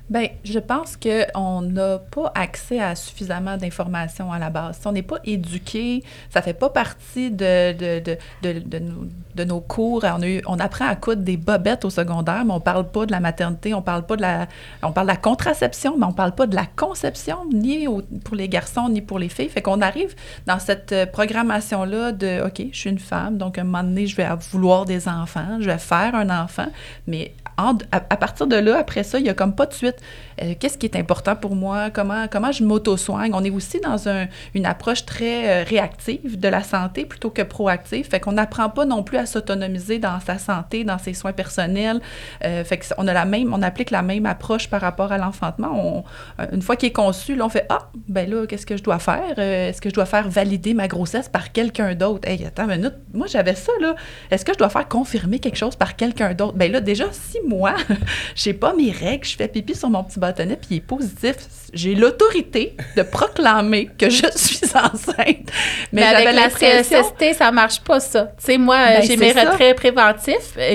Bien, 0.10 0.28
je 0.46 0.60
pense 0.60 0.96
qu'on 0.96 1.62
n'a 1.62 1.98
pas 2.00 2.32
accès 2.34 2.80
à 2.80 2.96
suffisamment 2.96 3.58
d'informations 3.58 4.32
à 4.32 4.40
la 4.40 4.50
base. 4.50 4.78
Si 4.80 4.88
on 4.88 4.94
n'est 4.94 5.02
pas 5.02 5.18
éduqué, 5.26 6.02
ça 6.30 6.42
fait 6.42 6.54
pas 6.54 6.70
partie 6.70 7.30
de, 7.30 7.74
de, 7.74 8.00
de, 8.42 8.60
de, 8.60 8.80
nos, 8.80 9.06
de 9.36 9.44
nos 9.44 9.60
cours. 9.60 10.06
On, 10.48 10.60
apprend 10.60 10.88
à 10.88 10.96
coudre 10.96 11.24
des 11.24 11.36
bobettes 11.36 11.84
au 11.84 11.90
secondaire, 11.90 12.46
mais 12.46 12.54
on 12.54 12.62
parle 12.62 12.90
pas 12.90 13.06
de 13.06 13.12
la 13.12 13.20
maternité, 13.20 13.74
on 13.74 13.82
parle 13.82 14.06
pas 14.06 14.16
de 14.16 14.22
la... 14.22 14.48
On 14.82 14.94
parle 14.94 15.08
la 15.08 15.18
contraception, 15.18 15.98
mais 15.98 16.06
on 16.06 16.14
parle 16.14 16.34
pas 16.34 16.48
de 16.48 16.56
la 16.56 16.66
conception, 16.78 17.40
ni 17.52 17.86
pour 18.24 18.36
les 18.36 18.48
garçons, 18.48 18.88
ni 18.88 19.02
pour 19.02 19.20
les 19.20 19.28
filles. 19.28 19.50
Fait 19.50 19.62
qu'on 19.62 19.82
arrive 19.82 20.16
dans 20.46 20.60
cette 20.60 20.94
euh, 20.94 21.06
programmation-là 21.06 22.14
de, 22.14 22.46
OK, 22.46 22.62
je 22.72 22.78
suis 22.78 22.90
une 22.90 23.00
femme, 23.00 23.38
donc 23.38 23.58
à 23.58 23.62
un 23.62 23.64
moment 23.66 23.84
donné, 23.84 24.08
je 24.08 24.16
vais 24.16 24.30
vouloir 24.52 24.86
des 24.86 25.10
enfants, 25.10 25.58
je 25.60 25.66
vais 25.66 25.78
faire 25.78 26.16
un 26.16 26.30
enfant, 26.30 26.68
mais 27.08 27.34
à, 27.58 27.74
à 27.92 28.18
partir 28.18 28.48
de 28.48 28.56
là, 28.56 28.78
après 28.78 29.04
ça, 29.04 29.20
il 29.20 29.26
y 29.26 29.30
a 29.30 29.34
comme 29.34 29.54
pas 29.54 29.66
de 29.66 29.74
suite. 29.74 29.97
it 29.98 30.04
euh, 30.42 30.54
Qu'est-ce 30.60 30.78
qui 30.78 30.86
est 30.86 30.96
important 30.96 31.36
pour 31.36 31.56
moi? 31.56 31.90
Comment, 31.92 32.28
comment 32.30 32.52
je 32.52 32.64
m'auto-soigne? 32.64 33.32
On 33.34 33.44
est 33.44 33.50
aussi 33.50 33.80
dans 33.80 34.08
un- 34.10 34.28
une 34.56 34.66
approche 34.66 35.06
très 35.06 35.62
euh, 35.62 35.64
réactive 35.64 36.40
de 36.40 36.48
la 36.48 36.64
santé 36.64 37.06
plutôt 37.06 37.30
que 37.30 37.42
proactive. 37.42 38.08
Fait 38.08 38.20
qu'on 38.20 38.34
n'apprend 38.34 38.70
pas 38.70 38.86
non 38.86 39.04
plus 39.04 39.18
à 39.18 39.26
s'autonomiser 39.26 40.00
dans 40.00 40.20
sa 40.20 40.38
santé, 40.38 40.84
dans 40.84 40.98
ses 40.98 41.14
soins 41.14 41.34
personnels. 41.34 42.02
Euh, 42.44 42.64
fait 42.64 42.78
qu'on 42.96 43.08
a 43.08 43.14
la 43.14 43.26
même, 43.26 43.54
on 43.54 43.62
applique 43.62 43.92
la 43.92 44.02
même 44.02 44.26
approche 44.26 44.68
par 44.70 44.82
rapport 44.82 45.12
à 45.12 45.18
l'enfantement. 45.18 46.04
Une 46.52 46.62
fois 46.62 46.76
qu'il 46.76 46.90
est 46.90 46.94
conçu, 46.94 47.40
on 47.42 47.50
fait 47.50 47.66
Ah, 47.70 47.90
ben 48.08 48.30
là, 48.30 48.46
qu'est-ce 48.48 48.66
que 48.66 48.78
je 48.78 48.84
dois 48.84 49.00
faire? 49.00 49.38
Est-ce 49.40 49.82
que 49.82 49.90
je 49.90 49.94
dois 49.94 50.06
faire 50.06 50.28
valider 50.30 50.74
ma 50.74 50.88
grossesse 50.88 51.30
par 51.30 51.52
quelqu'un 51.52 51.96
d'autre? 51.96 52.28
Hey, 52.28 52.46
attends 52.46 52.64
une 52.70 52.78
minute, 52.78 52.96
moi 53.14 53.28
j'avais 53.28 53.56
ça, 53.56 53.72
là. 53.82 53.96
Est-ce 54.32 54.46
que 54.46 54.54
je 54.54 54.58
dois 54.58 54.70
faire 54.70 54.88
confirmer 54.88 55.40
quelque 55.40 55.56
chose 55.58 55.76
par 55.76 55.96
quelqu'un 55.96 56.34
d'autre? 56.34 56.54
Ben 56.58 56.72
là, 56.72 56.80
déjà, 56.82 57.06
si 57.12 57.38
moi, 57.48 57.74
j'ai 58.36 58.54
pas 58.54 58.74
mes 58.74 58.92
règles, 58.92 59.26
je 59.26 59.36
fais 59.36 59.48
pipi 59.48 59.76
sur 59.76 59.90
mon 59.90 60.04
petit 60.04 60.20
bâtonnet, 60.28 60.56
puis 60.58 60.68
il 60.72 60.78
est 60.78 60.82
positif, 60.82 61.36
j'ai 61.74 61.96
l'autorité 61.96 62.76
de 62.96 63.02
proclamer 63.04 63.90
que 63.98 64.10
je 64.10 64.26
suis 64.36 64.60
enceinte. 64.76 65.52
Mais, 65.92 66.04
avec 66.04 66.34
la 66.34 66.50
CSST, 66.50 67.34
ça 67.38 67.52
marche 67.52 67.82
pas, 67.82 68.00
ça. 68.00 68.26
Tu 68.38 68.46
sais, 68.46 68.58
moi, 68.58 68.78
Ben, 68.78 69.02
j'ai 69.04 69.18
mes 69.18 69.34
ça. 69.34 69.50
retraits 69.52 69.76
préventifs. 69.76 70.54
Euh, 70.58 70.72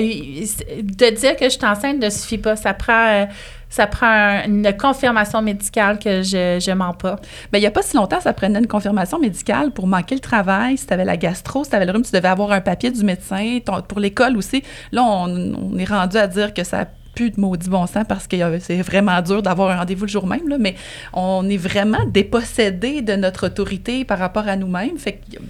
De 0.83 1.09
dire 1.15 1.35
que 1.35 1.45
je 1.45 1.49
suis 1.49 1.65
enceinte 1.65 1.99
ne 1.99 2.09
suffit 2.09 2.37
pas. 2.37 2.55
Ça 2.55 2.73
prend, 2.73 3.07
euh, 3.09 3.25
ça 3.69 3.87
prend 3.87 4.05
un- 4.07 4.43
une 4.45 4.71
confirmation 4.77 5.41
médicale 5.41 5.97
que 5.97 6.21
je, 6.21 6.59
je 6.63 6.71
mens 6.71 6.93
pas. 6.93 7.15
Ben, 7.51 7.57
il 7.57 7.61
n'y 7.61 7.67
a 7.67 7.71
pas 7.71 7.81
si 7.81 7.95
longtemps, 7.95 8.21
ça 8.21 8.31
prenait 8.33 8.59
une 8.59 8.67
confirmation 8.67 9.17
médicale 9.19 9.71
pour 9.71 9.87
manquer 9.87 10.15
le 10.15 10.21
travail. 10.21 10.77
Si 10.77 10.85
tu 10.85 10.93
avais 10.93 11.05
la 11.05 11.17
gastro, 11.17 11.63
si 11.63 11.71
tu 11.71 11.75
avais 11.75 11.85
le 11.85 11.91
rhume, 11.91 12.03
tu 12.03 12.11
devais 12.11 12.27
avoir 12.27 12.51
un 12.51 12.61
papier 12.61 12.91
du 12.91 13.03
médecin. 13.03 13.59
Ton- 13.65 13.81
pour 13.81 13.99
l'école 13.99 14.37
aussi, 14.37 14.61
là, 14.91 15.03
on, 15.03 15.25
on 15.73 15.77
est 15.77 15.85
rendu 15.89 16.17
à 16.17 16.27
dire 16.27 16.53
que 16.53 16.63
ça 16.63 16.85
plus 17.13 17.31
de 17.31 17.39
maudit 17.39 17.69
bon 17.69 17.85
sens 17.87 18.05
parce 18.07 18.27
que 18.27 18.35
euh, 18.35 18.59
c'est 18.59 18.81
vraiment 18.81 19.21
dur 19.21 19.41
d'avoir 19.41 19.69
un 19.69 19.77
rendez-vous 19.77 20.05
le 20.05 20.09
jour 20.11 20.27
même, 20.27 20.47
là, 20.47 20.57
mais 20.59 20.75
on 21.13 21.47
est 21.49 21.57
vraiment 21.57 22.03
dépossédé 22.07 23.01
de 23.01 23.13
notre 23.13 23.47
autorité 23.47 24.05
par 24.05 24.19
rapport 24.19 24.47
à 24.47 24.55
nous-mêmes. 24.55 24.97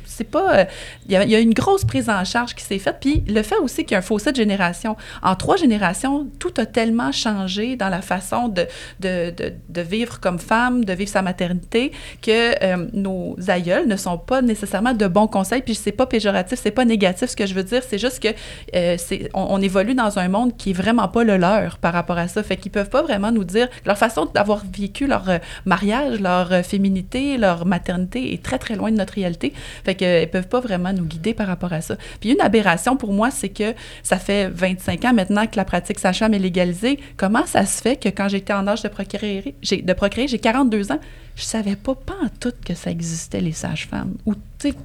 C'est 0.06 0.24
pas... 0.24 0.60
euh, 0.60 0.66
Il 1.10 1.24
il 1.24 1.30
y 1.30 1.36
a 1.36 1.40
une 1.40 1.54
grosse 1.54 1.86
prise 1.86 2.10
en 2.10 2.24
charge 2.26 2.54
qui 2.54 2.64
s'est 2.64 2.80
faite. 2.80 2.98
Puis 3.00 3.24
le 3.28 3.42
fait 3.44 3.58
aussi 3.58 3.86
qu'il 3.86 3.94
y 3.94 3.96
a 3.96 4.00
un 4.00 4.02
fossé 4.02 4.32
de 4.32 4.36
génération. 4.36 4.96
En 5.22 5.36
trois 5.36 5.56
générations, 5.56 6.28
tout 6.40 6.54
a 6.58 6.66
tellement 6.66 7.12
changé 7.12 7.76
dans 7.76 7.90
la 7.90 8.02
façon 8.02 8.50
de, 8.50 8.68
de, 9.00 9.34
de, 9.70 9.82
vivre 9.82 10.20
comme 10.20 10.40
femme, 10.40 10.86
de 10.86 10.94
vivre 10.94 11.10
sa 11.10 11.22
maternité, 11.22 11.92
que 12.22 12.64
euh, 12.64 12.88
nos 12.94 13.36
aïeuls 13.48 13.88
ne 13.88 13.96
sont 13.96 14.18
pas 14.18 14.42
nécessairement 14.42 14.94
de 14.94 15.08
bons 15.08 15.28
conseils. 15.28 15.62
Puis 15.62 15.76
c'est 15.76 15.92
pas 15.92 16.06
péjoratif, 16.06 16.60
c'est 16.62 16.72
pas 16.72 16.86
négatif. 16.86 17.30
Ce 17.30 17.36
que 17.36 17.46
je 17.46 17.54
veux 17.54 17.64
dire, 17.64 17.82
c'est 17.88 17.98
juste 17.98 18.22
que 18.22 18.30
euh, 18.76 18.98
on, 19.34 19.48
on 19.50 19.62
évolue 19.62 19.96
dans 19.96 20.20
un 20.20 20.28
monde 20.28 20.58
qui 20.58 20.72
est 20.72 20.74
vraiment 20.74 21.08
pas 21.08 21.24
le 21.24 21.38
leur 21.38 21.53
par 21.82 21.94
rapport 21.94 22.18
à 22.18 22.28
ça. 22.28 22.44
Fait 22.44 22.58
qu'ils 22.58 22.72
peuvent 22.72 22.90
pas 22.90 23.02
vraiment 23.02 23.32
nous 23.32 23.44
dire 23.44 23.68
leur 23.86 23.98
façon 23.98 24.26
d'avoir 24.26 24.64
vécu 24.66 25.08
leur 25.08 25.30
euh, 25.30 25.38
mariage, 25.66 26.20
leur 26.20 26.52
euh, 26.52 26.64
féminité, 26.64 27.38
leur 27.38 27.66
maternité 27.66 28.34
est 28.34 28.44
très 28.44 28.58
très 28.58 28.76
loin 28.76 28.92
de 28.92 28.98
notre 28.98 29.14
réalité. 29.14 29.54
Fait 29.84 29.96
qu'ils 29.96 30.30
peuvent 30.30 30.48
pas 30.48 30.60
vraiment 30.60 30.94
nous 30.94 31.06
guider 31.06 31.34
par 31.34 31.48
rapport 31.48 31.74
à 31.74 31.82
ça. 31.82 31.96
Puis 32.20 32.32
une 32.32 32.42
aberration 32.42 32.98
pour 32.98 33.14
moi, 33.14 33.32
c'est 33.32 33.50
que 33.50 33.74
ça 34.04 34.18
fait 34.18 34.50
25 34.50 35.06
ans 35.06 35.14
maintenant 35.14 35.48
que 35.48 35.56
la 35.56 35.66
pratique 35.66 36.00
sage-femme 36.00 36.34
est 36.34 36.40
légalisée. 36.40 37.00
Comment 37.18 37.46
ça 37.46 37.66
se 37.66 37.82
fait 37.82 37.96
que 37.98 38.10
quand 38.10 38.30
j'étais 38.30 38.54
en 38.54 38.68
âge 38.68 38.82
de 38.82 38.90
procréer, 38.90 39.56
j'ai, 39.62 39.82
de 39.82 39.94
procréer, 39.94 40.28
j'ai 40.28 40.40
42 40.40 40.92
ans, 40.92 41.00
je 41.36 41.44
savais 41.44 41.76
pas 41.76 41.96
pas 41.96 42.16
en 42.24 42.30
tout 42.40 42.54
que 42.64 42.76
ça 42.76 42.92
existait 42.92 43.42
les 43.42 43.52
sages-femmes 43.52 44.14
ou 44.26 44.36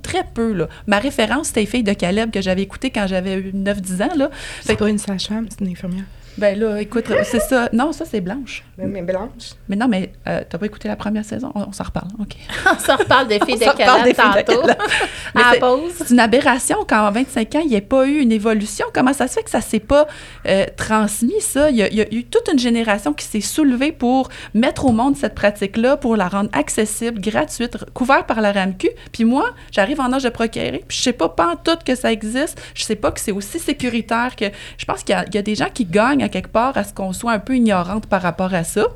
très 0.03 0.25
peu 0.35 0.53
là. 0.53 0.69
Ma 0.87 0.99
référence 0.99 1.49
c'était 1.49 1.69
les 1.73 1.83
de 1.83 1.93
Caleb 1.93 2.31
que 2.31 2.41
j'avais 2.41 2.63
écouté 2.63 2.91
quand 2.91 3.07
j'avais 3.07 3.39
eu 3.39 3.53
9-10 3.53 4.03
ans 4.03 4.17
là. 4.17 4.31
C'est 4.63 4.77
pas 4.77 4.89
une 4.89 4.99
sage-femme, 4.99 5.47
c'est 5.51 5.61
une 5.65 5.71
infirmière. 5.71 6.05
Ben 6.39 6.59
là, 6.59 6.81
écoute, 6.81 7.05
c'est 7.25 7.41
ça. 7.41 7.69
Non, 7.73 7.93
ça 7.93 8.05
c'est 8.05 8.21
Blanche. 8.21 8.65
Mais, 8.79 8.87
mais 8.87 9.03
blanche. 9.03 9.51
Mais 9.69 9.75
non, 9.77 9.89
mais 9.89 10.13
euh, 10.29 10.43
t'as 10.49 10.57
pas 10.57 10.67
écouté 10.67 10.87
la 10.89 10.95
première 10.97 11.25
saison? 11.25 11.51
On, 11.55 11.63
on 11.69 11.73
s'en 11.73 11.85
reparle, 11.85 12.09
OK. 12.21 12.37
On 12.67 12.79
se 12.79 12.93
reparle 12.93 13.27
des 13.29 13.41
filles 13.41 13.57
On 13.57 13.59
de 13.59 13.65
s'en 13.65 13.73
Calais 13.75 14.15
tantôt. 14.15 14.63
À 15.35 15.39
la 15.39 15.53
c'est- 15.53 15.59
pause. 15.61 15.93
C'est 15.97 16.11
une 16.11 16.21
aberration 16.21 16.77
qu'en 16.89 17.11
25 17.11 17.55
ans, 17.57 17.61
il 17.65 17.71
n'y 17.71 17.75
ait 17.75 17.81
pas 17.81 18.07
eu 18.07 18.19
une 18.21 18.33
évolution. 18.33 18.87
Comment 18.95 19.13
ça 19.13 19.27
se 19.29 19.35
fait 19.35 19.43
que 19.43 19.51
ça 19.51 19.59
ne 19.59 19.63
s'est 19.65 19.81
pas 19.81 20.07
euh, 20.47 20.65
transmis, 20.77 21.41
ça? 21.41 21.71
Il 21.71 21.77
y, 21.77 21.83
a, 21.83 21.89
il 21.89 21.97
y 21.97 22.01
a 22.01 22.07
eu 22.15 22.25
toute 22.25 22.49
une 22.53 22.59
génération 22.59 23.13
qui 23.13 23.25
s'est 23.25 23.41
soulevée 23.41 23.93
pour 23.93 24.29
mettre 24.55 24.85
au 24.87 24.93
monde 24.93 25.17
cette 25.17 25.35
pratique-là, 25.35 25.97
pour 25.97 26.17
la 26.17 26.29
rendre 26.29 26.51
accessible, 26.53 27.21
gratuite, 27.21 27.77
couverte 27.95 28.27
par 28.27 28.41
la 28.41 28.53
RAMQ. 28.53 28.89
Puis 29.13 29.25
moi, 29.25 29.51
j'arrive 29.73 30.01
en 30.01 30.13
âge 30.13 30.23
de 30.23 30.29
procréer, 30.31 30.85
puis 30.87 30.97
je 30.97 31.03
sais 31.03 31.13
pas 31.13 31.29
pas 31.29 31.49
en 31.53 31.57
tout 31.57 31.79
que 31.85 31.95
ça 31.95 32.13
existe. 32.13 32.61
Je 32.75 32.85
sais 32.85 32.97
pas 32.97 33.11
que 33.11 33.21
c'est 33.21 33.33
aussi 33.33 33.59
sécuritaire 33.59 34.37
que... 34.37 34.47
Je 34.79 34.85
pense 34.85 35.03
qu'il 35.03 35.17
y 35.35 35.39
a 35.39 35.43
des 35.43 35.55
gens 35.55 35.69
qui 35.73 35.85
gagnent 35.85 36.28
à 36.29 36.31
quelque 36.31 36.53
part 36.53 36.77
à 36.77 36.85
ce 36.85 36.93
qu'on 36.93 37.13
soit 37.13 37.33
un 37.33 37.39
peu 37.39 37.57
ignorante 37.57 38.07
par 38.07 38.23
rapport 38.23 38.55
à 38.55 38.65
ça. 38.65 38.87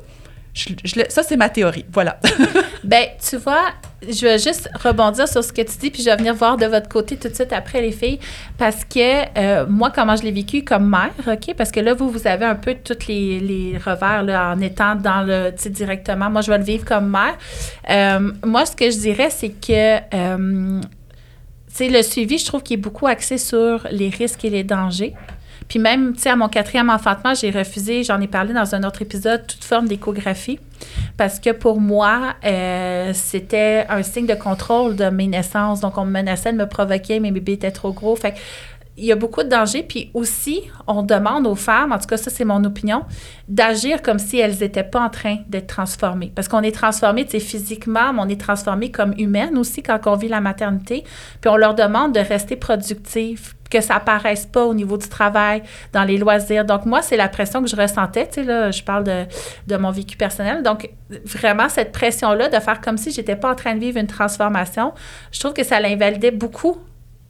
Ça, 1.09 1.23
c'est 1.23 1.35
ma 1.35 1.49
théorie. 1.49 1.85
Voilà. 1.91 2.19
Ben, 2.83 3.05
tu 3.25 3.37
vois, 3.37 3.69
je 4.01 4.27
vais 4.27 4.37
juste 4.37 4.69
rebondir 4.83 5.25
sur 5.25 5.41
ce 5.41 5.53
que 5.53 5.61
tu 5.61 5.77
dis, 5.77 5.89
puis 5.89 6.03
je 6.03 6.09
vais 6.09 6.17
venir 6.17 6.35
voir 6.35 6.57
de 6.57 6.65
votre 6.65 6.89
côté 6.89 7.15
tout 7.15 7.29
de 7.29 7.33
suite 7.33 7.53
après 7.53 7.79
les 7.79 7.93
filles, 7.93 8.19
parce 8.57 8.83
que 8.83 9.39
euh, 9.39 9.65
moi, 9.69 9.89
comment 9.89 10.17
je 10.17 10.23
l'ai 10.23 10.33
vécu 10.33 10.65
comme 10.65 10.89
mère, 10.89 11.13
OK? 11.25 11.55
Parce 11.55 11.71
que 11.71 11.79
là, 11.79 11.93
vous, 11.93 12.09
vous 12.09 12.27
avez 12.27 12.43
un 12.43 12.55
peu 12.55 12.75
tous 12.75 13.07
les, 13.07 13.79
revers 13.85 14.23
là, 14.23 14.53
en 14.53 14.59
étant 14.59 14.95
dans 14.95 15.21
le, 15.21 15.51
tu 15.55 15.63
sais, 15.63 15.69
directement. 15.69 16.29
Moi, 16.29 16.41
je 16.41 16.51
vais 16.51 16.57
le 16.57 16.65
vivre 16.65 16.83
comme 16.83 17.09
mère. 17.09 17.37
Euh, 17.89 18.33
moi, 18.45 18.65
ce 18.65 18.75
que 18.75 18.91
je 18.91 18.97
dirais, 18.97 19.29
c'est 19.29 19.51
que, 19.51 19.99
euh, 20.13 20.81
le 21.79 22.01
suivi, 22.01 22.37
je 22.37 22.45
trouve 22.45 22.63
qu'il 22.63 22.79
est 22.79 22.81
beaucoup 22.81 23.07
axé 23.07 23.37
sur 23.37 23.87
les 23.91 24.09
risques 24.09 24.43
et 24.43 24.49
les 24.49 24.65
dangers. 24.65 25.13
Puis 25.73 25.79
même, 25.79 26.13
tu 26.13 26.21
sais, 26.21 26.29
à 26.29 26.35
mon 26.35 26.49
quatrième 26.49 26.91
enfantement, 26.91 27.33
j'ai 27.33 27.49
refusé, 27.49 28.03
j'en 28.03 28.21
ai 28.21 28.27
parlé 28.27 28.53
dans 28.53 28.75
un 28.75 28.83
autre 28.83 29.01
épisode, 29.01 29.47
toute 29.47 29.63
forme 29.63 29.87
d'échographie. 29.87 30.59
Parce 31.17 31.39
que 31.39 31.49
pour 31.49 31.81
moi, 31.81 32.35
euh, 32.45 33.09
c'était 33.15 33.87
un 33.89 34.03
signe 34.03 34.27
de 34.27 34.35
contrôle 34.35 34.95
de 34.95 35.05
mes 35.05 35.25
naissances. 35.25 35.79
Donc, 35.79 35.97
on 35.97 36.05
me 36.05 36.11
menaçait 36.11 36.53
de 36.53 36.57
me 36.59 36.67
provoquer, 36.67 37.19
mes 37.19 37.31
bébés 37.31 37.53
étaient 37.53 37.71
trop 37.71 37.91
gros. 37.91 38.15
Il 38.97 39.05
y 39.05 39.11
a 39.11 39.15
beaucoup 39.15 39.43
de 39.43 39.49
dangers. 39.49 39.83
Puis 39.83 40.11
aussi, 40.13 40.61
on 40.87 41.03
demande 41.03 41.47
aux 41.47 41.55
femmes, 41.55 41.91
en 41.91 41.99
tout 41.99 42.07
cas, 42.07 42.17
ça, 42.17 42.29
c'est 42.29 42.45
mon 42.45 42.63
opinion, 42.63 43.03
d'agir 43.47 44.01
comme 44.01 44.19
si 44.19 44.39
elles 44.39 44.57
n'étaient 44.59 44.83
pas 44.83 45.01
en 45.01 45.09
train 45.09 45.37
d'être 45.47 45.67
transformées. 45.67 46.31
Parce 46.33 46.47
qu'on 46.47 46.61
est 46.61 46.75
transformé, 46.75 47.25
tu 47.25 47.31
sais, 47.31 47.39
physiquement, 47.39 48.13
mais 48.13 48.21
on 48.21 48.29
est 48.29 48.39
transformé 48.39 48.91
comme 48.91 49.13
humaine 49.17 49.57
aussi 49.57 49.81
quand 49.81 49.99
on 50.05 50.15
vit 50.15 50.27
la 50.27 50.41
maternité. 50.41 51.03
Puis 51.41 51.49
on 51.49 51.57
leur 51.57 51.75
demande 51.75 52.13
de 52.13 52.19
rester 52.19 52.55
productif, 52.55 53.55
que 53.69 53.81
ça 53.81 53.95
apparaisse 53.95 54.45
pas 54.45 54.63
au 54.63 54.75
niveau 54.75 54.97
du 54.97 55.09
travail, 55.09 55.63
dans 55.93 56.03
les 56.03 56.19
loisirs. 56.19 56.63
Donc, 56.63 56.85
moi, 56.85 57.01
c'est 57.01 57.17
la 57.17 57.27
pression 57.27 57.63
que 57.63 57.67
je 57.67 57.75
ressentais. 57.75 58.27
Tu 58.27 58.35
sais, 58.35 58.43
là, 58.43 58.69
je 58.69 58.83
parle 58.83 59.03
de, 59.03 59.23
de 59.65 59.75
mon 59.77 59.89
vécu 59.89 60.15
personnel. 60.15 60.61
Donc, 60.61 60.91
vraiment, 61.25 61.69
cette 61.69 61.91
pression-là 61.91 62.49
de 62.49 62.59
faire 62.59 62.81
comme 62.81 62.97
si 62.97 63.09
j'étais 63.11 63.35
pas 63.35 63.51
en 63.51 63.55
train 63.55 63.73
de 63.73 63.79
vivre 63.79 63.97
une 63.97 64.05
transformation, 64.05 64.93
je 65.31 65.39
trouve 65.39 65.53
que 65.53 65.63
ça 65.63 65.79
l'invalidait 65.79 66.29
beaucoup 66.29 66.77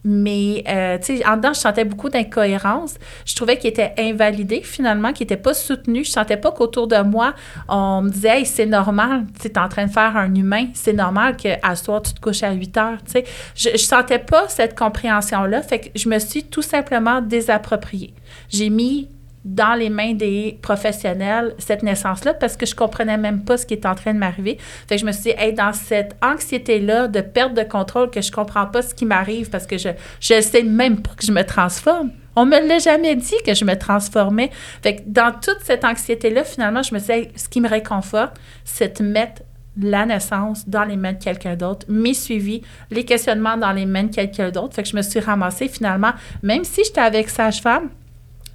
mais, 0.03 0.63
euh, 0.67 0.97
tu 0.97 1.17
sais, 1.17 1.25
en 1.25 1.37
dedans, 1.37 1.53
je 1.53 1.59
sentais 1.59 1.85
beaucoup 1.85 2.09
d'incohérence. 2.09 2.95
Je 3.25 3.35
trouvais 3.35 3.57
qu'il 3.57 3.69
était 3.69 3.93
invalidé, 3.97 4.61
finalement, 4.61 5.13
qu'il 5.13 5.25
n'était 5.25 5.37
pas 5.37 5.53
soutenu. 5.53 6.03
Je 6.03 6.11
sentais 6.11 6.37
pas 6.37 6.51
qu'autour 6.51 6.87
de 6.87 7.01
moi, 7.01 7.33
on 7.69 8.01
me 8.01 8.09
disait, 8.09 8.39
hey, 8.39 8.45
c'est 8.45 8.65
normal, 8.65 9.25
tu 9.39 9.47
es 9.47 9.57
en 9.57 9.69
train 9.69 9.85
de 9.85 9.91
faire 9.91 10.17
un 10.17 10.33
humain. 10.35 10.67
C'est 10.73 10.93
normal 10.93 11.37
qu'à 11.37 11.75
soir, 11.75 12.01
tu 12.01 12.13
te 12.13 12.19
couches 12.19 12.43
à 12.43 12.51
8 12.51 12.77
heures, 12.77 12.97
tu 13.05 13.11
sais. 13.11 13.23
Je, 13.55 13.69
je 13.73 13.77
sentais 13.77 14.19
pas 14.19 14.47
cette 14.49 14.77
compréhension-là. 14.77 15.61
Fait 15.61 15.79
que 15.79 15.89
je 15.95 16.09
me 16.09 16.19
suis 16.19 16.43
tout 16.43 16.61
simplement 16.61 17.21
désappropriée. 17.21 18.13
J'ai 18.49 18.69
mis 18.69 19.07
dans 19.45 19.73
les 19.73 19.89
mains 19.89 20.13
des 20.13 20.57
professionnels 20.61 21.55
cette 21.57 21.83
naissance-là 21.83 22.33
parce 22.33 22.55
que 22.55 22.65
je 22.65 22.75
comprenais 22.75 23.17
même 23.17 23.43
pas 23.43 23.57
ce 23.57 23.65
qui 23.65 23.73
était 23.73 23.87
en 23.87 23.95
train 23.95 24.13
de 24.13 24.19
m'arriver. 24.19 24.57
Fait 24.87 24.95
que 24.95 25.01
je 25.01 25.05
me 25.05 25.11
suis 25.11 25.23
dit, 25.23 25.33
hey, 25.37 25.53
dans 25.53 25.73
cette 25.73 26.15
anxiété-là 26.21 27.07
de 27.07 27.21
perte 27.21 27.53
de 27.53 27.63
contrôle 27.63 28.09
que 28.09 28.21
je 28.21 28.31
comprends 28.31 28.65
pas 28.67 28.81
ce 28.81 28.95
qui 28.95 29.05
m'arrive 29.05 29.49
parce 29.49 29.67
que 29.67 29.77
je 29.77 29.89
je 30.19 30.41
sais 30.41 30.63
même 30.63 31.01
pas 31.01 31.11
que 31.15 31.25
je 31.25 31.31
me 31.31 31.43
transforme. 31.43 32.11
On 32.35 32.45
me 32.45 32.67
l'a 32.67 32.79
jamais 32.79 33.15
dit 33.15 33.35
que 33.45 33.53
je 33.53 33.63
me 33.63 33.77
transformais. 33.77 34.49
Fait 34.81 34.95
que 34.95 35.01
dans 35.05 35.31
toute 35.31 35.59
cette 35.61 35.85
anxiété-là, 35.85 36.43
finalement, 36.43 36.81
je 36.81 36.93
me 36.93 36.99
suis 36.99 37.13
dit, 37.13 37.29
ce 37.35 37.47
qui 37.47 37.61
me 37.61 37.69
réconforte, 37.69 38.37
c'est 38.63 39.01
de 39.01 39.05
mettre 39.05 39.43
la 39.79 40.05
naissance 40.05 40.67
dans 40.67 40.83
les 40.83 40.95
mains 40.95 41.13
de 41.13 41.23
quelqu'un 41.23 41.55
d'autre, 41.55 41.85
mes 41.89 42.13
suivis, 42.13 42.61
les 42.91 43.05
questionnements 43.05 43.57
dans 43.57 43.71
les 43.71 43.85
mains 43.85 44.03
de 44.03 44.13
quelqu'un 44.13 44.49
d'autre. 44.51 44.75
Fait 44.75 44.83
que 44.83 44.89
je 44.89 44.95
me 44.95 45.01
suis 45.01 45.19
ramassée 45.19 45.67
finalement, 45.67 46.13
même 46.41 46.63
si 46.63 46.83
j'étais 46.83 47.01
avec 47.01 47.29
sage-femme, 47.29 47.89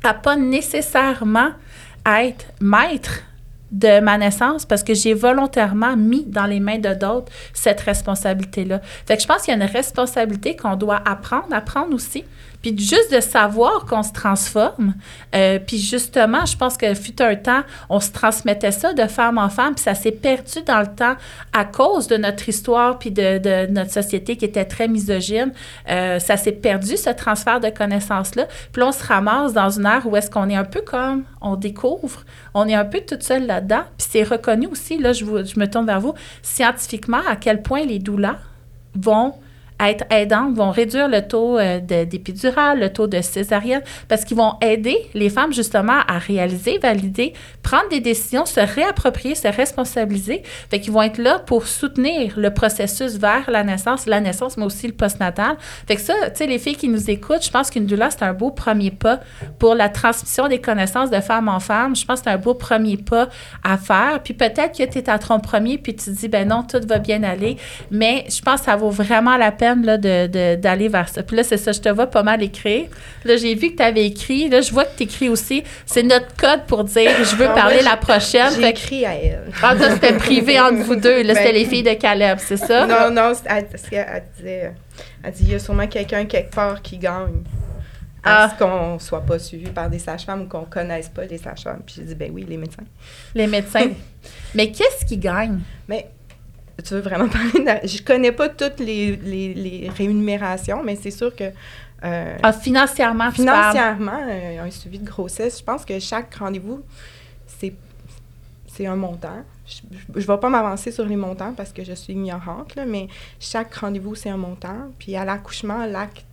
à 0.04 0.14
pas 0.14 0.36
nécessairement 0.36 1.50
être 2.06 2.46
maître 2.60 3.22
de 3.70 4.00
ma 4.00 4.16
naissance 4.16 4.64
parce 4.64 4.82
que 4.82 4.94
j'ai 4.94 5.14
volontairement 5.14 5.96
mis 5.96 6.24
dans 6.24 6.46
les 6.46 6.60
mains 6.60 6.78
de 6.78 6.94
d'autres 6.94 7.30
cette 7.52 7.80
responsabilité-là. 7.80 8.80
Fait 9.06 9.16
que 9.16 9.22
je 9.22 9.28
pense 9.28 9.42
qu'il 9.42 9.54
y 9.54 9.60
a 9.60 9.62
une 9.62 9.70
responsabilité 9.70 10.56
qu'on 10.56 10.76
doit 10.76 11.02
apprendre, 11.04 11.52
apprendre 11.52 11.94
aussi. 11.94 12.24
Puis 12.62 12.76
juste 12.76 13.14
de 13.14 13.20
savoir 13.20 13.84
qu'on 13.86 14.02
se 14.02 14.12
transforme. 14.12 14.94
Euh, 15.34 15.58
puis 15.64 15.78
justement, 15.78 16.44
je 16.44 16.56
pense 16.56 16.76
que 16.76 16.92
fut 16.94 17.22
un 17.22 17.36
temps, 17.36 17.62
on 17.88 18.00
se 18.00 18.10
transmettait 18.10 18.72
ça 18.72 18.92
de 18.92 19.06
femme 19.06 19.38
en 19.38 19.48
femme, 19.48 19.74
puis 19.74 19.84
ça 19.84 19.94
s'est 19.94 20.12
perdu 20.12 20.62
dans 20.66 20.80
le 20.80 20.88
temps 20.88 21.14
à 21.52 21.64
cause 21.64 22.08
de 22.08 22.16
notre 22.16 22.48
histoire 22.48 22.98
puis 22.98 23.10
de, 23.10 23.70
notre 23.70 23.92
société 23.92 24.36
qui 24.36 24.44
était 24.44 24.64
très 24.64 24.88
misogyne. 24.88 25.52
Euh, 25.88 26.18
ça 26.18 26.36
s'est 26.36 26.52
perdu, 26.52 26.96
ce 26.96 27.10
transfert 27.10 27.60
de 27.60 27.68
connaissances-là. 27.68 28.46
Puis 28.72 28.82
on 28.82 28.92
se 28.92 29.04
ramasse 29.04 29.52
dans 29.52 29.70
une 29.70 29.86
ère 29.86 30.06
où 30.06 30.16
est-ce 30.16 30.30
qu'on 30.30 30.48
est 30.48 30.56
un 30.56 30.64
peu 30.64 30.80
comme, 30.80 31.24
on 31.40 31.54
découvre, 31.54 32.24
on 32.54 32.66
est 32.66 32.74
un 32.74 32.84
peu 32.84 33.00
toute 33.00 33.22
seule 33.22 33.46
là-dedans. 33.46 33.82
Puis 33.96 34.08
c'est 34.10 34.24
reconnu 34.24 34.66
aussi, 34.66 34.98
là, 34.98 35.12
je 35.12 35.24
me 35.24 35.66
tourne 35.66 35.86
vers 35.86 36.00
vous, 36.00 36.14
scientifiquement, 36.42 37.20
à 37.28 37.36
quel 37.36 37.62
point 37.62 37.84
les 37.84 37.98
douleurs 38.00 38.40
vont 38.94 39.34
être 39.80 40.04
aidantes, 40.10 40.54
vont 40.54 40.70
réduire 40.70 41.08
le 41.08 41.22
taux 41.26 41.58
euh, 41.58 41.78
de- 41.80 42.04
d'épidural, 42.04 42.80
le 42.80 42.92
taux 42.92 43.06
de 43.06 43.20
césarienne, 43.20 43.82
parce 44.08 44.24
qu'ils 44.24 44.36
vont 44.36 44.54
aider 44.60 44.96
les 45.14 45.30
femmes 45.30 45.52
justement 45.52 46.00
à 46.08 46.18
réaliser, 46.18 46.78
valider, 46.78 47.32
prendre 47.62 47.88
des 47.90 48.00
décisions, 48.00 48.44
se 48.46 48.60
réapproprier, 48.60 49.34
se 49.34 49.48
responsabiliser. 49.48 50.42
Fait 50.70 50.80
qu'ils 50.80 50.92
vont 50.92 51.02
être 51.02 51.18
là 51.18 51.38
pour 51.38 51.66
soutenir 51.66 52.34
le 52.36 52.50
processus 52.52 53.16
vers 53.16 53.48
la 53.50 53.62
naissance, 53.64 54.06
la 54.06 54.20
naissance, 54.20 54.56
mais 54.56 54.64
aussi 54.64 54.86
le 54.86 54.94
postnatal. 54.94 55.56
Fait 55.86 55.96
que 55.96 56.00
ça, 56.02 56.14
tu 56.30 56.36
sais, 56.36 56.46
les 56.46 56.58
filles 56.58 56.76
qui 56.76 56.88
nous 56.88 57.10
écoutent, 57.10 57.44
je 57.44 57.50
pense 57.50 57.70
qu'une 57.70 57.86
doula, 57.86 58.10
c'est 58.10 58.22
un 58.22 58.32
beau 58.32 58.50
premier 58.50 58.90
pas 58.90 59.20
pour 59.58 59.74
la 59.74 59.88
transmission 59.88 60.48
des 60.48 60.60
connaissances 60.60 61.10
de 61.10 61.20
femme 61.20 61.48
en 61.48 61.60
femme. 61.60 61.94
Je 61.94 62.04
pense 62.04 62.20
que 62.20 62.24
c'est 62.24 62.30
un 62.30 62.38
beau 62.38 62.54
premier 62.54 62.96
pas 62.96 63.28
à 63.62 63.76
faire. 63.76 64.20
Puis 64.24 64.34
peut-être 64.34 64.76
que 64.76 64.84
tu 64.84 64.98
es 64.98 65.10
à 65.10 65.18
ton 65.18 65.38
premier, 65.40 65.78
puis 65.78 65.94
tu 65.94 66.06
te 66.06 66.10
dis, 66.10 66.28
ben 66.28 66.48
non, 66.48 66.62
tout 66.62 66.80
va 66.86 66.98
bien 66.98 67.22
aller. 67.22 67.56
Mais 67.90 68.24
je 68.28 68.40
pense 68.42 68.60
que 68.60 68.66
ça 68.66 68.76
vaut 68.76 68.90
vraiment 68.90 69.36
la 69.36 69.52
peine 69.52 69.67
là, 69.76 69.96
de- 69.98 70.26
de- 70.26 70.54
d'aller 70.56 70.88
vers 70.88 71.08
ça. 71.08 71.22
Puis 71.22 71.36
là, 71.36 71.42
c'est 71.42 71.56
ça, 71.56 71.72
je 71.72 71.80
te 71.80 71.88
vois 71.88 72.06
pas 72.08 72.22
mal 72.22 72.42
écrire. 72.42 72.86
Là, 73.24 73.36
j'ai 73.36 73.54
vu 73.54 73.70
que 73.72 73.76
tu 73.76 73.82
avais 73.82 74.06
écrit. 74.06 74.48
Là, 74.48 74.60
je 74.60 74.72
vois 74.72 74.84
que 74.84 74.96
tu 74.96 75.02
écris 75.04 75.28
aussi. 75.28 75.62
C'est 75.86 76.02
notre 76.02 76.34
code 76.36 76.64
pour 76.66 76.84
dire, 76.84 77.10
je 77.24 77.36
veux 77.36 77.48
Ah, 77.48 77.54
parler 77.54 77.82
la 77.82 77.96
prochaine. 77.96 78.52
J'ai 78.56 78.68
écrit 78.68 79.04
à 79.06 79.14
elle. 79.14 79.44
ah, 79.62 79.76
ça, 79.78 79.90
c'était 79.92 80.14
privé 80.14 80.58
entre 80.60 80.82
vous 80.82 80.96
deux. 80.96 81.22
Là, 81.22 81.34
c'était 81.34 81.52
Ben- 81.52 81.54
les 81.54 81.64
filles 81.64 81.82
de 81.82 81.94
Caleb, 81.94 82.38
c'est 82.40 82.56
ça? 82.56 82.86
Non, 82.86 83.10
non, 83.10 83.32
c'est- 83.34 83.44
elle, 83.48 83.66
elle 83.92 84.22
disait, 84.36 84.72
elle 85.22 85.32
dit, 85.32 85.42
il 85.44 85.52
y 85.52 85.54
a 85.54 85.58
sûrement 85.58 85.86
quelqu'un 85.86 86.24
quelque 86.24 86.54
part 86.54 86.80
qui 86.82 86.98
gagne. 86.98 87.42
Ah. 88.24 88.44
À 88.44 88.50
ce 88.50 88.54
qu'on 88.62 88.98
soit 88.98 89.20
pas 89.22 89.38
suivi 89.38 89.70
par 89.70 89.88
des 89.88 90.00
sages-femmes 90.00 90.42
ou 90.42 90.46
qu'on 90.48 90.64
connaisse 90.64 91.08
pas 91.08 91.24
les 91.24 91.38
sages-femmes. 91.38 91.82
Puis 91.86 91.94
j'ai 91.98 92.02
dit, 92.02 92.14
ben 92.16 92.30
oui, 92.34 92.44
les 92.48 92.56
médecins. 92.56 92.82
Les 93.34 93.46
médecins. 93.46 93.90
Mais 94.54 94.70
qu'est-ce 94.72 95.04
qui 95.06 95.16
gagne? 95.18 95.60
Mais 95.88 96.08
tu 96.82 96.94
veux 96.94 97.00
vraiment 97.00 97.28
parler 97.38 97.52
de... 97.82 97.86
Je 97.88 98.02
connais 98.02 98.32
pas 98.32 98.48
toutes 98.48 98.80
les, 98.80 99.16
les, 99.16 99.54
les 99.54 99.88
rémunérations, 99.90 100.82
mais 100.82 100.96
c'est 100.96 101.10
sûr 101.10 101.34
que... 101.34 101.44
euh, 102.04 102.36
Ah, 102.42 102.52
financièrement. 102.52 103.30
Financièrement, 103.30 104.20
euh, 104.28 104.64
un 104.64 104.70
suivi 104.70 104.98
de 104.98 105.06
grossesse, 105.06 105.58
je 105.58 105.64
pense 105.64 105.84
que 105.84 105.98
chaque 105.98 106.34
rendez-vous, 106.36 106.82
c'est, 107.46 107.74
c'est 108.66 108.86
un 108.86 108.96
montant. 108.96 109.44
Je 109.66 109.82
ne 110.14 110.20
vais 110.24 110.38
pas 110.38 110.48
m'avancer 110.48 110.90
sur 110.90 111.04
les 111.04 111.16
montants 111.16 111.52
parce 111.54 111.72
que 111.74 111.84
je 111.84 111.92
suis 111.92 112.14
ignorante, 112.14 112.74
là, 112.74 112.86
mais 112.86 113.08
chaque 113.38 113.74
rendez-vous, 113.74 114.14
c'est 114.14 114.30
un 114.30 114.38
montant. 114.38 114.90
Puis 114.98 115.14
à 115.14 115.24
l'accouchement, 115.26 115.84
l'acte, 115.84 116.24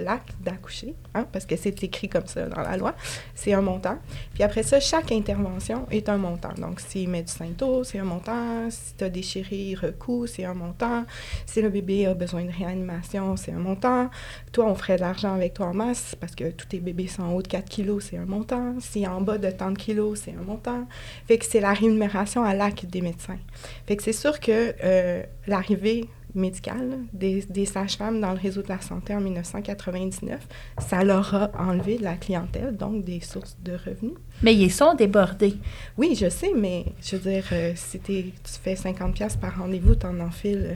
l'acte 0.00 0.34
d'accoucher, 0.40 0.94
hein, 1.14 1.26
parce 1.32 1.46
que 1.46 1.56
c'est 1.56 1.82
écrit 1.82 2.08
comme 2.08 2.26
ça 2.26 2.46
dans 2.46 2.62
la 2.62 2.76
loi, 2.76 2.94
c'est 3.34 3.52
un 3.52 3.60
montant. 3.60 3.98
Puis 4.34 4.42
après 4.42 4.62
ça, 4.62 4.80
chaque 4.80 5.12
intervention 5.12 5.86
est 5.90 6.08
un 6.08 6.16
montant. 6.16 6.52
Donc, 6.58 6.80
met 7.08 7.22
du 7.22 7.32
Sainto, 7.32 7.84
c'est 7.84 7.98
un 7.98 8.04
montant. 8.04 8.68
Si 8.70 8.94
tu 8.96 9.04
as 9.04 9.08
déchiré, 9.08 9.74
recours, 9.80 10.28
c'est 10.28 10.44
un 10.44 10.54
montant. 10.54 11.04
Si 11.46 11.60
le 11.60 11.68
bébé 11.68 12.06
a 12.06 12.14
besoin 12.14 12.44
de 12.44 12.52
réanimation, 12.52 13.36
c'est 13.36 13.52
un 13.52 13.58
montant. 13.58 14.10
Toi, 14.52 14.66
on 14.66 14.74
ferait 14.74 14.96
de 14.96 15.02
l'argent 15.02 15.34
avec 15.34 15.54
toi 15.54 15.66
en 15.66 15.74
masse 15.74 16.14
parce 16.18 16.34
que 16.34 16.50
tous 16.50 16.66
tes 16.66 16.80
bébés 16.80 17.06
sont 17.06 17.22
en 17.22 17.32
haut 17.34 17.42
de 17.42 17.48
4 17.48 17.68
kilos, 17.68 18.08
c'est 18.10 18.16
un 18.16 18.26
montant. 18.26 18.74
Si 18.80 19.06
en 19.06 19.20
bas 19.20 19.38
de 19.38 19.50
tant 19.50 19.70
de 19.70 19.78
kilos, 19.78 20.20
c'est 20.24 20.32
un 20.32 20.42
montant. 20.42 20.86
Fait 21.26 21.38
que 21.38 21.44
c'est 21.44 21.60
la 21.60 21.72
rémunération 21.72 22.44
à 22.44 22.54
l'acte 22.54 22.86
des 22.86 23.00
médecins. 23.00 23.38
Fait 23.86 23.96
que 23.96 24.02
c'est 24.02 24.12
sûr 24.12 24.40
que 24.40 24.74
euh, 24.82 25.22
l'arrivée 25.46 26.08
médicale 26.34 26.98
des, 27.12 27.44
des 27.48 27.66
sages-femmes 27.66 28.20
dans 28.20 28.32
le 28.32 28.38
réseau 28.38 28.62
de 28.62 28.68
la 28.68 28.80
santé 28.80 29.14
en 29.14 29.20
1999, 29.20 30.40
ça 30.78 31.04
leur 31.04 31.34
a 31.34 31.50
enlevé 31.58 31.98
de 31.98 32.04
la 32.04 32.14
clientèle, 32.14 32.76
donc 32.76 33.04
des 33.04 33.20
sources 33.20 33.56
de 33.62 33.72
revenus. 33.72 34.14
Mais 34.42 34.54
ils 34.54 34.72
sont 34.72 34.94
débordés. 34.94 35.56
Oui, 35.96 36.16
je 36.18 36.28
sais, 36.28 36.52
mais 36.56 36.86
je 37.02 37.16
veux 37.16 37.30
dire, 37.30 37.44
euh, 37.52 37.72
si 37.74 38.00
tu 38.00 38.32
fais 38.44 38.74
50$ 38.74 39.12
piastres 39.12 39.40
par 39.40 39.58
rendez-vous, 39.58 39.94
t'en 39.94 40.18
enfiles, 40.20 40.70
euh, 40.70 40.74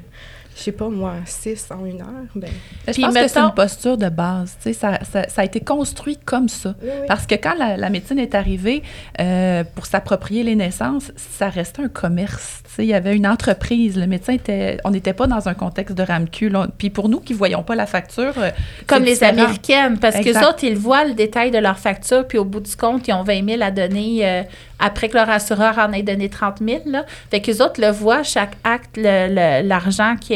je 0.57 0.63
sais 0.63 0.73
pas 0.73 0.89
moi, 0.89 1.15
6 1.25 1.69
en 1.71 1.85
une 1.85 2.01
heure, 2.01 2.07
ben... 2.35 2.49
Je 2.87 2.93
Puis 2.93 3.03
pense 3.03 3.15
que 3.15 3.29
c'est 3.29 3.39
une 3.41 3.55
posture 3.55 3.97
de 3.99 4.09
base. 4.09 4.57
tu 4.63 4.65
sais, 4.65 4.73
Ça, 4.73 4.99
ça, 5.11 5.29
ça 5.29 5.43
a 5.43 5.45
été 5.45 5.61
construit 5.61 6.17
comme 6.25 6.49
ça. 6.49 6.75
Oui, 6.83 6.89
oui. 7.01 7.07
Parce 7.09 7.27
que 7.27 7.35
quand 7.35 7.55
la, 7.59 7.77
la 7.77 7.91
médecine 7.91 8.19
est 8.19 8.35
arrivée 8.35 8.83
euh, 9.21 9.65
pour 9.75 9.87
s'approprier 9.87 10.43
les 10.45 10.55
naissances, 10.55 11.11
ça 11.17 11.49
restait 11.49 11.83
un 11.83 11.89
commerce. 11.89 12.63
tu 12.65 12.75
sais, 12.75 12.83
Il 12.85 12.89
y 12.89 12.95
avait 12.95 13.17
une 13.17 13.27
entreprise. 13.27 13.97
Le 13.99 14.07
médecin 14.07 14.35
était. 14.35 14.79
On 14.85 14.91
n'était 14.91 15.13
pas 15.13 15.27
dans 15.27 15.49
un 15.49 15.55
contexte 15.55 15.97
de 15.97 16.03
ramecule. 16.03 16.55
On- 16.57 16.69
Puis 16.69 16.91
pour 16.91 17.09
nous 17.09 17.21
qui 17.21 17.33
ne 17.33 17.39
voyons 17.39 17.63
pas 17.63 17.75
la 17.75 17.87
facture. 17.87 18.35
euh, 18.39 18.51
Comme 18.87 19.03
les 19.03 19.15
différent. 19.15 19.33
Américaines, 19.33 19.99
parce 19.99 20.17
que 20.17 20.49
autres, 20.49 20.63
ils 20.65 20.77
voient 20.77 21.05
le 21.05 21.15
détail 21.15 21.51
de 21.51 21.59
leur 21.59 21.79
facture, 21.79 22.27
puis 22.27 22.39
au 22.39 22.45
bout 22.45 22.61
du 22.61 22.77
compte, 22.77 23.09
ils 23.09 23.13
ont 23.13 23.23
20 23.23 23.49
000 23.49 23.63
à 23.63 23.71
donner 23.71 24.27
euh, 24.29 24.43
après 24.79 25.09
que 25.09 25.15
leur 25.15 25.31
assureur 25.31 25.79
en 25.79 25.93
ait 25.93 26.03
donné 26.03 26.29
30 26.29 26.59
000. 26.65 26.81
Là. 26.87 27.05
Fait 27.31 27.41
qu'eux 27.41 27.63
autres 27.63 27.81
le 27.81 27.91
voient, 27.91 28.23
chaque 28.23 28.53
acte, 28.65 28.97
le- 28.97 29.29
le- 29.29 29.67
l'argent 29.67 30.17
qui 30.21 30.35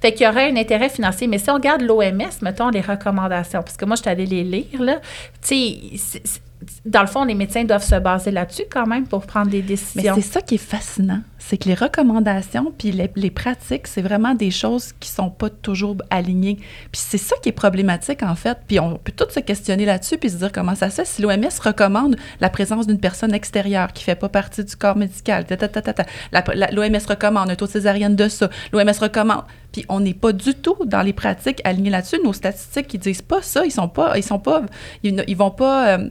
Fait 0.00 0.12
qu'il 0.12 0.26
y 0.26 0.28
aurait 0.28 0.50
un 0.50 0.56
intérêt 0.56 0.88
financier. 0.88 1.26
Mais 1.26 1.38
si 1.38 1.50
on 1.50 1.54
regarde 1.54 1.82
l'OMS, 1.82 2.30
mettons, 2.42 2.70
les 2.70 2.80
recommandations, 2.80 3.62
parce 3.62 3.76
que 3.76 3.84
moi, 3.84 3.96
je 3.96 4.02
suis 4.02 4.10
allée 4.10 4.26
les 4.26 4.44
lire, 4.44 4.80
là, 4.80 5.00
tu 5.46 5.56
sais, 6.00 6.32
dans 6.84 7.00
le 7.02 7.06
fond, 7.06 7.24
les 7.24 7.34
médecins 7.34 7.64
doivent 7.64 7.84
se 7.84 7.94
baser 7.94 8.30
là-dessus 8.30 8.64
quand 8.70 8.86
même 8.86 9.06
pour 9.06 9.24
prendre 9.26 9.48
des 9.50 9.58
Mais 9.62 9.68
décisions. 9.68 10.14
c'est 10.16 10.20
ça 10.22 10.40
qui 10.40 10.56
est 10.56 10.58
fascinant. 10.58 11.20
C'est 11.38 11.56
que 11.56 11.68
les 11.68 11.74
recommandations 11.74 12.72
puis 12.76 12.90
les, 12.90 13.10
les 13.14 13.30
pratiques, 13.30 13.86
c'est 13.86 14.02
vraiment 14.02 14.34
des 14.34 14.50
choses 14.50 14.92
qui 14.98 15.08
sont 15.08 15.30
pas 15.30 15.50
toujours 15.50 15.96
alignées. 16.10 16.56
Puis 16.90 17.00
c'est 17.04 17.16
ça 17.18 17.36
qui 17.42 17.50
est 17.50 17.52
problématique, 17.52 18.22
en 18.22 18.34
fait. 18.34 18.58
Puis 18.66 18.80
on 18.80 18.96
peut 18.96 19.12
tous 19.16 19.30
se 19.32 19.40
questionner 19.40 19.84
là-dessus 19.86 20.18
puis 20.18 20.30
se 20.30 20.36
dire 20.36 20.50
comment 20.52 20.74
ça 20.74 20.90
se 20.90 20.96
fait. 20.96 21.04
Si 21.06 21.22
l'OMS 21.22 21.48
recommande 21.64 22.16
la 22.40 22.50
présence 22.50 22.86
d'une 22.86 22.98
personne 23.00 23.32
extérieure 23.32 23.92
qui 23.92 24.02
fait 24.04 24.16
pas 24.16 24.28
partie 24.28 24.64
du 24.64 24.74
corps 24.76 24.96
médical, 24.96 25.44
ta, 25.46 25.56
ta, 25.56 25.68
ta, 25.68 25.80
ta, 25.80 25.92
ta, 25.92 26.04
la- 26.32 26.44
la- 26.54 26.70
l'OMS 26.72 26.98
recommande 27.08 27.50
un 27.50 27.54
taux 27.54 27.66
de 27.66 27.70
césarienne 27.70 28.16
de 28.16 28.28
ça, 28.28 28.50
l'OMS 28.72 28.92
recommande. 29.00 29.44
Puis 29.72 29.84
on 29.88 30.00
n'est 30.00 30.14
pas 30.14 30.32
du 30.32 30.54
tout 30.54 30.76
dans 30.86 31.02
les 31.02 31.12
pratiques 31.12 31.60
alignées 31.64 31.90
là-dessus. 31.90 32.16
Nos 32.24 32.32
statistiques, 32.32 32.92
ils 32.94 32.98
disent 33.00 33.22
pas 33.22 33.42
ça. 33.42 33.64
Ils 33.64 33.70
sont 33.70 33.88
pas, 33.88 34.16
ils 34.18 34.22
sont 34.24 34.38
pas, 34.40 34.62
ils 35.04 35.36
vont 35.36 35.50
pas... 35.52 35.98
euh, 35.98 36.08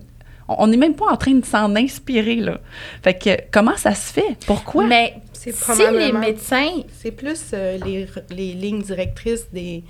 on 0.47 0.67
n'est 0.67 0.77
même 0.77 0.95
pas 0.95 1.11
en 1.11 1.17
train 1.17 1.33
de 1.33 1.45
s'en 1.45 1.75
inspirer, 1.75 2.35
là. 2.37 2.59
Fait 3.03 3.13
que, 3.17 3.29
comment 3.51 3.75
ça 3.77 3.93
se 3.93 4.13
fait? 4.13 4.37
Pourquoi? 4.45 4.85
Mais 4.85 5.15
C'est 5.33 5.53
si 5.53 5.71
les 5.91 6.11
médecins 6.13 6.83
C'est 6.99 7.11
plus 7.11 7.41
euh, 7.53 7.77
les, 7.85 8.05
r- 8.05 8.23
les 8.29 8.53
lignes 8.53 8.81
directrices 8.81 9.47
des, 9.51 9.83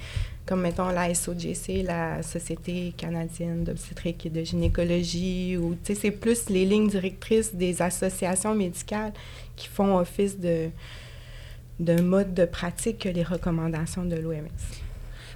comme 0.46 0.62
mettons 0.62 0.88
la 0.90 1.14
SOGC, 1.14 1.84
la 1.84 2.24
Société 2.24 2.94
canadienne 2.98 3.64
d'obstétrique 3.66 4.26
et 4.26 4.30
de 4.30 4.44
gynécologie, 4.44 5.58
ou 5.58 5.76
tu 5.84 5.94
sais, 5.94 6.00
c'est 6.02 6.12
plus 6.12 6.50
les 6.50 6.66
lignes 6.66 6.88
directrices 6.90 7.54
des 7.54 7.82
associations 7.82 8.56
médicales 8.56 9.14
qui 9.56 9.68
font 9.68 9.98
office 9.98 10.40
de, 10.40 10.70
de 11.80 12.02
mode 12.02 12.34
de 12.34 12.46
pratique 12.46 13.00
que 13.00 13.10
les 13.10 13.24
recommandations 13.24 14.06
de 14.06 14.16
l'OMS. 14.16 14.48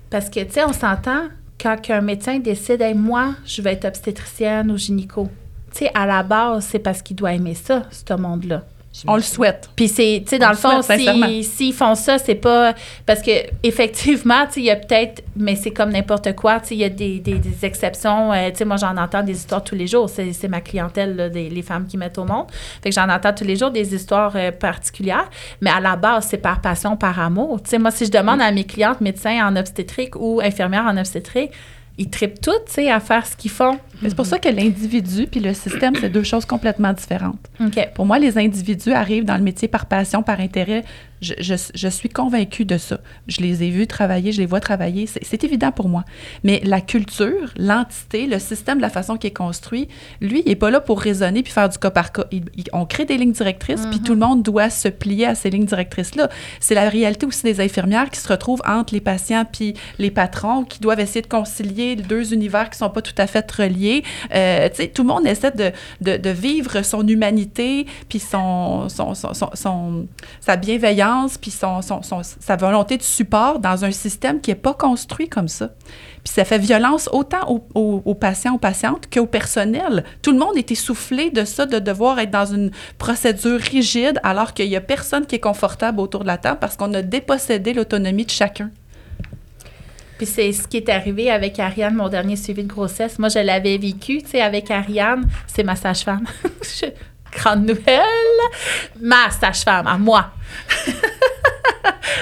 Parce 0.09 0.29
que, 0.29 0.39
tu 0.41 0.51
sais, 0.53 0.63
on 0.65 0.73
s'entend 0.73 1.27
quand 1.61 1.89
un 1.89 2.01
médecin 2.01 2.39
décide, 2.39 2.83
moi, 2.95 3.35
je 3.45 3.61
vais 3.61 3.73
être 3.73 3.85
obstétricienne 3.85 4.71
ou 4.71 4.77
gynéco. 4.77 5.29
Tu 5.71 5.85
sais, 5.85 5.91
à 5.93 6.05
la 6.05 6.23
base, 6.23 6.65
c'est 6.65 6.79
parce 6.79 7.01
qu'il 7.01 7.15
doit 7.15 7.33
aimer 7.33 7.53
ça, 7.53 7.83
ce 7.91 8.13
monde-là. 8.13 8.63
On 9.07 9.15
le 9.15 9.21
souhaite. 9.21 9.69
Puis 9.75 9.87
c'est, 9.87 10.21
tu 10.25 10.31
sais, 10.31 10.37
dans 10.39 10.49
le 10.49 10.55
fond, 10.55 10.81
sincèrement. 10.81 11.25
si- 11.27 11.43
s'ils 11.45 11.73
font 11.73 11.95
ça, 11.95 12.17
c'est 12.17 12.35
pas. 12.35 12.73
Parce 13.05 13.21
que, 13.21 13.31
effectivement, 13.63 14.45
tu 14.47 14.53
sais, 14.55 14.59
il 14.59 14.65
y 14.65 14.69
a 14.69 14.75
peut-être. 14.75 15.23
Mais 15.35 15.55
c'est 15.55 15.71
comme 15.71 15.91
n'importe 15.91 16.35
quoi, 16.35 16.59
tu 16.59 16.67
sais, 16.67 16.75
il 16.75 16.81
y 16.81 16.83
a 16.83 16.89
des, 16.89 17.19
des- 17.19 17.39
des 17.39 17.65
exceptions. 17.65 18.33
euh, 18.33 18.49
tu 18.51 18.57
sais, 18.57 18.65
moi, 18.65 18.75
j'en 18.75 18.95
entends 18.97 19.23
des 19.23 19.31
histoires 19.33 19.63
tous 19.63 19.75
les 19.75 19.87
jours. 19.87 20.09
C'est, 20.09 20.33
c'est 20.33 20.49
ma 20.49 20.59
clientèle, 20.61 21.15
là, 21.15 21.29
des, 21.29 21.49
les 21.49 21.61
femmes 21.61 21.87
qui 21.87 21.95
mettent 21.97 22.17
au 22.17 22.25
monde. 22.25 22.47
Fait 22.83 22.89
que 22.89 22.95
j'en 22.95 23.09
entends 23.09 23.33
tous 23.33 23.45
les 23.45 23.55
jours 23.55 23.71
des 23.71 23.95
histoires 23.95 24.33
euh, 24.35 24.51
particulières. 24.51 25.29
Mais 25.61 25.69
à 25.69 25.79
la 25.79 25.95
base, 25.95 26.27
c'est 26.29 26.37
par 26.37 26.59
passion, 26.61 26.97
par 26.97 27.17
amour. 27.19 27.61
Tu 27.63 27.69
sais, 27.69 27.79
moi, 27.79 27.91
si 27.91 28.05
je 28.05 28.11
demande 28.11 28.41
à 28.41 28.51
mes 28.51 28.65
clientes 28.65 28.99
médecins 29.01 29.47
en 29.47 29.55
obstétrique 29.55 30.15
ou 30.17 30.41
infirmières 30.43 30.85
en 30.85 30.97
obstétrique, 30.97 31.51
ils 31.97 32.09
tripent 32.09 32.41
toutes, 32.41 32.65
tu 32.67 32.73
sais, 32.73 32.91
à 32.91 32.99
faire 32.99 33.25
ce 33.25 33.35
qu'ils 33.35 33.51
font. 33.51 33.77
Mais 34.01 34.09
C'est 34.09 34.15
pour 34.15 34.25
ça 34.25 34.39
que 34.39 34.49
l'individu 34.49 35.27
puis 35.27 35.39
le 35.39 35.53
système, 35.53 35.93
c'est 35.95 36.09
deux 36.09 36.23
choses 36.23 36.45
complètement 36.45 36.93
différentes. 36.93 37.39
Pour 37.93 38.05
moi, 38.05 38.17
les 38.19 38.37
individus 38.37 38.91
arrivent 38.93 39.25
dans 39.25 39.37
le 39.37 39.43
métier 39.43 39.67
par 39.67 39.85
passion, 39.85 40.23
par 40.23 40.39
intérêt, 40.39 40.83
Je, 41.21 41.33
je, 41.39 41.53
je 41.75 41.87
suis 41.87 42.09
convaincue 42.09 42.65
de 42.65 42.77
ça. 42.77 42.99
Je 43.27 43.41
les 43.41 43.63
ai 43.63 43.69
vus 43.69 43.85
travailler, 43.87 44.31
je 44.31 44.39
les 44.41 44.47
vois 44.47 44.59
travailler. 44.59 45.05
C'est 45.07 45.43
évident 45.43 45.71
pour 45.71 45.87
moi. 45.87 46.03
Mais 46.43 46.61
la 46.63 46.81
culture, 46.81 47.51
l'entité, 47.57 48.25
le 48.25 48.39
système 48.39 48.77
de 48.77 48.81
la 48.81 48.89
façon 48.89 49.17
qui 49.17 49.27
est 49.27 49.31
construit, 49.37 49.87
lui, 50.19 50.41
il 50.45 50.49
n'est 50.49 50.55
pas 50.55 50.71
là 50.71 50.79
pour 50.81 50.99
raisonner 50.99 51.43
puis 51.43 51.53
faire 51.53 51.69
du 51.69 51.77
cas 51.77 51.91
par 51.91 52.11
cas. 52.11 52.25
Il- 52.31 52.45
il- 52.57 52.65
on 52.73 52.85
crée 52.85 53.05
des 53.05 53.17
lignes 53.17 53.31
directrices, 53.33 53.85
puis 53.91 53.99
tout 54.01 54.13
le 54.13 54.19
monde 54.19 54.41
doit 54.41 54.69
se 54.71 54.87
plier 54.87 55.27
à 55.27 55.35
ces 55.35 55.49
lignes 55.51 55.65
directrices-là. 55.65 56.29
C'est 56.59 56.75
la 56.75 56.89
réalité 56.89 57.25
aussi 57.25 57.43
des 57.43 57.61
infirmières 57.61 58.09
qui 58.09 58.19
se 58.19 58.27
retrouvent 58.27 58.61
entre 58.67 58.93
les 58.93 59.01
patients 59.01 59.45
puis 59.45 59.75
les 59.99 60.09
patrons, 60.11 60.63
qui 60.63 60.79
doivent 60.79 60.99
essayer 60.99 61.21
de 61.21 61.27
concilier 61.27 61.95
deux 61.95 62.33
univers 62.33 62.69
qui 62.69 62.77
sont 62.79 62.89
pas 62.89 63.01
tout 63.03 63.13
à 63.17 63.27
fait 63.27 63.49
reliés. 63.51 64.03
Euh, 64.33 64.69
tu 64.69 64.77
sais, 64.77 64.87
tout 64.87 65.03
le 65.03 65.09
monde 65.09 65.27
essaie 65.27 65.51
de, 65.51 65.71
de, 66.01 66.17
de 66.17 66.29
vivre 66.31 66.81
son 66.83 67.07
humanité, 67.07 67.85
puis 68.09 68.17
son, 68.19 68.89
son, 68.89 69.13
son, 69.13 69.33
son- 69.35 69.49
son- 69.53 70.07
sa 70.39 70.55
bienveillance, 70.55 71.10
puis 71.39 71.51
sa 71.51 72.55
volonté 72.57 72.97
de 72.97 73.03
support 73.03 73.59
dans 73.59 73.85
un 73.85 73.91
système 73.91 74.41
qui 74.41 74.51
n'est 74.51 74.55
pas 74.55 74.73
construit 74.73 75.27
comme 75.29 75.47
ça. 75.47 75.69
Puis 76.23 76.33
ça 76.33 76.45
fait 76.45 76.59
violence 76.59 77.09
autant 77.11 77.49
aux, 77.49 77.65
aux- 77.73 78.01
aux 78.05 78.15
patients, 78.15 78.53
aux 78.55 78.59
patientes 78.59 79.07
qu'au 79.11 79.25
personnel. 79.25 80.03
Tout 80.21 80.31
le 80.31 80.37
monde 80.39 80.55
est 80.57 80.71
essoufflé 80.71 81.31
de 81.31 81.45
ça, 81.45 81.65
de 81.65 81.79
devoir 81.79 82.19
être 82.19 82.31
dans 82.31 82.45
une 82.45 82.71
procédure 82.97 83.59
rigide, 83.59 84.19
alors 84.23 84.53
qu'il 84.53 84.69
n'y 84.69 84.75
a 84.75 84.81
personne 84.81 85.25
qui 85.25 85.35
est 85.35 85.39
confortable 85.39 85.99
autour 85.99 86.21
de 86.21 86.27
la 86.27 86.37
table 86.37 86.59
parce 86.59 86.75
qu'on 86.77 86.93
a 86.93 87.01
dépossédé 87.01 87.73
l'autonomie 87.73 88.25
de 88.25 88.31
chacun. 88.31 88.69
Puis 90.17 90.27
c'est 90.27 90.51
ce 90.51 90.67
qui 90.67 90.77
est 90.77 90.89
arrivé 90.89 91.31
avec 91.31 91.57
Ariane, 91.57 91.95
mon 91.95 92.07
dernier 92.07 92.35
suivi 92.35 92.61
de 92.61 92.67
grossesse. 92.67 93.17
Moi, 93.17 93.29
je 93.29 93.39
l'avais 93.39 93.79
vécu, 93.79 94.21
tu 94.21 94.29
sais, 94.29 94.41
avec 94.41 94.69
Ariane. 94.69 95.27
C'est 95.47 95.63
ma 95.63 95.75
sage-femme. 95.75 96.25
Je- 97.33 97.39
Grande 97.39 97.65
nouvelle. 97.67 98.01
Ma 98.99 99.29
sage-femme, 99.31 99.87
à 99.87 99.97
moi. 99.97 100.31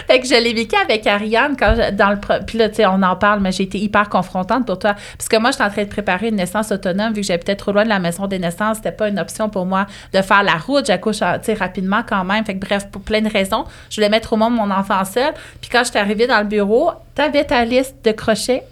fait 0.07 0.19
que 0.19 0.27
je 0.27 0.35
l'ai 0.35 0.53
vécu 0.53 0.75
avec 0.75 1.05
Ariane 1.07 1.55
quand 1.57 1.75
je- 1.75 1.91
dans 1.91 2.09
le 2.11 2.17
puis 2.45 2.57
là 2.57 2.69
tu 2.69 2.75
sais 2.75 2.85
on 2.85 3.01
en 3.03 3.15
parle 3.15 3.39
mais 3.41 3.51
j'ai 3.51 3.63
été 3.63 3.77
hyper 3.79 4.07
confrontante 4.09 4.65
pour 4.65 4.77
toi. 4.79 4.95
Parce 5.17 5.27
que 5.29 5.37
moi 5.37 5.51
j'étais 5.51 5.63
en 5.63 5.69
train 5.69 5.83
de 5.83 5.89
préparer 5.89 6.27
une 6.29 6.35
naissance 6.35 6.71
autonome 6.71 7.13
vu 7.13 7.21
que 7.21 7.27
j'habitais 7.27 7.55
trop 7.55 7.71
loin 7.71 7.83
de 7.83 7.89
la 7.89 7.99
maison 7.99 8.27
des 8.27 8.39
naissances 8.39 8.77
c'était 8.77 8.91
pas 8.91 9.09
une 9.09 9.19
option 9.19 9.49
pour 9.49 9.65
moi 9.65 9.85
de 10.13 10.21
faire 10.21 10.43
la 10.43 10.53
route. 10.55 10.85
J'accouche 10.85 11.17
tu 11.19 11.25
sais 11.43 11.53
rapidement 11.53 12.01
quand 12.07 12.23
même. 12.23 12.45
Fait 12.45 12.55
que 12.57 12.65
bref 12.65 12.87
pour 12.91 13.01
plein 13.01 13.21
de 13.21 13.29
raisons 13.29 13.65
je 13.89 13.95
voulais 13.95 14.09
mettre 14.09 14.33
au 14.33 14.37
monde 14.37 14.53
mon 14.55 14.69
enfant 14.71 15.03
seul. 15.05 15.33
Puis 15.61 15.69
quand 15.71 15.83
j'étais 15.83 15.99
arrivée 15.99 16.27
dans 16.27 16.39
le 16.39 16.45
bureau 16.47 16.91
t'avais 17.15 17.43
ta 17.45 17.65
liste 17.65 17.95
de 18.03 18.11
crochets. 18.11 18.63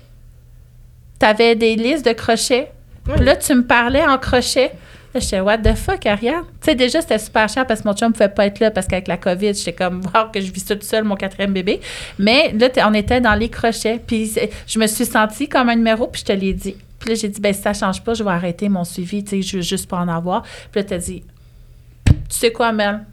T'avais 1.20 1.56
des 1.56 1.76
listes 1.76 2.06
de 2.06 2.14
crochets. 2.14 2.72
Puis 3.06 3.24
là 3.24 3.36
tu 3.36 3.54
me 3.56 3.64
parlais 3.66 4.06
en 4.06 4.18
crochet 4.18 4.72
j'étais, 5.20 5.39
what 5.39 5.59
the 5.59 5.76
fuck, 5.76 6.05
Ariane? 6.05 6.43
Tu 6.61 6.65
sais, 6.65 6.76
déjà, 6.76 7.01
c'était 7.01 7.18
super 7.20 7.47
cher 7.49 7.65
parce 7.65 7.82
que 7.82 7.88
mon 7.88 7.93
chum 7.93 8.09
ne 8.09 8.13
pouvait 8.13 8.30
pas 8.30 8.45
être 8.45 8.59
là 8.59 8.72
parce 8.72 8.88
qu'avec 8.88 9.07
la 9.07 9.18
COVID, 9.18 9.53
j'étais 9.53 9.74
comme, 9.74 10.01
voir 10.01 10.32
que 10.32 10.41
je 10.41 10.51
vis 10.51 10.65
toute 10.65 10.84
seule, 10.84 11.03
mon 11.03 11.15
quatrième 11.15 11.53
bébé. 11.53 11.80
Mais 12.20 12.53
là, 12.53 12.70
on 12.88 12.93
était 12.93 13.22
dans 13.22 13.36
les 13.36 13.49
crochets. 13.49 14.01
Puis 14.05 14.34
je 14.65 14.80
me 14.80 14.88
suis 14.88 15.05
sentie 15.05 15.47
comme 15.47 15.70
un 15.70 15.76
numéro, 15.76 16.07
puis 16.07 16.22
je 16.22 16.26
te 16.26 16.34
l'ai 16.34 16.53
dit. 16.53 16.76
Puis 16.99 17.09
là, 17.09 17.15
j'ai 17.15 17.30
dit, 17.30 17.39
ben 17.39 17.53
si 17.53 17.61
ça 17.61 17.74
change 17.74 18.03
pas, 18.03 18.13
je 18.13 18.24
vais 18.24 18.32
arrêter 18.32 18.70
mon 18.70 18.84
suivi, 18.84 19.24
tu 19.24 19.30
sais, 19.30 19.41
je 19.41 19.57
veux 19.57 19.63
juste 19.63 19.89
pas 19.89 19.97
en 19.97 20.07
avoir. 20.07 20.43
Puis 20.72 20.82
là, 20.82 20.84
t'as 20.84 20.97
dit, 20.97 21.24
tu 22.05 22.13
sais 22.30 22.51
quoi, 22.51 22.72
Mel? 22.72 23.05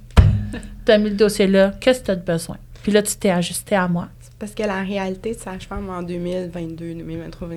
T'as 0.84 0.98
mis 0.98 1.10
le 1.10 1.16
dossier 1.16 1.46
là, 1.46 1.72
qu'est-ce 1.80 2.00
que 2.00 2.06
t'as 2.06 2.16
de 2.16 2.24
besoin? 2.24 2.56
Puis 2.82 2.92
là, 2.92 3.02
tu 3.02 3.16
t'es 3.16 3.30
ajusté 3.30 3.74
à 3.74 3.88
moi. 3.88 4.08
Parce 4.38 4.54
que 4.54 4.62
la 4.62 4.82
réalité 4.82 5.34
de 5.34 5.38
sage-femme 5.38 5.88
en 5.88 6.02
2022, 6.02 6.94
2023, 6.94 7.48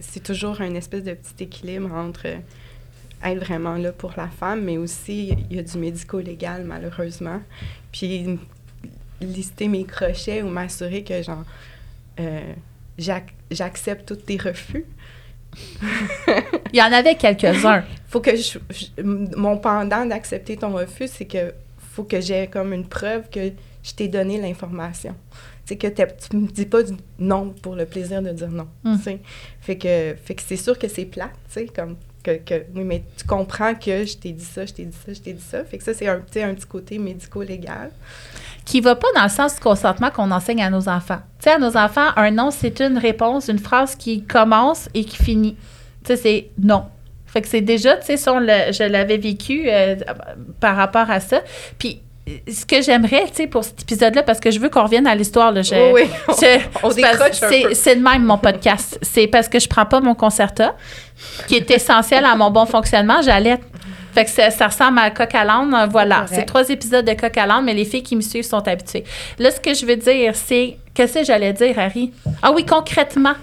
c'est 0.00 0.22
toujours 0.22 0.60
un 0.60 0.74
espèce 0.74 1.02
de 1.02 1.14
petit 1.14 1.44
équilibre 1.44 1.92
entre 1.92 2.26
être 3.24 3.38
vraiment 3.44 3.74
là 3.74 3.92
pour 3.92 4.12
la 4.16 4.28
femme, 4.28 4.62
mais 4.64 4.76
aussi 4.78 5.34
il 5.50 5.56
y 5.56 5.58
a 5.58 5.62
du 5.62 5.78
médico-légal, 5.78 6.64
malheureusement. 6.64 7.40
Puis 7.92 8.38
lister 9.20 9.66
mes 9.68 9.84
crochets 9.84 10.42
ou 10.42 10.48
m'assurer 10.48 11.02
que 11.02 11.22
genre 11.22 11.44
euh, 12.20 12.40
j'ac- 12.96 13.34
j'accepte 13.50 14.06
tous 14.06 14.16
tes 14.16 14.36
refus. 14.36 14.84
Il 16.72 16.76
y 16.78 16.82
en 16.82 16.92
avait 16.92 17.14
quelques-uns. 17.16 17.84
faut 18.08 18.20
que 18.20 18.36
je, 18.36 18.58
je- 18.70 19.02
mon 19.02 19.58
pendant 19.58 20.04
d'accepter 20.06 20.56
ton 20.56 20.72
refus, 20.74 21.08
c'est 21.08 21.24
que 21.24 21.52
faut 21.78 22.04
que 22.04 22.20
j'ai 22.20 22.46
comme 22.46 22.72
une 22.72 22.86
preuve 22.86 23.28
que 23.30 23.50
je 23.82 23.92
t'ai 23.94 24.08
donné 24.08 24.40
l'information. 24.40 25.14
Sais, 25.64 25.76
que 25.76 25.86
tu 25.88 26.36
me 26.36 26.46
dis 26.48 26.64
pas 26.64 26.78
non 27.18 27.50
pour 27.50 27.74
le 27.74 27.84
plaisir 27.84 28.22
de 28.22 28.30
dire 28.30 28.48
non. 28.48 28.68
Mm. 28.84 28.96
que, 29.76 30.14
fait 30.14 30.34
que 30.34 30.42
c'est 30.42 30.56
sûr 30.56 30.78
que 30.78 30.88
c'est 30.88 31.04
plate, 31.04 31.30
tu 31.48 31.60
sais, 31.60 31.66
comme 31.66 31.96
que, 32.22 32.36
que- 32.38 32.64
oui, 32.74 32.84
mais 32.84 33.02
tu 33.16 33.24
comprends 33.26 33.74
que 33.74 34.04
je 34.04 34.16
t'ai 34.16 34.32
dit 34.32 34.44
ça, 34.44 34.66
je 34.66 34.72
t'ai 34.72 34.84
dit 34.84 34.96
ça, 35.06 35.12
je 35.12 35.20
t'ai 35.20 35.32
dit 35.32 35.42
ça. 35.42 35.64
Fait 35.64 35.78
que 35.78 35.84
ça, 35.84 35.94
c'est 35.94 36.08
un, 36.08 36.16
un 36.16 36.54
petit 36.54 36.66
côté 36.66 36.98
médico-légal. 36.98 37.90
qui 38.64 38.80
va 38.80 38.94
pas 38.96 39.08
dans 39.14 39.22
le 39.22 39.28
sens 39.30 39.54
du 39.54 39.60
consentement 39.60 40.10
qu'on 40.10 40.30
enseigne 40.30 40.62
à 40.62 40.68
nos 40.70 40.88
enfants. 40.88 41.20
Tu 41.38 41.44
sais, 41.44 41.50
à 41.52 41.58
nos 41.58 41.76
enfants, 41.76 42.08
un 42.16 42.30
non, 42.30 42.50
c'est 42.50 42.80
une 42.80 42.98
réponse, 42.98 43.48
une 43.48 43.58
phrase 43.58 43.94
qui 43.94 44.24
commence 44.24 44.88
et 44.94 45.04
qui 45.04 45.16
finit. 45.22 45.56
Tu 46.04 46.08
sais, 46.08 46.16
c'est 46.16 46.50
non. 46.62 46.84
Fait 47.26 47.40
que 47.42 47.48
c'est 47.48 47.60
déjà, 47.60 47.96
tu 47.96 48.06
sais, 48.06 48.16
je 48.16 48.84
l'avais 48.88 49.18
vécu 49.18 49.64
euh, 49.68 49.96
par 50.60 50.76
rapport 50.76 51.10
à 51.10 51.20
ça. 51.20 51.42
Puis, 51.78 52.00
ce 52.50 52.64
que 52.66 52.80
j'aimerais, 52.82 53.24
tu 53.28 53.34
sais, 53.34 53.46
pour 53.46 53.64
cet 53.64 53.82
épisode-là, 53.82 54.22
parce 54.22 54.40
que 54.40 54.50
je 54.50 54.58
veux 54.60 54.68
qu'on 54.68 54.82
revienne 54.82 55.06
à 55.06 55.14
l'histoire, 55.14 55.52
là, 55.52 55.62
je- 55.62 55.92
oui, 55.92 56.02
on, 56.28 56.32
je- 56.40 56.60
on 56.82 56.90
c'est 56.90 57.74
c'est- 57.74 57.96
de 57.96 58.02
même 58.02 58.24
mon 58.24 58.38
podcast. 58.38 58.98
C'est 59.02 59.26
parce 59.26 59.48
que 59.48 59.58
je 59.58 59.68
prends 59.68 59.86
pas 59.86 60.00
mon 60.00 60.14
concerta, 60.14 60.74
qui 61.46 61.56
est 61.56 61.70
essentiel 61.70 62.24
à 62.24 62.34
mon 62.36 62.50
bon 62.50 62.66
fonctionnement. 62.66 63.20
J'allais. 63.22 63.58
Fait 64.14 64.24
que 64.24 64.30
ça, 64.30 64.50
ça 64.50 64.66
ressemble 64.68 64.98
à 64.98 65.10
coq 65.10 65.32
à 65.34 65.44
l'âne. 65.44 65.72
euh, 65.74 65.86
Voilà. 65.86 66.24
C'est 66.28 66.44
trois 66.44 66.68
épisodes 66.68 67.04
de 67.04 67.12
coq 67.12 67.36
à 67.36 67.46
l'âne, 67.46 67.64
mais 67.64 67.74
les 67.74 67.84
filles 67.84 68.02
qui 68.02 68.16
me 68.16 68.20
suivent 68.22 68.44
sont 68.44 68.66
habituées. 68.66 69.04
Là, 69.38 69.50
ce 69.50 69.60
que 69.60 69.74
je 69.74 69.84
veux 69.86 69.96
dire, 69.96 70.34
c'est. 70.34 70.76
Qu'est-ce 70.94 71.20
que 71.20 71.24
j'allais 71.24 71.52
dire, 71.52 71.78
Harry? 71.78 72.12
Ah 72.42 72.50
oui, 72.52 72.64
concrètement, 72.66 73.34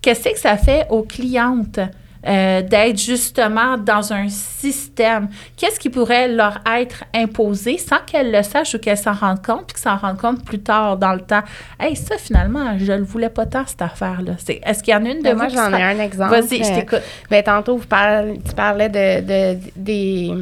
qu'est-ce 0.00 0.28
que 0.30 0.38
ça 0.38 0.56
fait 0.56 0.86
aux 0.88 1.02
clientes? 1.02 1.78
Euh, 2.26 2.62
d'être 2.62 2.98
justement 2.98 3.76
dans 3.76 4.12
un 4.12 4.28
système. 4.28 5.28
Qu'est-ce 5.56 5.78
qui 5.78 5.90
pourrait 5.90 6.28
leur 6.28 6.60
être 6.78 7.04
imposé 7.14 7.76
sans 7.78 7.98
qu'elles 8.06 8.32
le 8.32 8.42
sachent 8.42 8.74
ou 8.74 8.78
qu'elles 8.78 8.96
s'en 8.96 9.12
rendent 9.12 9.44
compte, 9.44 9.66
puis 9.66 9.74
qu'elles 9.74 9.92
s'en 9.92 9.96
rendent 9.96 10.18
compte 10.20 10.44
plus 10.44 10.60
tard 10.60 10.96
dans 10.96 11.12
le 11.12 11.20
temps? 11.20 11.42
Hey, 11.78 11.96
ça, 11.96 12.16
finalement, 12.18 12.78
je 12.78 12.92
le 12.92 13.02
voulais 13.04 13.28
pas 13.28 13.46
tant, 13.46 13.64
cette 13.66 13.82
affaire-là. 13.82 14.32
C'est- 14.38 14.60
Est-ce 14.64 14.82
qu'il 14.82 14.94
y 14.94 14.96
en 14.96 15.04
a 15.04 15.08
une 15.10 15.18
de 15.18 15.22
Ben, 15.24 15.34
moi, 15.36 15.46
qui 15.48 15.54
j'en 15.54 15.72
ai 15.74 15.82
un 15.82 15.98
exemple. 15.98 16.30
Vas-y, 16.30 16.64
je 16.64 16.70
Euh, 16.72 16.74
t'écoute. 16.80 17.02
Ben, 17.30 17.42
tantôt, 17.42 17.76
vous 17.76 17.86
parlez- 17.86 18.40
tu 18.46 18.54
parlais 18.54 18.88
de, 18.88 19.20
de- 19.54 19.58
des, 19.76 20.32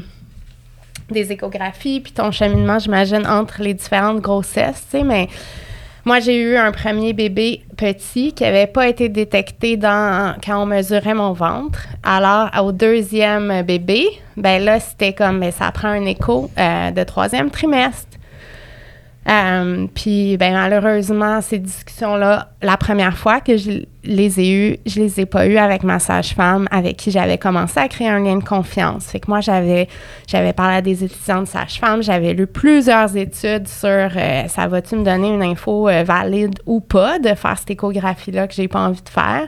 des 1.10 1.32
échographies, 1.32 2.00
puis 2.00 2.12
ton 2.12 2.30
cheminement, 2.30 2.78
j'imagine, 2.78 3.26
entre 3.26 3.60
les 3.62 3.74
différentes 3.74 4.20
grossesses, 4.20 4.84
tu 4.90 4.98
sais, 4.98 5.04
mais 5.04 5.28
moi, 6.05 6.18
j'ai 6.18 6.36
eu 6.36 6.57
un 6.57 6.72
premier 6.72 7.12
bébé 7.12 7.62
petit 7.76 8.32
qui 8.32 8.42
n'avait 8.42 8.66
pas 8.66 8.88
été 8.88 9.09
détecté 9.09 9.76
dans, 9.76 10.34
quand 10.44 10.61
on 10.61 10.66
mesurait 10.66 11.14
mon 11.14 11.32
ventre. 11.32 11.86
Alors, 12.03 12.50
au 12.61 12.72
deuxième 12.72 13.62
bébé, 13.62 14.07
ben 14.36 14.64
là, 14.64 14.80
c'était 14.80 15.12
comme, 15.12 15.38
ben, 15.38 15.53
ça 15.53 15.70
prend 15.70 15.88
un 15.88 16.05
écho 16.07 16.50
euh, 16.59 16.90
de 16.90 17.05
troisième 17.05 17.50
trimestre. 17.50 18.18
Euh, 19.28 19.86
puis, 19.94 20.36
ben, 20.36 20.52
malheureusement, 20.52 21.40
ces 21.40 21.58
discussions-là, 21.58 22.48
la 22.60 22.76
première 22.76 23.16
fois 23.16 23.40
que 23.40 23.56
je 23.56 23.84
les 24.02 24.40
ai 24.40 24.50
eues, 24.50 24.76
je 24.84 24.98
les 24.98 25.20
ai 25.20 25.26
pas 25.26 25.46
eues 25.46 25.58
avec 25.58 25.84
ma 25.84 26.00
sage-femme 26.00 26.66
avec 26.72 26.96
qui 26.96 27.12
j'avais 27.12 27.38
commencé 27.38 27.78
à 27.78 27.86
créer 27.86 28.08
un 28.08 28.18
lien 28.18 28.36
de 28.36 28.42
confiance. 28.42 29.06
Fait 29.06 29.20
que 29.20 29.30
moi, 29.30 29.40
j'avais, 29.40 29.86
j'avais 30.26 30.52
parlé 30.52 30.76
à 30.78 30.82
des 30.82 31.04
étudiants 31.04 31.42
de 31.42 31.46
sage-femme, 31.46 32.02
j'avais 32.02 32.34
lu 32.34 32.48
plusieurs 32.48 33.16
études 33.16 33.68
sur 33.68 33.88
euh, 33.88 34.48
ça 34.48 34.66
va-tu 34.66 34.96
me 34.96 35.04
donner 35.04 35.28
une 35.28 35.42
info 35.42 35.88
euh, 35.88 36.02
valide 36.02 36.58
ou 36.66 36.80
pas 36.80 37.20
de 37.20 37.34
faire 37.34 37.56
cette 37.56 37.70
échographie-là 37.70 38.48
que 38.48 38.54
j'ai 38.54 38.66
pas 38.66 38.80
envie 38.80 39.02
de 39.02 39.08
faire. 39.08 39.46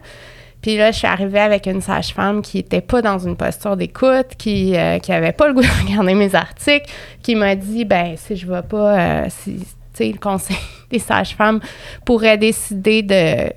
Puis 0.64 0.78
là, 0.78 0.92
je 0.92 0.96
suis 0.96 1.06
arrivée 1.06 1.40
avec 1.40 1.66
une 1.66 1.82
sage-femme 1.82 2.40
qui 2.40 2.58
était 2.58 2.80
pas 2.80 3.02
dans 3.02 3.18
une 3.18 3.36
posture 3.36 3.76
d'écoute, 3.76 4.28
qui 4.38 4.74
euh, 4.74 4.98
qui 4.98 5.12
avait 5.12 5.32
pas 5.32 5.46
le 5.46 5.52
goût 5.52 5.60
de 5.60 5.66
regarder 5.86 6.14
mes 6.14 6.34
articles, 6.34 6.90
qui 7.22 7.34
m'a 7.34 7.54
dit 7.54 7.84
ben 7.84 8.14
si 8.16 8.34
je 8.34 8.50
vais 8.50 8.62
pas, 8.62 8.98
euh, 8.98 9.26
si 9.28 9.58
tu 9.58 9.66
sais 9.92 10.10
le 10.10 10.16
conseil 10.16 10.56
des 10.90 11.00
sages-femmes 11.00 11.60
pourrait 12.06 12.38
décider 12.38 13.02
de 13.02 13.52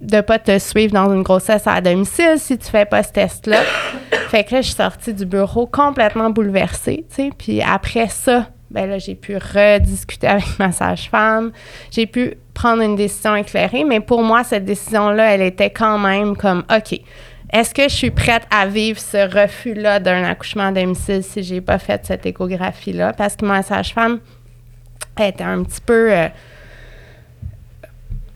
de 0.00 0.20
pas 0.22 0.40
te 0.40 0.58
suivre 0.58 0.92
dans 0.92 1.14
une 1.14 1.22
grossesse 1.22 1.68
à 1.68 1.80
domicile 1.80 2.34
si 2.38 2.58
tu 2.58 2.66
fais 2.66 2.84
pas 2.84 3.04
ce 3.04 3.12
test-là. 3.12 3.62
fait 4.30 4.42
que 4.42 4.56
là, 4.56 4.60
je 4.60 4.66
suis 4.66 4.76
sortie 4.76 5.14
du 5.14 5.26
bureau 5.26 5.68
complètement 5.68 6.30
bouleversée, 6.30 7.06
tu 7.10 7.14
sais. 7.14 7.30
Puis 7.38 7.62
après 7.62 8.08
ça, 8.08 8.48
ben 8.72 8.90
là, 8.90 8.98
j'ai 8.98 9.14
pu 9.14 9.36
rediscuter 9.36 10.26
avec 10.26 10.58
ma 10.58 10.72
sage-femme. 10.72 11.52
J'ai 11.92 12.06
pu 12.06 12.34
prendre 12.60 12.82
une 12.82 12.94
décision 12.94 13.34
éclairée, 13.36 13.84
mais 13.84 14.00
pour 14.00 14.22
moi, 14.22 14.44
cette 14.44 14.66
décision-là, 14.66 15.34
elle 15.34 15.40
était 15.40 15.70
quand 15.70 15.98
même 15.98 16.36
comme, 16.36 16.62
OK, 16.70 17.00
est-ce 17.52 17.72
que 17.72 17.84
je 17.84 17.94
suis 17.94 18.10
prête 18.10 18.42
à 18.50 18.66
vivre 18.66 19.00
ce 19.00 19.16
refus-là 19.16 19.98
d'un 19.98 20.24
accouchement 20.24 20.66
à 20.66 20.72
domicile 20.72 21.22
si 21.22 21.42
j'ai 21.42 21.62
pas 21.62 21.78
fait 21.78 22.04
cette 22.04 22.26
échographie-là? 22.26 23.14
Parce 23.14 23.34
que 23.34 23.46
ma 23.46 23.62
sage-femme, 23.62 24.18
était 25.18 25.42
un 25.42 25.62
petit 25.62 25.80
peu... 25.80 26.12
euh, 26.12 26.28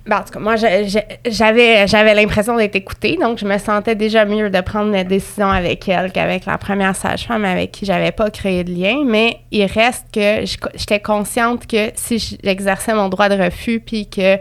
Ben, 0.07 0.19
en 0.19 0.23
tout 0.23 0.35
cas, 0.35 0.39
moi, 0.39 0.57
j'avais, 0.57 1.87
j'avais 1.87 2.15
l'impression 2.15 2.57
d'être 2.57 2.77
écoutée, 2.77 3.17
donc 3.19 3.39
je 3.39 3.47
me 3.47 3.57
sentais 3.57 3.95
déjà 3.95 4.27
mieux 4.27 4.51
de 4.51 4.61
prendre 4.61 4.93
la 4.93 5.03
décision 5.03 5.49
avec 5.51 5.89
elle 5.89 6.13
qu'avec 6.13 6.45
la 6.45 6.59
première 6.59 6.95
sage-femme 6.95 7.45
avec 7.47 7.73
qui 7.73 7.87
j'avais 7.87 8.13
pas 8.13 8.29
créé 8.31 8.65
de 8.65 8.71
lien. 8.71 9.03
Mais 9.07 9.39
il 9.51 9.65
reste 9.65 10.05
que 10.13 10.45
j'étais 10.75 11.01
consciente 11.01 11.67
que 11.67 11.91
si 11.95 12.19
j'exerçais 12.45 12.93
mon 12.93 13.09
droit 13.09 13.31
de 13.31 13.43
refus 13.43 13.81
puis 13.81 14.07
que 14.07 14.37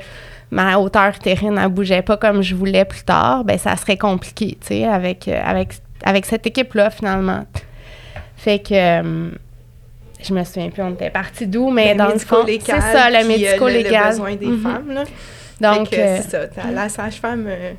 ma 0.52 0.78
hauteur 0.78 1.14
utérine 1.16 1.54
ne 1.56 1.68
bougeait 1.68 2.02
pas 2.02 2.18
comme 2.18 2.42
je 2.42 2.56
voulais 2.56 2.84
plus 2.84 3.04
tard, 3.04 3.46
ben 3.46 3.58
ça 3.58 3.78
serait 3.78 3.98
compliqué, 3.98 4.58
tu 4.60 4.68
sais, 4.68 4.84
avec, 4.86 5.30
euh, 5.30 5.42
avec, 5.46 5.70
avec 6.04 6.26
cette 6.26 6.46
équipe-là, 6.46 6.90
finalement. 6.90 7.46
Fait 8.36 8.60
que... 8.60 8.74
euh, 8.74 9.30
je 10.22 10.34
me 10.34 10.44
souviens 10.44 10.70
plus, 10.70 10.84
on 10.84 10.92
était 10.92 11.10
parti 11.10 11.48
d'où, 11.48 11.70
mais 11.70 11.96
dans 11.96 12.08
le 12.08 12.18
fond, 12.20 12.38
c'est 12.46 12.52
médico-légal, 12.52 12.82
ça, 12.82 13.10
le 13.10 13.16
puis, 13.16 13.24
euh, 13.24 13.28
médico-légal. 13.28 14.04
Le, 14.04 14.10
besoin 14.10 14.36
des 14.36 14.46
Mhm. 14.46 14.62
femmes, 14.62 14.92
là. 14.94 15.04
Donc, 15.64 15.90
que, 15.90 15.96
euh, 15.96 16.20
c'est 16.22 16.54
ça. 16.54 16.72
La 16.72 16.90
sage-femme, 16.90 17.46
euh, 17.48 17.74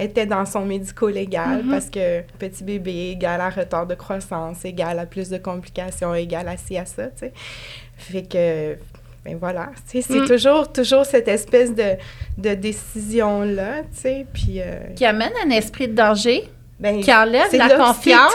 était 0.00 0.26
dans 0.26 0.44
son 0.44 0.64
médico-légal 0.64 1.62
Mhm. 1.64 1.70
parce 1.70 1.88
que 1.88 2.22
petit 2.38 2.64
bébé 2.64 3.10
égale 3.12 3.40
à 3.40 3.48
retard 3.50 3.86
de 3.86 3.94
croissance, 3.94 4.64
égale 4.64 4.98
à 4.98 5.06
plus 5.06 5.28
de 5.30 5.38
complications, 5.38 6.14
égale 6.14 6.48
à 6.48 6.56
ci, 6.56 6.76
à 6.76 6.84
ça, 6.84 7.04
tu 7.06 7.10
sais. 7.20 7.32
Fait 7.96 8.22
que, 8.22 8.76
ben 9.24 9.36
voilà, 9.38 9.70
tu 9.90 10.00
sais, 10.00 10.02
c'est 10.02 10.20
Mm. 10.20 10.26
toujours, 10.26 10.72
toujours 10.72 11.04
cette 11.06 11.28
espèce 11.28 11.74
de, 11.74 11.96
de 12.38 12.54
décision-là, 12.54 13.82
tu 13.82 14.00
sais, 14.00 14.26
puis... 14.32 14.60
euh, 14.60 14.80
Qui 14.96 15.04
amène 15.04 15.32
un 15.46 15.50
esprit 15.50 15.88
de 15.88 15.94
danger, 15.94 16.48
ben, 16.80 17.00
qui 17.00 17.12
enlève 17.12 17.48
la 17.52 17.70
confiance, 17.70 18.32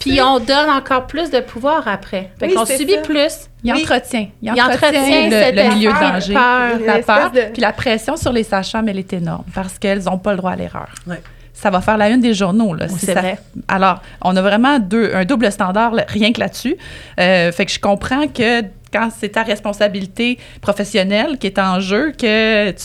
puis 0.00 0.20
on 0.22 0.38
donne 0.40 0.70
encore 0.70 1.06
plus 1.06 1.30
de 1.30 1.40
pouvoir 1.40 1.86
après. 1.86 2.30
Fait 2.38 2.46
Oui, 2.46 2.54
qu'on 2.54 2.64
subit 2.64 2.94
ça. 2.94 3.00
plus. 3.02 3.32
Il 3.62 3.72
Oui. 3.72 3.82
entretient. 3.82 4.28
Il 4.42 4.52
Il 4.54 4.60
entretient, 4.62 4.88
entretient 4.88 5.28
le, 5.52 5.56
le 5.68 5.74
milieu 5.74 5.90
de 5.92 5.98
peur, 5.98 6.12
danger. 6.12 6.34
peur. 6.34 6.70
La 6.86 6.98
peur. 7.02 7.30
de- 7.30 7.52
Puis 7.52 7.62
la 7.62 7.72
pression 7.72 8.16
sur 8.16 8.32
les 8.32 8.42
sages-femmes, 8.42 8.88
elle 8.88 8.98
est 8.98 9.12
énorme 9.12 9.44
parce 9.54 9.78
qu'elles 9.78 10.02
n'ont 10.04 10.18
pas 10.18 10.32
le 10.32 10.38
droit 10.38 10.52
à 10.52 10.56
l'erreur. 10.56 10.88
Ouais. 11.06 11.20
Ça 11.52 11.70
va 11.70 11.80
faire 11.80 11.96
la 11.96 12.08
une 12.10 12.20
des 12.20 12.34
journaux. 12.34 12.74
Là, 12.74 12.86
Oui, 12.90 12.96
si 12.98 13.06
ça- 13.06 13.14
vrai. 13.14 13.38
Alors, 13.68 14.02
on 14.22 14.34
a 14.36 14.42
vraiment 14.42 14.78
deux, 14.80 15.12
un 15.14 15.24
double 15.24 15.50
standard 15.52 15.92
là, 15.92 16.04
rien 16.08 16.32
que 16.32 16.40
là-dessus. 16.40 16.76
Euh, 17.20 17.52
fait 17.52 17.64
que 17.64 17.70
je 17.72 17.78
comprends 17.78 18.26
que 18.26 18.62
quand 18.94 19.08
c'est 19.18 19.30
ta 19.30 19.42
responsabilité 19.42 20.38
professionnelle 20.60 21.36
qui 21.38 21.48
est 21.48 21.58
en 21.58 21.80
jeu, 21.80 22.12
que 22.12 22.70
tu 22.70 22.78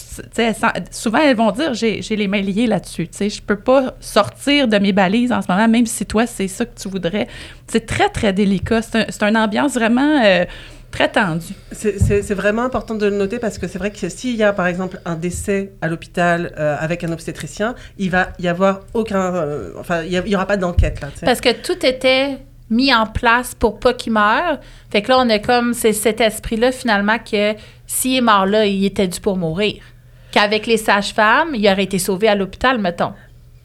souvent 0.91 1.20
elles 1.20 1.36
vont 1.36 1.51
dire 1.51 1.74
j'ai 1.74 2.01
j'ai 2.01 2.16
les 2.16 2.28
mains 2.28 2.41
liées 2.41 2.68
là-dessus. 2.68 3.07
Tu 3.07 3.18
sais, 3.18 3.30
je 3.30 3.41
peux 3.41 3.60
pas 3.60 3.95
sortir 3.99 4.68
de 4.68 4.78
mes 4.80 4.91
balises 4.91 5.32
en 5.32 5.41
ce 5.41 5.47
moment, 5.51 5.68
même 5.68 5.86
si 5.86 6.05
toi 6.05 6.26
c'est 6.26 6.47
ça 6.47 6.66
que 6.66 6.80
tu 6.82 6.89
voudrais. 6.89 7.28
C'est 7.68 7.86
très 7.86 8.10
très 8.10 8.34
délicat. 8.34 8.82
C'est 8.82 8.95
un, 8.97 9.05
c'est 9.10 9.24
une 9.24 9.38
ambiance 9.38 9.74
vraiment 9.76 10.22
euh, 10.24 10.45
très 10.91 11.10
tendue. 11.10 11.53
C'est- 11.72 11.99
C'est 11.99 12.24
c'est 12.24 12.34
vraiment 12.34 12.64
important 12.64 12.95
de 12.95 13.05
le 13.05 13.16
noter 13.16 13.38
parce 13.39 13.57
que 13.60 13.68
c'est 13.68 13.78
vrai 13.78 13.91
que 13.91 14.10
s'il 14.10 14.36
y 14.36 14.43
a 14.43 14.51
par 14.53 14.66
exemple 14.68 14.99
un 15.05 15.16
décès 15.16 15.74
à 15.82 15.88
l'hôpital 15.88 16.51
euh, 16.57 16.76
avec 16.80 17.03
un 17.03 17.12
obstétricien, 17.12 17.76
il 17.99 18.10
va 18.10 18.30
y 18.39 18.47
avoir 18.47 18.82
aucun, 18.95 19.36
euh, 19.36 19.72
enfin 19.80 20.01
il 20.03 20.12
y, 20.32 20.36
aura 20.36 20.47
pas 20.47 20.57
d'enquête 20.57 21.01
là. 21.01 21.10
Parce 21.24 21.41
que 21.41 21.51
tout 21.68 21.86
était 21.86 22.39
mis 22.70 22.93
en 22.93 23.05
place 23.05 23.55
pour 23.55 23.80
pas 23.80 23.93
qu'il 23.93 24.13
meure. 24.13 24.59
Fait 24.91 25.01
que 25.01 25.09
là, 25.09 25.20
on 25.20 25.30
a 25.30 25.39
comme 25.39 25.74
c'est 25.74 25.93
cet 25.93 26.22
esprit-là, 26.22 26.72
finalement, 26.72 27.17
que 27.20 27.55
s'il 27.88 28.17
est 28.17 28.22
mort 28.22 28.45
là, 28.45 28.65
il 28.65 28.86
était 28.86 29.07
dû 29.07 29.20
pour 29.20 29.38
mourir. 29.38 29.84
Qu'avec 30.32 30.67
les 30.67 30.78
sages-femmes, 30.78 31.55
il 31.55 31.67
aurait 31.67 31.84
été 31.84 31.97
sauvé 31.97 32.28
à 32.28 32.36
l'hôpital, 32.36 32.78
mettons. 32.78 33.13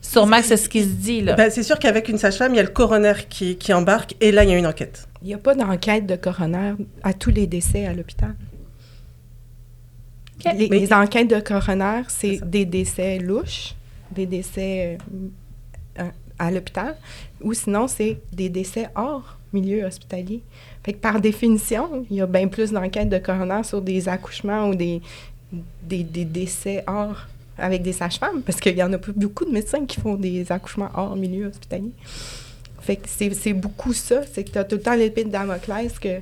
Sûrement 0.01 0.37
que 0.37 0.45
c'est 0.45 0.57
ce 0.57 0.69
qui 0.69 0.83
se 0.83 0.89
dit, 0.89 1.21
là. 1.21 1.33
Ben, 1.33 1.49
c'est 1.49 1.63
sûr 1.63 1.79
qu'avec 1.79 2.09
une 2.09 2.17
sage-femme, 2.17 2.53
il 2.53 2.57
y 2.57 2.59
a 2.59 2.63
le 2.63 2.69
coroner 2.69 3.13
qui, 3.27 3.57
qui 3.57 3.73
embarque 3.73 4.15
et 4.21 4.31
là 4.31 4.43
il 4.43 4.51
y 4.51 4.53
a 4.53 4.57
une 4.57 4.67
enquête. 4.67 5.07
Il 5.21 5.27
n'y 5.27 5.33
a 5.33 5.39
pas 5.39 5.55
d'enquête 5.55 6.05
de 6.05 6.15
coroner 6.15 6.73
à 7.03 7.13
tous 7.13 7.31
les 7.31 7.47
décès 7.47 7.85
à 7.87 7.93
l'hôpital? 7.93 8.35
Les, 10.53 10.93
enquêtes 10.93 11.29
de 11.29 11.39
coroner, 11.39 12.03
c'est 12.07 12.39
des 12.47 12.65
décès 12.65 13.17
louches, 13.17 13.73
des 14.11 14.27
décès 14.27 14.97
euh, 15.99 16.03
à 16.37 16.51
l'hôpital, 16.51 16.95
ou 17.41 17.53
sinon, 17.53 17.87
c'est 17.87 18.19
des 18.31 18.49
décès 18.49 18.89
hors 18.95 19.37
milieu 19.53 19.85
hospitalier. 19.85 20.41
Fait 20.83 20.93
que 20.93 20.99
par 20.99 21.19
définition, 21.19 22.05
il 22.09 22.17
y 22.17 22.21
a 22.21 22.27
bien 22.27 22.47
plus 22.47 22.71
d'enquêtes 22.71 23.09
de 23.09 23.17
coroner 23.17 23.63
sur 23.63 23.81
des 23.81 24.07
accouchements 24.09 24.69
ou 24.69 24.75
des, 24.75 25.01
décès 25.81 26.83
hors 26.87 27.27
avec 27.57 27.81
des 27.81 27.93
sages-femmes, 27.93 28.41
parce 28.41 28.59
qu'il 28.59 28.75
y 28.75 28.83
en 28.83 28.91
a 28.91 28.97
beaucoup 28.97 29.45
de 29.45 29.51
médecins 29.51 29.85
qui 29.85 30.01
font 30.01 30.15
des 30.15 30.51
accouchements 30.51 30.89
hors 30.93 31.15
milieu 31.15 31.47
hospitalier. 31.47 31.91
Fait 32.81 32.97
que 32.97 33.07
c'est 33.07 33.33
c'est 33.33 33.53
beaucoup 33.53 33.93
ça, 33.93 34.21
c'est 34.31 34.43
que 34.43 34.51
tu 34.51 34.57
as 34.57 34.63
tout 34.65 34.75
le 34.75 34.81
temps 34.81 34.93
l'épée 34.93 35.23
de 35.23 35.29
Damoclès 35.29 35.97
que 35.97 36.19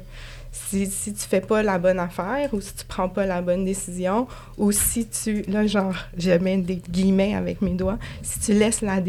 si, 0.53 0.85
si 0.85 1.13
tu 1.13 1.21
fais 1.21 1.41
pas 1.41 1.63
la 1.63 1.79
bonne 1.79 1.99
affaire 1.99 2.53
ou 2.53 2.61
si 2.61 2.75
tu 2.75 2.85
prends 2.85 3.09
pas 3.09 3.25
la 3.25 3.41
bonne 3.41 3.65
décision 3.65 4.27
ou 4.59 4.71
si 4.71 5.07
tu, 5.07 5.41
là 5.47 5.65
genre, 5.65 5.95
je 6.15 6.29
mets 6.29 6.57
des 6.57 6.75
guillemets 6.75 7.33
avec 7.33 7.61
mes 7.63 7.73
doigts, 7.73 7.97
si 8.21 8.39
tu 8.39 8.53
laisses 8.53 8.81
la, 8.81 9.01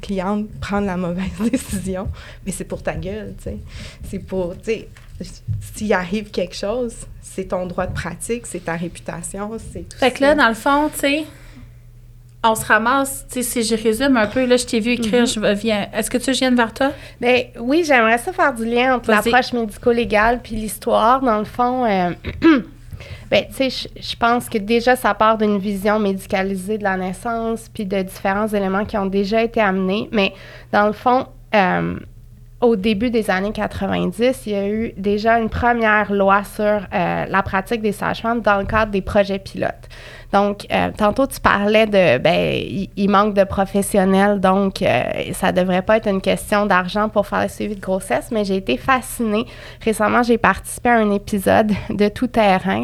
cliente 0.00 0.48
prendre 0.60 0.86
la 0.86 0.96
mauvaise 0.96 1.24
décision, 1.50 2.08
mais 2.46 2.52
c'est 2.52 2.64
pour 2.64 2.82
ta 2.82 2.94
gueule, 2.94 3.34
tu 3.38 3.44
sais. 3.44 3.58
C'est 4.08 4.20
pour, 4.20 4.56
tu 4.56 4.64
sais, 4.64 4.88
s'il 5.74 5.92
arrive 5.92 6.30
quelque 6.30 6.54
chose, 6.54 6.94
c'est 7.20 7.48
ton 7.48 7.66
droit 7.66 7.88
de 7.88 7.92
pratique, 7.94 8.46
c'est 8.46 8.64
ta 8.64 8.76
réputation, 8.76 9.50
c'est 9.72 9.88
tout 9.88 9.98
Fait 9.98 10.12
que 10.12 10.22
là, 10.22 10.36
dans 10.36 10.48
le 10.48 10.54
fond, 10.54 10.88
tu 10.92 11.00
sais, 11.00 11.24
on 12.46 12.54
se 12.54 12.64
ramasse, 12.66 13.24
tu 13.32 13.42
sais, 13.42 13.62
si 13.62 13.62
je 13.76 13.82
résume 13.82 14.16
un 14.18 14.26
peu, 14.26 14.44
là, 14.44 14.56
je 14.56 14.66
t'ai 14.66 14.78
vu 14.78 14.90
écrire, 14.92 15.22
Mhm. 15.22 15.26
je 15.26 15.40
viens. 15.54 15.88
Est-ce 15.94 16.10
que 16.10 16.18
tu 16.18 16.30
viens 16.32 16.54
vers 16.54 16.72
toi? 16.74 16.92
Ben, 17.20 17.44
oui, 17.58 17.84
j'aimerais 17.86 18.18
ça 18.18 18.32
faire 18.32 18.52
du 18.54 18.64
lien 18.66 18.96
entre 18.96 19.10
l'approche 19.10 19.52
médico-légale 19.54 20.40
puis 20.42 20.54
l'histoire. 20.56 21.20
Dans 21.22 21.38
le 21.38 21.44
fond, 21.44 21.84
euh, 21.86 22.10
ben, 23.30 23.44
tu 23.48 23.54
sais, 23.54 23.70
je- 23.70 24.02
je 24.02 24.16
pense 24.16 24.48
que 24.48 24.58
déjà, 24.58 24.94
ça 24.94 25.14
part 25.14 25.38
d'une 25.38 25.58
vision 25.58 25.98
médicalisée 25.98 26.78
de 26.78 26.84
la 26.84 26.96
naissance 26.96 27.70
puis 27.72 27.86
de 27.86 28.02
différents 28.02 28.48
éléments 28.48 28.84
qui 28.84 28.96
ont 28.98 29.06
déjà 29.06 29.42
été 29.42 29.60
amenés. 29.60 30.08
Mais 30.12 30.32
dans 30.72 30.86
le 30.86 30.92
fond, 30.92 31.26
euh, 31.54 31.96
au 32.64 32.76
début 32.76 33.10
des 33.10 33.30
années 33.30 33.52
90, 33.52 34.46
il 34.46 34.52
y 34.52 34.56
a 34.56 34.68
eu 34.68 34.92
déjà 34.96 35.38
une 35.38 35.50
première 35.50 36.12
loi 36.12 36.42
sur 36.44 36.64
euh, 36.64 37.24
la 37.26 37.42
pratique 37.42 37.82
des 37.82 37.92
sages-femmes 37.92 38.40
dans 38.40 38.58
le 38.58 38.64
cadre 38.64 38.90
des 38.90 39.02
projets 39.02 39.38
pilotes. 39.38 39.88
Donc, 40.32 40.66
euh, 40.72 40.90
tantôt, 40.96 41.26
tu 41.26 41.38
parlais 41.40 41.86
de, 41.86 42.18
ben, 42.18 42.88
il, 42.96 43.08
manque 43.08 43.34
de 43.34 43.44
professionnels, 43.44 44.40
donc 44.40 44.82
euh, 44.82 45.02
ça 45.32 45.52
devrait 45.52 45.82
pas 45.82 45.98
être 45.98 46.08
une 46.08 46.22
question 46.22 46.66
d'argent 46.66 47.08
pour 47.08 47.26
faire 47.26 47.42
le 47.42 47.48
suivi 47.48 47.76
de 47.76 47.80
grossesse, 47.80 48.30
mais 48.32 48.44
j'ai 48.44 48.56
été 48.56 48.76
fascinée. 48.76 49.46
Récemment, 49.82 50.22
j'ai 50.22 50.38
participé 50.38 50.88
à 50.88 50.96
un 50.96 51.10
épisode 51.12 51.70
de 51.90 52.08
Tout 52.08 52.28
Terrain, 52.28 52.82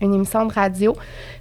une 0.00 0.14
émission 0.14 0.44
de 0.44 0.52
radio. 0.52 0.94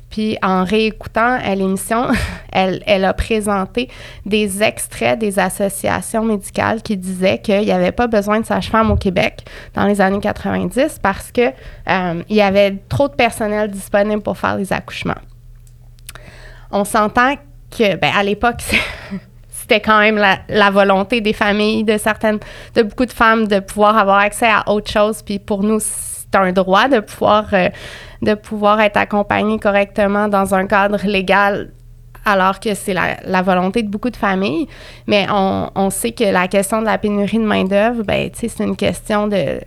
Puis 0.09 0.37
en 0.41 0.63
réécoutant 0.63 1.37
euh, 1.43 1.55
l'émission, 1.55 2.07
elle, 2.51 3.05
a 3.05 3.13
présenté 3.13 3.89
des 4.25 4.63
extraits 4.63 5.19
des 5.19 5.37
associations 5.39 6.23
médicales 6.23 6.81
qui 6.81 6.97
disaient 6.97 7.39
qu'il 7.39 7.61
n'y 7.61 7.71
avait 7.71 7.91
pas 7.91 8.07
besoin 8.07 8.39
de 8.39 8.45
sage-femme 8.45 8.91
au 8.91 8.95
Québec 8.95 9.45
dans 9.73 9.85
les 9.85 9.99
années 10.01 10.19
90 10.19 10.99
parce 11.01 11.31
que 11.31 11.49
euh, 11.89 12.23
y 12.29 12.41
avait 12.41 12.77
trop 12.89 13.07
de 13.07 13.13
personnel 13.13 13.69
disponible 13.69 14.21
pour 14.21 14.37
faire 14.37 14.57
les 14.57 14.71
accouchements. 14.71 15.21
On 16.71 16.83
s'entend 16.83 17.35
que, 17.69 17.95
ben, 17.95 18.11
à 18.15 18.23
l'époque, 18.23 18.61
c'était 19.49 19.81
quand 19.81 19.99
même 19.99 20.17
la, 20.17 20.39
la 20.47 20.69
volonté 20.69 21.21
des 21.21 21.33
familles, 21.33 21.83
de 21.83 21.97
certaines, 21.97 22.39
de 22.75 22.83
beaucoup 22.83 23.05
de 23.05 23.11
femmes, 23.11 23.47
de 23.47 23.59
pouvoir 23.59 23.97
avoir 23.97 24.19
accès 24.19 24.47
à 24.47 24.69
autre 24.69 24.89
chose. 24.89 25.21
Puis 25.21 25.39
pour 25.39 25.63
nous, 25.63 25.79
c'est 25.79 26.37
un 26.37 26.51
droit 26.51 26.87
de 26.87 26.99
pouvoir, 26.99 27.45
euh, 27.53 27.69
de 28.21 28.33
pouvoir 28.33 28.79
être 28.81 28.97
accompagné 28.97 29.59
correctement 29.59 30.27
dans 30.27 30.53
un 30.53 30.65
cadre 30.67 30.99
légal 31.05 31.71
alors 32.25 32.59
que 32.59 32.73
c'est 32.73 32.93
la, 32.93 33.41
volonté 33.41 33.83
de 33.83 33.89
beaucoup 33.89 34.09
de 34.09 34.17
familles. 34.17 34.67
Mais 35.07 35.27
on, 35.31 35.69
on 35.75 35.89
sait 35.89 36.11
que 36.11 36.25
la 36.25 36.49
question 36.49 36.81
de 36.81 36.85
la 36.85 36.97
pénurie 36.97 37.37
de 37.37 37.45
main-d'œuvre, 37.45 38.03
ben, 38.03 38.29
c'est 38.33 38.59
une 38.59 38.75
question 38.75 39.27
de 39.27 39.61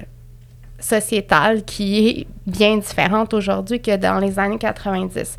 sociétale 0.78 1.64
qui 1.64 2.08
est 2.08 2.26
bien 2.46 2.78
différente 2.78 3.34
aujourd'hui 3.34 3.80
que 3.80 3.96
dans 3.96 4.18
les 4.18 4.38
années 4.38 4.58
90. 4.58 5.36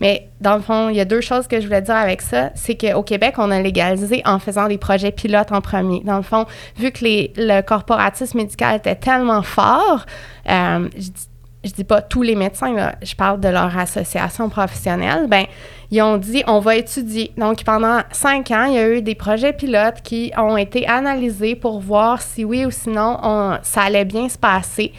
Mais 0.00 0.28
dans 0.40 0.56
le 0.56 0.62
fond, 0.62 0.88
il 0.88 0.96
y 0.96 1.00
a 1.00 1.04
deux 1.04 1.20
choses 1.20 1.46
que 1.46 1.60
je 1.60 1.66
voulais 1.66 1.82
dire 1.82 1.96
avec 1.96 2.22
ça. 2.22 2.50
C'est 2.54 2.76
qu'au 2.76 3.02
Québec, 3.02 3.34
on 3.38 3.50
a 3.50 3.60
légalisé 3.60 4.22
en 4.24 4.38
faisant 4.38 4.68
des 4.68 4.78
projets 4.78 5.12
pilotes 5.12 5.52
en 5.52 5.60
premier. 5.60 6.00
Dans 6.04 6.16
le 6.16 6.22
fond, 6.22 6.46
vu 6.76 6.90
que 6.90 7.00
le 7.04 7.60
corporatisme 7.62 8.38
médical 8.38 8.76
était 8.76 8.96
tellement 8.96 9.42
fort, 9.42 10.06
euh, 10.48 10.88
je, 10.94 11.10
dis- 11.10 11.29
je 11.64 11.70
dis 11.72 11.84
pas 11.84 12.00
tous 12.02 12.22
les 12.22 12.34
médecins, 12.34 12.74
je 13.02 13.14
parle 13.14 13.38
de 13.40 13.48
leur 13.48 13.76
association 13.76 14.48
professionnelle, 14.48 15.26
ben 15.28 15.44
ils 15.90 16.00
ont 16.02 16.16
dit 16.16 16.42
on 16.46 16.60
va 16.60 16.76
étudier. 16.76 17.32
Donc 17.36 17.64
pendant 17.64 18.00
cinq 18.12 18.50
ans, 18.50 18.64
il 18.64 18.74
y 18.74 18.78
a 18.78 18.88
eu 18.88 19.02
des 19.02 19.14
projets 19.14 19.52
pilotes 19.52 20.00
qui 20.02 20.32
ont 20.38 20.56
été 20.56 20.86
analysés 20.86 21.56
pour 21.56 21.80
voir 21.80 22.22
si 22.22 22.44
oui 22.44 22.64
ou 22.64 22.70
sinon 22.70 23.18
on- 23.22 23.58
ça 23.62 23.82
allait 23.82 24.04
bien 24.04 24.28
se 24.28 24.38
passer. 24.38 24.92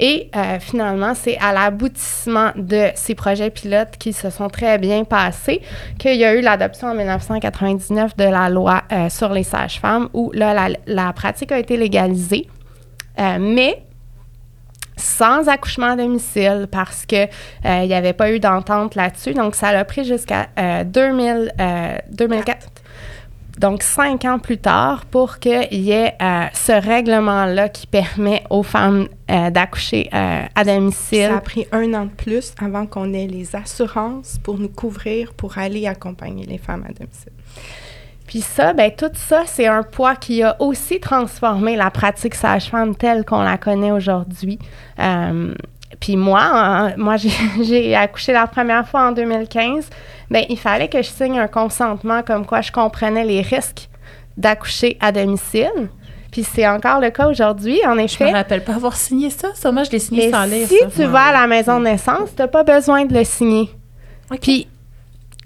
Et 0.00 0.30
euh, 0.36 0.60
finalement, 0.60 1.12
c'est 1.14 1.36
à 1.38 1.52
l'aboutissement 1.52 2.50
de 2.54 2.86
ces 2.94 3.16
projets 3.16 3.50
pilotes 3.50 3.96
qui 3.98 4.12
se 4.12 4.30
sont 4.30 4.48
très 4.48 4.78
bien 4.78 5.02
passés 5.02 5.60
qu'il 5.98 6.14
y 6.14 6.24
a 6.24 6.34
eu 6.36 6.40
l'adoption 6.40 6.86
en 6.88 6.94
1999 6.94 8.16
de 8.16 8.24
la 8.24 8.48
loi 8.48 8.82
euh, 8.92 9.08
sur 9.08 9.32
les 9.32 9.42
sages-femmes 9.42 10.08
où 10.14 10.30
là, 10.32 10.54
la, 10.54 10.68
la 10.86 11.12
pratique 11.12 11.50
a 11.50 11.58
été 11.58 11.76
légalisée. 11.76 12.46
Euh, 13.18 13.38
mais 13.40 13.82
sans 14.98 15.48
accouchement 15.48 15.92
à 15.92 15.96
domicile 15.96 16.68
parce 16.70 17.06
que 17.06 17.24
euh, 17.64 17.86
n'y 17.86 17.94
avait 17.94 18.12
pas 18.12 18.32
eu 18.32 18.40
d'entente 18.40 18.94
là-dessus. 18.94 19.32
Donc, 19.32 19.54
ça 19.54 19.72
l'a 19.72 19.84
pris 19.84 20.04
jusqu'à 20.04 20.48
euh, 20.58 20.84
2000, 20.84 21.54
euh, 21.60 21.96
2004. 22.10 22.68
Donc, 23.58 23.82
cinq 23.82 24.24
ans 24.24 24.38
plus 24.38 24.58
tard, 24.58 25.04
pour 25.06 25.40
qu'il 25.40 25.66
y 25.72 25.90
ait 25.90 26.14
euh, 26.22 26.44
ce 26.52 26.72
règlement-là 26.72 27.68
qui 27.68 27.88
permet 27.88 28.44
aux 28.50 28.62
femmes 28.62 29.08
euh, 29.30 29.50
d'accoucher 29.50 30.08
euh, 30.14 30.44
à 30.54 30.64
domicile. 30.64 31.26
Ça 31.26 31.36
a 31.36 31.40
pris 31.40 31.66
un 31.72 31.92
an 31.94 32.04
de 32.04 32.10
plus 32.10 32.54
avant 32.62 32.86
qu'on 32.86 33.12
ait 33.12 33.26
les 33.26 33.56
assurances 33.56 34.38
pour 34.44 34.58
nous 34.58 34.68
couvrir 34.68 35.34
pour 35.34 35.58
aller 35.58 35.88
accompagner 35.88 36.46
les 36.46 36.58
femmes 36.58 36.84
à 36.88 36.92
domicile. 36.92 37.32
Puis 38.28 38.42
ça, 38.42 38.72
ben 38.74 38.90
tout 38.96 39.10
ça, 39.14 39.42
c'est 39.46 39.66
un 39.66 39.82
poids 39.82 40.14
qui 40.14 40.42
a 40.44 40.54
aussi 40.60 41.00
transformé 41.00 41.74
la 41.76 41.90
pratique 41.90 42.34
sage-femme 42.36 42.94
telle 42.94 43.24
qu'on 43.24 43.42
la 43.42 43.56
connaît 43.58 43.90
aujourd'hui. 43.90 44.58
Euh, 45.00 45.52
puis 45.98 46.16
moi, 46.16 46.42
hein, 46.42 46.92
moi 46.96 47.16
j'ai- 47.16 47.94
accouché 47.96 48.32
la 48.32 48.46
première 48.46 48.86
fois 48.86 49.08
en 49.08 49.12
2015. 49.12 49.88
Ben 50.30 50.44
il 50.50 50.58
fallait 50.58 50.88
que 50.88 51.02
je 51.02 51.08
signe 51.08 51.38
un 51.38 51.48
consentement 51.48 52.22
comme 52.22 52.44
quoi 52.46 52.60
je 52.60 52.70
comprenais 52.70 53.24
les 53.24 53.40
risques 53.40 53.88
d'accoucher 54.36 54.96
à 55.00 55.10
domicile. 55.10 55.88
Puis 56.30 56.44
c'est 56.44 56.68
encore 56.68 57.00
le 57.00 57.08
cas 57.08 57.26
aujourd'hui, 57.28 57.80
en 57.86 57.92
Je 57.94 57.96
me 57.96 58.02
effet. 58.04 58.30
rappelle 58.30 58.62
pas 58.62 58.74
avoir 58.74 58.94
signé 58.94 59.30
ça. 59.30 59.48
Ça, 59.54 59.72
moi, 59.72 59.84
je 59.84 59.90
l'ai 59.92 59.98
signé 59.98 60.26
Mais 60.26 60.30
sans 60.32 60.44
lire. 60.44 60.68
si 60.68 60.78
ça. 60.78 60.86
tu 60.94 61.04
vas 61.04 61.28
à 61.28 61.32
la 61.32 61.46
maison 61.46 61.78
de 61.80 61.84
naissance, 61.84 62.28
tu 62.36 62.42
n'as 62.42 62.48
pas 62.48 62.62
besoin 62.64 63.06
de 63.06 63.14
le 63.14 63.24
signer. 63.24 63.70
Puis, 64.42 64.68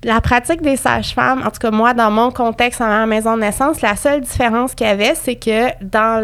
la 0.05 0.21
pratique 0.21 0.63
des 0.63 0.77
sages-femmes, 0.77 1.43
en 1.47 1.51
tout 1.51 1.61
cas, 1.61 1.71
moi, 1.71 1.95
dans 1.95 2.11
mon 2.11 2.31
contexte 2.31 2.81
à 2.81 2.89
la 2.89 3.07
maison 3.07 3.37
de 3.37 3.43
naissance, 3.43 3.81
la 3.81 3.97
seule 3.97 4.21
différence 4.21 4.75
qu'il 4.75 4.87
y 4.87 4.91
avait, 4.91 5.15
c'est 5.15 5.37
que 5.37 5.69
dans 5.85 6.23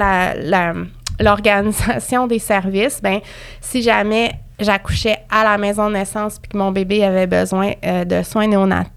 l'organisation 1.21 2.27
des 2.27 2.39
services, 2.39 3.01
ben, 3.03 3.21
si 3.61 3.83
jamais 3.83 4.33
j'accouchais 4.59 5.19
à 5.31 5.45
la 5.45 5.59
maison 5.59 5.89
de 5.89 5.95
naissance 5.95 6.39
puis 6.39 6.51
que 6.51 6.59
mon 6.59 6.73
bébé 6.73 7.05
avait 7.05 7.29
besoin 7.29 7.73
euh, 7.85 8.05
de 8.05 8.23
soins 8.23 8.49
néonataux, 8.49 8.91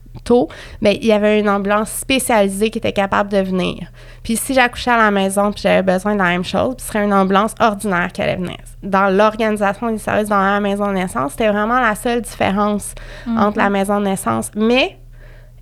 ben, 0.81 0.95
il 1.01 1.05
y 1.05 1.11
avait 1.11 1.39
une 1.39 1.49
ambulance 1.49 1.89
spécialisée 1.91 2.69
qui 2.69 2.77
était 2.77 2.93
capable 2.93 3.29
de 3.29 3.39
venir. 3.39 3.87
Puis 4.23 4.37
si 4.37 4.53
j'accouchais 4.53 4.91
à 4.91 4.97
la 4.97 5.11
maison 5.11 5.51
puis 5.51 5.61
j'avais 5.63 5.81
besoin 5.81 6.13
de 6.13 6.19
la 6.19 6.25
même 6.29 6.43
chose, 6.43 6.75
puis 6.75 6.85
ce 6.85 6.87
serait 6.87 7.03
une 7.03 7.13
ambulance 7.13 7.53
ordinaire 7.59 8.11
qui 8.13 8.21
allait 8.21 8.35
venir. 8.35 8.57
Dans 8.83 9.09
l'organisation 9.09 9.89
des 9.91 9.97
services 9.97 10.29
dans 10.29 10.39
la 10.41 10.59
maison 10.59 10.87
de 10.87 10.93
naissance, 10.93 11.31
c'était 11.31 11.49
vraiment 11.49 11.79
la 11.79 11.95
seule 11.95 12.21
différence 12.21 12.93
entre 13.37 13.57
la 13.57 13.69
maison 13.69 13.99
de 13.99 14.05
naissance. 14.05 14.51
Mais 14.55 14.97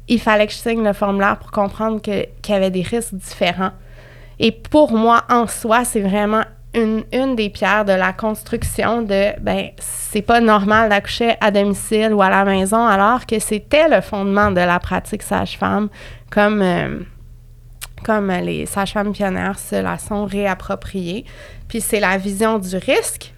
il 0.07 0.19
fallait 0.19 0.45
que 0.47 0.53
je 0.53 0.57
signe 0.57 0.83
le 0.83 0.93
formulaire 0.93 1.37
pour 1.37 1.51
comprendre 1.51 2.01
que- 2.01 2.25
qu'il 2.41 2.53
y 2.53 2.57
avait 2.57 2.71
des 2.71 2.81
risques 2.81 3.13
différents. 3.13 3.71
Et 4.39 4.51
pour 4.51 4.91
moi, 4.93 5.23
en 5.29 5.47
soi, 5.47 5.83
c'est 5.83 6.01
vraiment 6.01 6.43
une, 6.73 7.03
une 7.11 7.35
des 7.35 7.49
pierres 7.49 7.85
de 7.85 7.93
la 7.93 8.13
construction 8.13 9.01
de, 9.01 9.39
ben, 9.41 9.69
c'est 9.79 10.21
pas 10.21 10.39
normal 10.39 10.89
d'accoucher 10.89 11.35
à 11.41 11.51
domicile 11.51 12.13
ou 12.13 12.21
à 12.21 12.29
la 12.29 12.45
maison, 12.45 12.85
alors 12.85 13.25
que 13.25 13.39
c'était 13.39 13.87
le 13.87 14.01
fondement 14.01 14.51
de 14.51 14.61
la 14.61 14.79
pratique 14.79 15.23
sage-femme, 15.23 15.89
comme, 16.29 16.61
euh, 16.61 16.99
comme 18.03 18.31
les 18.31 18.65
sages-femmes 18.65 19.13
pionnières 19.13 19.57
se 19.57 19.81
la 19.81 19.97
sont 19.97 20.25
réappropriées. 20.25 21.25
Puis 21.67 21.81
c'est 21.81 21.99
la 21.99 22.17
vision 22.17 22.59
du 22.59 22.75
risque 22.77 23.33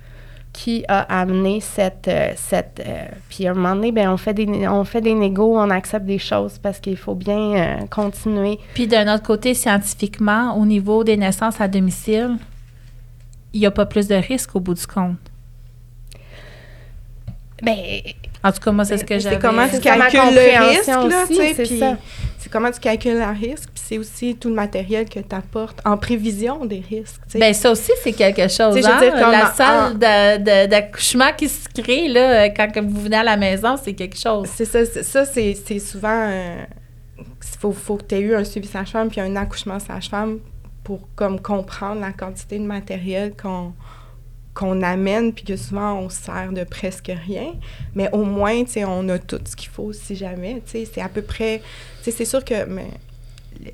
qui 0.53 0.83
a 0.89 0.99
amené 1.21 1.61
cette... 1.61 2.09
euh, 2.09 2.33
cette 2.35 2.83
euh, 2.85 3.05
puis 3.29 3.47
à 3.47 3.51
un 3.51 3.53
moment 3.53 3.75
donné, 3.75 3.93
ben, 3.93 4.09
on, 4.09 4.17
fait 4.17 4.33
des, 4.33 4.67
on 4.67 4.83
fait 4.83 4.99
des 4.99 5.13
négos, 5.13 5.57
on 5.57 5.69
accepte 5.69 6.05
des 6.05 6.19
choses 6.19 6.57
parce 6.57 6.81
qu'il 6.81 6.97
faut 6.97 7.15
bien 7.15 7.53
euh, 7.55 7.77
continuer. 7.89 8.59
Puis 8.73 8.87
d'un 8.87 9.13
autre 9.13 9.23
côté, 9.23 9.53
scientifiquement, 9.53 10.57
au 10.57 10.65
niveau 10.65 11.05
des 11.05 11.15
naissances 11.15 11.61
à 11.61 11.69
domicile, 11.69 12.35
il 13.53 13.59
n'y 13.59 13.65
a 13.65 13.71
pas 13.71 13.85
plus 13.85 14.07
de 14.07 14.15
risques 14.15 14.55
au 14.55 14.59
bout 14.59 14.73
du 14.73 14.85
compte? 14.87 15.17
Ben, 17.61 17.75
En 18.43 18.51
tout 18.51 18.59
cas, 18.59 18.71
moi, 18.71 18.85
c'est 18.85 18.97
ce 18.97 19.05
que 19.05 19.19
j'avais. 19.19 19.35
C'est 19.35 19.41
comment 19.41 19.67
tu 19.69 19.79
calcules 19.79 20.19
le 20.33 20.69
risque, 20.69 20.87
là, 20.87 21.05
aussi, 21.23 21.27
tu 21.27 21.35
sais, 21.35 21.53
c'est 21.53 21.63
puis 21.63 21.79
ça. 21.79 21.97
c'est 22.39 22.49
comment 22.51 22.71
tu 22.71 22.79
calcules 22.79 23.19
le 23.19 23.39
risque, 23.39 23.69
puis 23.71 23.83
c'est 23.85 23.97
aussi 23.99 24.35
tout 24.35 24.49
le 24.49 24.55
matériel 24.55 25.07
que 25.07 25.19
tu 25.19 25.35
apportes 25.35 25.79
en 25.85 25.95
prévision 25.95 26.65
des 26.65 26.79
risques, 26.89 27.21
tu 27.27 27.33
sais. 27.33 27.39
Ben, 27.39 27.53
ça 27.53 27.71
aussi, 27.71 27.91
c'est 28.03 28.13
quelque 28.13 28.47
chose. 28.47 28.75
Hein? 28.83 28.99
dire, 28.99 29.11
comme 29.13 29.31
La 29.31 29.51
en- 29.51 29.53
salle 29.53 29.97
d'accouchement 30.67 31.29
qui 31.37 31.47
se 31.49 31.67
crée 31.69 32.07
là, 32.07 32.49
quand 32.49 32.71
vous 32.83 33.01
venez 33.01 33.17
à 33.17 33.23
la 33.23 33.37
maison, 33.37 33.75
c'est 33.81 33.93
quelque 33.93 34.17
chose. 34.17 34.49
C'est 34.55 34.65
ça, 34.65 34.83
c'est- 34.85 35.03
ça 35.03 35.23
c'est 35.25 35.55
c'est 35.63 35.77
souvent... 35.79 36.27
euh, 36.29 36.63
Il 37.19 37.59
faut, 37.59 37.71
faut 37.73 37.97
que 37.97 38.05
tu 38.05 38.15
aies 38.15 38.21
eu 38.21 38.33
un 38.35 38.43
suivi 38.43 38.67
sage-femme 38.67 39.09
puis 39.09 39.21
un 39.21 39.35
accouchement 39.35 39.77
sage-femme 39.77 40.39
pour 40.91 41.07
comme 41.15 41.39
comprendre 41.39 42.01
la 42.01 42.11
quantité 42.11 42.59
de 42.59 42.65
matériel 42.65 43.33
qu'on 43.41 43.71
qu'on 44.53 44.81
amène, 44.81 45.31
puis 45.31 45.45
que 45.45 45.55
souvent 45.55 45.93
on 45.93 46.09
se 46.09 46.23
sert 46.23 46.51
de 46.51 46.65
presque 46.65 47.09
rien, 47.25 47.53
mais 47.95 48.09
au 48.11 48.25
moins, 48.25 48.65
tu 48.65 48.71
sais, 48.71 48.83
on 48.83 49.07
a 49.07 49.17
tout 49.17 49.39
ce 49.45 49.55
qu'il 49.55 49.69
faut 49.69 49.93
si 49.93 50.17
jamais, 50.17 50.55
tu 50.65 50.71
sais, 50.71 50.85
c'est 50.93 50.99
à 50.99 51.07
peu 51.07 51.21
près, 51.21 51.61
c'est 52.01 52.25
sûr 52.25 52.43
que 52.43 52.65
mais, 52.65 52.89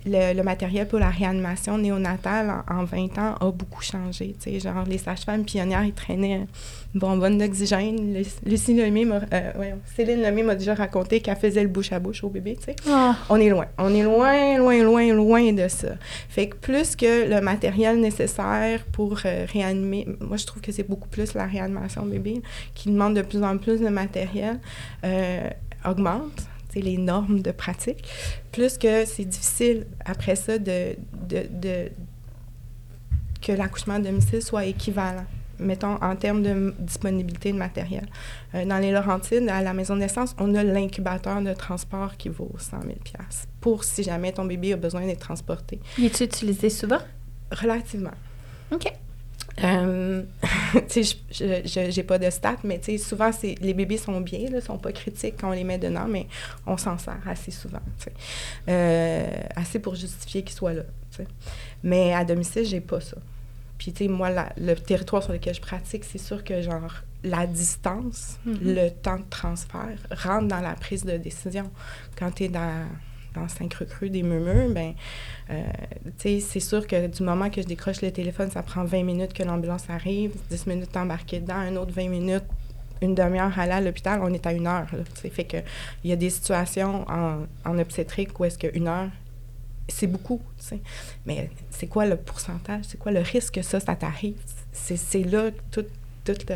le, 0.05 0.33
le 0.33 0.43
matériel 0.43 0.87
pour 0.87 0.99
la 0.99 1.09
réanimation 1.09 1.77
néonatale 1.77 2.63
en, 2.69 2.79
en 2.79 2.83
20 2.83 3.17
ans 3.17 3.35
a 3.39 3.51
beaucoup 3.51 3.81
changé, 3.81 4.35
genre 4.61 4.83
les 4.87 4.97
sages-femmes 4.97 5.43
pionnières, 5.43 5.83
ils 5.85 5.93
traînaient 5.93 6.45
une 6.93 6.99
bonbonne 6.99 7.37
d'oxygène, 7.37 8.13
Luc- 8.13 8.27
Lucie 8.45 8.73
Lemay, 8.73 9.05
m'a- 9.05 9.21
euh, 9.33 9.51
Céline 9.95 10.21
Lemay 10.21 10.43
m'a 10.43 10.55
déjà 10.55 10.73
raconté 10.73 11.21
qu'elle 11.21 11.35
faisait 11.37 11.61
le 11.61 11.67
bouche 11.69 11.91
à 11.91 11.99
bouche 11.99 12.23
au 12.23 12.29
bébé, 12.29 12.57
Ah. 12.89 13.15
on 13.29 13.37
est 13.39 13.49
loin. 13.49 13.65
On 13.77 13.93
est 13.93 14.03
loin, 14.03 14.57
loin, 14.57 14.81
loin, 14.83 15.13
loin 15.13 15.51
de 15.53 15.67
ça. 15.67 15.89
Fait 16.29 16.47
que 16.49 16.55
plus 16.55 16.95
que 16.95 17.29
le 17.29 17.41
matériel 17.41 17.99
nécessaire 17.99 18.83
pour 18.91 19.19
euh, 19.25 19.45
réanimer, 19.51 20.07
moi 20.21 20.37
je 20.37 20.45
trouve 20.45 20.61
que 20.61 20.71
c'est 20.71 20.87
beaucoup 20.87 21.09
plus 21.09 21.33
la 21.33 21.45
réanimation 21.45 22.05
bébé 22.05 22.41
qui 22.73 22.89
demande 22.89 23.15
de 23.15 23.21
plus 23.21 23.43
en 23.43 23.57
plus 23.57 23.79
de 23.79 23.89
matériel, 23.89 24.59
euh, 25.03 25.49
augmente 25.85 26.47
les 26.81 26.97
normes 26.97 27.41
de 27.41 27.51
pratique, 27.51 28.07
plus 28.51 28.77
que 28.77 29.05
c'est 29.05 29.25
difficile 29.25 29.85
après 30.05 30.35
ça 30.35 30.57
de, 30.57 30.95
de, 31.27 31.47
de- 31.51 31.89
que 33.41 33.51
l'accouchement 33.51 33.95
à 33.95 33.99
domicile 33.99 34.41
soit 34.41 34.65
équivalent 34.65 35.25
mettons, 35.59 35.95
en 36.03 36.15
termes 36.15 36.43
de 36.43 36.71
disponibilité 36.77 37.51
de 37.51 37.57
matériel. 37.57 38.05
Euh, 38.53 38.63
dans 38.63 38.77
les 38.77 38.91
Laurentides, 38.91 39.49
à 39.49 39.63
la 39.63 39.73
maison 39.73 39.95
de 39.95 40.01
naissance, 40.01 40.35
on 40.37 40.53
a 40.53 40.63
l'incubateur 40.63 41.41
de 41.41 41.51
transport 41.53 42.15
qui 42.15 42.29
vaut 42.29 42.51
100 42.59 42.81
000 42.81 42.93
pour 43.59 43.83
si 43.83 44.03
jamais 44.03 44.31
ton 44.31 44.45
bébé 44.45 44.73
a 44.73 44.77
besoin 44.77 45.05
d'être 45.07 45.19
transporté. 45.21 45.79
Il 45.97 46.05
est 46.05 46.21
utilisé 46.21 46.69
souvent? 46.69 46.99
Relativement. 47.51 48.11
OK. 48.71 48.85
Euh, 49.63 50.23
tu 50.89 51.03
sais, 51.03 51.17
je- 51.31 51.89
j'ai 51.91 52.03
pas 52.03 52.19
de 52.19 52.29
stats, 52.29 52.57
mais 52.63 52.79
tu 52.79 52.85
sais, 52.91 52.97
souvent, 52.97 53.31
c'est, 53.31 53.55
les 53.61 53.73
bébés 53.73 53.97
sont 53.97 54.21
bien, 54.21 54.49
là, 54.49 54.61
sont 54.61 54.77
pas 54.77 54.91
critiques 54.91 55.35
quand 55.39 55.49
on 55.49 55.53
les 55.53 55.63
met 55.63 55.77
dedans, 55.79 56.05
mais 56.07 56.27
on 56.65 56.77
s'en 56.77 56.97
sert 56.97 57.17
assez 57.27 57.51
souvent. 57.51 57.79
Euh, 58.69 59.27
assez 59.55 59.79
pour 59.79 59.95
justifier 59.95 60.43
qu'ils 60.43 60.55
soient 60.55 60.73
là, 60.73 60.83
tu 61.11 61.17
sais. 61.17 61.27
Mais 61.83 62.13
à 62.13 62.23
domicile, 62.25 62.65
j'ai 62.65 62.81
pas 62.81 63.01
ça. 63.01 63.17
Puis, 63.77 63.93
tu 63.93 64.05
sais, 64.05 64.09
moi, 64.09 64.29
la- 64.29 64.51
le 64.57 64.75
territoire 64.75 65.23
sur 65.23 65.33
lequel 65.33 65.53
je 65.53 65.61
pratique, 65.61 66.03
c'est 66.03 66.17
sûr 66.17 66.43
que, 66.43 66.61
genre, 66.61 66.93
la 67.23 67.47
distance, 67.47 68.37
le 68.45 68.89
temps 68.89 69.17
de 69.17 69.25
transfert 69.29 69.97
rentre 70.11 70.47
dans 70.47 70.61
la 70.61 70.73
prise 70.75 71.03
de 71.03 71.17
décision. 71.17 71.69
Quand 72.17 72.31
tu 72.31 72.43
es 72.45 72.47
dans, 72.49 72.85
dans 73.37 73.47
Saint-Cru-Cru 73.47 74.09
des 74.09 74.23
murmures, 74.23 74.69
ben 74.69 74.93
euh, 75.49 75.63
tu 76.17 76.39
sais, 76.39 76.39
c'est 76.39 76.59
sûr 76.59 76.85
que 76.87 77.07
du 77.07 77.23
moment 77.23 77.49
que 77.49 77.61
je 77.61 77.67
décroche 77.67 78.01
le 78.01 78.11
téléphone, 78.11 78.49
ça 78.51 78.63
prend 78.63 78.83
20 78.83 79.03
minutes 79.03 79.33
que 79.33 79.43
l'ambulance 79.43 79.89
arrive, 79.89 80.31
10 80.49 80.67
minutes 80.67 80.93
d'embarquer 80.93 81.39
dedans, 81.39 81.55
un 81.55 81.75
autre 81.75 81.91
20 81.91 82.09
minutes, 82.09 82.43
une 83.01 83.15
demi-heure 83.15 83.57
à 83.57 83.63
aller 83.63 83.73
à 83.73 83.81
l'hôpital, 83.81 84.19
on 84.23 84.33
est 84.33 84.45
à 84.45 84.53
une 84.53 84.67
heure. 84.67 84.87
Sais. 85.15 85.29
fait 85.29 85.43
que 85.45 85.57
il 86.03 86.09
y 86.09 86.13
a 86.13 86.15
des 86.15 86.29
situations 86.29 87.05
en, 87.09 87.45
en 87.65 87.79
obstétrique 87.79 88.39
où 88.39 88.45
est-ce 88.45 88.57
qu'une 88.57 88.87
heure, 88.87 89.09
c'est 89.87 90.07
beaucoup, 90.07 90.41
tu 90.57 90.65
sais. 90.65 90.79
Mais 91.25 91.49
c'est 91.69 91.87
quoi 91.87 92.05
le 92.05 92.17
pourcentage? 92.17 92.85
C'est 92.87 92.97
quoi 92.97 93.11
le 93.11 93.21
risque 93.21 93.55
que 93.55 93.61
ça, 93.61 93.79
ça 93.79 93.95
t'arrive? 93.95 94.35
C'est, 94.71 94.97
c'est 94.97 95.23
là 95.23 95.51
tout, 95.71 95.85
tout 96.25 96.35
le... 96.49 96.55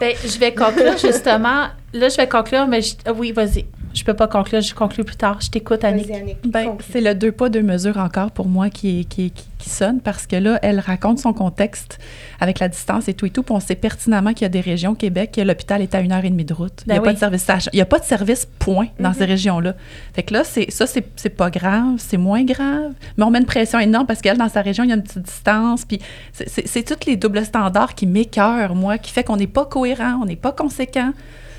Ben, 0.00 0.16
je 0.24 0.38
vais 0.38 0.54
conclure 0.54 0.96
justement. 0.96 1.68
Là, 1.94 2.08
je 2.08 2.16
vais 2.16 2.28
conclure, 2.28 2.66
mais 2.66 2.80
je- 2.82 2.94
ah 3.06 3.12
oui, 3.12 3.32
vas-y. 3.32 3.66
Je 3.94 4.02
peux 4.04 4.14
pas 4.14 4.26
conclure, 4.26 4.62
je 4.62 4.74
conclue 4.74 5.04
plus 5.04 5.16
tard. 5.16 5.38
Je 5.42 5.50
t'écoute, 5.50 5.84
Annick. 5.84 6.06
Ben, 6.46 6.76
c'est 6.90 7.02
le 7.02 7.14
deux 7.14 7.30
pas, 7.32 7.50
deux 7.50 7.60
mesures 7.60 7.98
encore 7.98 8.30
pour 8.30 8.48
moi 8.48 8.70
qui, 8.70 9.00
est- 9.00 9.04
qui, 9.04 9.26
est- 9.26 9.30
qui, 9.30 9.44
qui 9.58 9.68
sonne 9.68 10.00
parce 10.00 10.26
que 10.26 10.36
là, 10.36 10.58
elle 10.62 10.80
raconte 10.80 11.18
son 11.18 11.34
contexte 11.34 11.98
avec 12.40 12.58
la 12.58 12.68
distance 12.68 13.08
et 13.08 13.12
tout 13.14 13.26
et 13.26 13.30
tout. 13.30 13.42
Puis 13.42 13.54
on 13.54 13.60
sait 13.60 13.74
pertinemment 13.74 14.32
qu'il 14.32 14.42
y 14.42 14.44
a 14.46 14.48
des 14.48 14.62
régions 14.62 14.92
au 14.92 14.94
Québec 14.94 15.32
que 15.36 15.42
l'hôpital 15.42 15.82
est 15.82 15.94
à 15.94 16.00
une 16.00 16.12
heure 16.12 16.24
et 16.24 16.30
demie 16.30 16.46
de 16.46 16.54
route. 16.54 16.82
il 16.86 16.92
n'y 16.92 16.96
a 16.96 17.00
Ben 17.00 17.04
pas 17.04 17.12
de 17.12 17.18
service 17.18 17.46
Il 17.74 17.76
n'y 17.76 17.82
a 17.82 17.86
pas 17.86 17.98
de 17.98 18.04
service 18.04 18.48
point 18.58 18.86
dans 18.98 19.12
ces 19.12 19.26
régions-là. 19.26 19.74
Fait 20.14 20.22
que 20.22 20.32
là, 20.32 20.44
c'est, 20.44 20.70
ça, 20.70 20.86
c'est, 20.86 21.04
c'est 21.16 21.28
pas 21.28 21.50
grave, 21.50 21.96
c'est 21.98 22.16
moins 22.16 22.44
grave. 22.44 22.92
Mais 23.18 23.24
on 23.24 23.30
met 23.30 23.40
une 23.40 23.44
pression 23.44 23.78
énorme 23.78 24.06
parce 24.06 24.22
qu'elle, 24.22 24.38
dans 24.38 24.48
sa 24.48 24.62
région, 24.62 24.84
il 24.84 24.88
y 24.88 24.92
a 24.92 24.96
une 24.96 25.02
petite 25.02 25.22
distance. 25.24 25.84
Puis 25.84 25.98
c'est, 26.32 26.82
tous 26.82 27.06
les 27.06 27.16
doubles 27.16 27.44
standards 27.44 27.94
qui 27.94 28.06
m'écœurent, 28.06 28.74
moi, 28.74 28.96
qui 28.96 29.12
fait 29.12 29.22
qu'on 29.22 29.36
n'est 29.36 29.46
pas 29.46 29.66
cohérent, 29.66 30.20
on 30.22 30.24
n'est 30.24 30.34
pas 30.36 30.52
conséquent. 30.52 31.12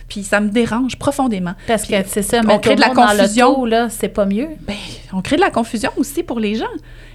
Puis 0.08 0.24
ça 0.24 0.39
me 0.39 0.49
dérange 0.49 0.97
profondément. 0.97 1.54
Parce 1.68 1.84
que 1.84 1.95
c'est 2.08 2.22
ça, 2.22 2.41
on 2.47 2.60
crée 2.60 2.76
de 2.76 2.82
la 2.82 2.89
confusion. 2.89 3.49
l'auto, 3.49 3.66
là, 3.66 3.89
c'est 3.89 4.10
pas 4.10 4.26
mieux. 4.26 4.49
Ben, 4.68 4.76
on 5.14 5.22
crée 5.22 5.36
de 5.38 5.41
la 5.41 5.49
confusion 5.51 5.91
aussi 5.97 6.24
pour 6.24 6.39
les 6.39 6.56
gens. 6.56 6.66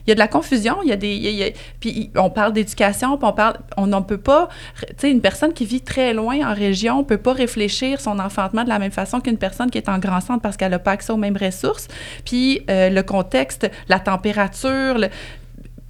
Il 0.07 0.11
y 0.11 0.12
a 0.12 0.14
de 0.14 0.20
la 0.20 0.28
confusion, 0.28 0.76
il 0.82 0.89
y 0.89 0.93
a 0.93 0.97
des... 0.97 1.14
il 1.14 1.22
y 1.22 1.26
a- 1.26 1.30
il 1.30 1.36
y 1.36 1.43
a- 1.45 1.53
puis 1.80 2.11
on 2.16 2.30
parle 2.30 2.55
d'éducation, 2.55 3.18
puis 3.18 3.26
on 3.28 3.32
parle... 3.34 3.57
On 3.76 3.86
n'en 3.89 4.01
peut 4.01 4.16
pas... 4.16 4.49
Tu 4.80 4.86
sais, 4.97 5.11
une 5.11 5.20
personne 5.20 5.53
qui 5.53 5.66
vit 5.66 5.82
très 5.82 6.14
loin 6.14 6.51
en 6.51 6.55
région 6.55 7.05
peut 7.05 7.18
pas 7.18 7.34
réfléchir 7.34 8.01
son 8.01 8.18
enfantement 8.18 8.64
de 8.64 8.70
la 8.70 8.78
même 8.78 8.91
façon 8.93 9.20
qu'une 9.20 9.36
personne 9.36 9.70
qui 9.70 9.76
est 9.76 9.89
en 9.91 9.99
grand 9.99 10.20
centre 10.22 10.41
parce 10.41 10.57
qu'elle 10.57 10.70
n'a 10.70 10.78
pas 10.78 10.93
accès 10.93 11.12
aux 11.12 11.18
mêmes 11.18 11.36
ressources. 11.36 11.89
Puis 12.24 12.62
euh, 12.70 12.89
le 12.89 13.03
contexte, 13.03 13.70
la 13.89 14.01
température... 14.01 14.97
le- 14.99 15.09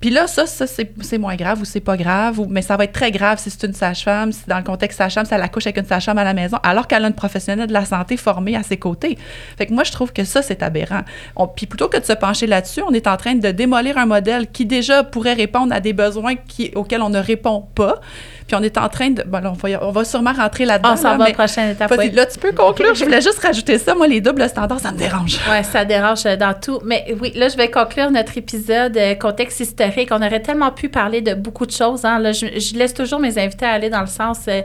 puis 0.01 0.11
là, 0.11 0.29
ça, 0.29 0.47
ça 0.47 0.65
c'est 0.67 1.19
moins 1.19 1.35
grave 1.35 1.61
ou 1.61 1.65
c'est 1.65 1.81
pas 1.81 1.97
grave, 1.97 2.39
ou, 2.39 2.47
mais 2.49 2.63
ça 2.63 2.77
va 2.77 2.85
être 2.85 2.93
très 2.93 3.11
grave 3.11 3.39
si 3.41 3.51
c'est 3.51 3.67
une 3.67 3.73
sage-femme, 3.73 4.31
si 4.31 4.43
dans 4.47 4.59
le 4.59 4.63
contexte 4.63 4.99
sage-femme, 4.99 5.25
si 5.25 5.35
elle 5.35 5.43
accouche 5.43 5.67
avec 5.67 5.79
une 5.79 5.87
sage-femme 5.87 6.19
à 6.19 6.25
la 6.25 6.35
maison, 6.35 6.59
alors 6.63 6.87
qu'elle 6.87 7.05
a 7.05 7.09
une 7.09 7.15
professionnelle 7.15 7.67
de 7.67 7.73
la 7.73 7.85
santé 7.85 8.17
formée 8.17 8.55
à 8.55 8.63
ses 8.63 8.77
côtés. 8.77 9.19
Fait 9.57 9.67
que 9.67 9.73
moi, 9.73 9.83
je 9.83 9.91
trouve 9.91 10.13
que 10.13 10.23
ça, 10.23 10.41
c'est 10.41 10.63
aberrant. 10.63 11.03
Puis 11.57 11.67
plutôt 11.67 11.89
que 11.89 11.99
de 11.99 12.05
se 12.05 12.13
pencher 12.13 12.47
là-dessus, 12.47 12.83
on 12.87 12.93
est 12.93 13.09
en 13.09 13.17
train 13.17 13.35
de 13.35 13.51
démolir 13.51 13.99
un 13.99 14.07
modèle 14.07 14.47
qui 14.47 14.67
déjà 14.67 15.03
pourrait 15.03 15.35
répondre 15.35 15.75
à 15.75 15.81
des 15.81 15.93
besoins 15.93 16.37
qui, 16.37 16.71
auxquels 16.77 17.03
on 17.03 17.11
ne 17.11 17.19
répond 17.19 17.67
pas. 17.75 18.01
Puis 18.49 18.57
on 18.57 18.63
est 18.63 18.77
en 18.79 18.89
train 18.89 19.11
de... 19.11 19.23
Bon, 19.23 19.41
là, 19.41 19.53
on, 19.53 19.55
va, 19.55 19.71
y- 19.71 19.77
on 19.81 19.91
va 19.93 20.05
sûrement 20.05 20.33
rentrer 20.33 20.65
là-dedans. 20.65 20.95
On 20.95 20.97
s'en 20.97 21.11
là, 21.13 21.17
va 21.19 21.25
à 21.25 21.29
la 21.29 21.35
prochaine 21.35 21.71
étape. 21.71 21.91
Là, 21.91 22.27
tu 22.27 22.39
peux 22.39 22.53
conclure. 22.53 22.95
Je 22.95 23.05
voulais 23.05 23.21
juste 23.21 23.39
rajouter 23.39 23.79
ça. 23.79 23.95
Moi, 23.95 24.09
les 24.09 24.21
doubles 24.21 24.49
standards, 24.49 24.81
ça 24.81 24.91
me 24.91 24.99
dérange. 24.99 25.39
Oui, 25.51 25.63
ça 25.63 25.85
dérange 25.85 26.27
euh, 26.27 26.37
dans 26.37 26.55
tout. 26.55 26.81
Mais 26.85 27.15
oui, 27.21 27.33
là, 27.37 27.49
je 27.49 27.57
vais 27.57 27.71
conclure 27.71 28.11
notre 28.11 28.37
épisode 28.39 28.97
euh, 28.97 29.15
contexte 29.15 29.61
historique. 29.61 30.09
On 30.11 30.23
aurait 30.23 30.41
tellement 30.43 30.71
pu 30.73 30.89
parler 30.89 31.21
de 31.21 31.35
beaucoup 31.35 31.67
de 31.67 31.73
choses. 31.73 32.05
Hein. 32.05 32.19
Là, 32.19 32.33
je, 32.33 32.47
je 32.59 32.75
laisse 32.75 32.95
toujours 32.95 33.21
mes 33.21 33.39
invités 33.39 33.67
aller 33.67 33.91
dans 33.91 34.01
le 34.01 34.07
sens 34.07 34.39
euh, 34.49 34.63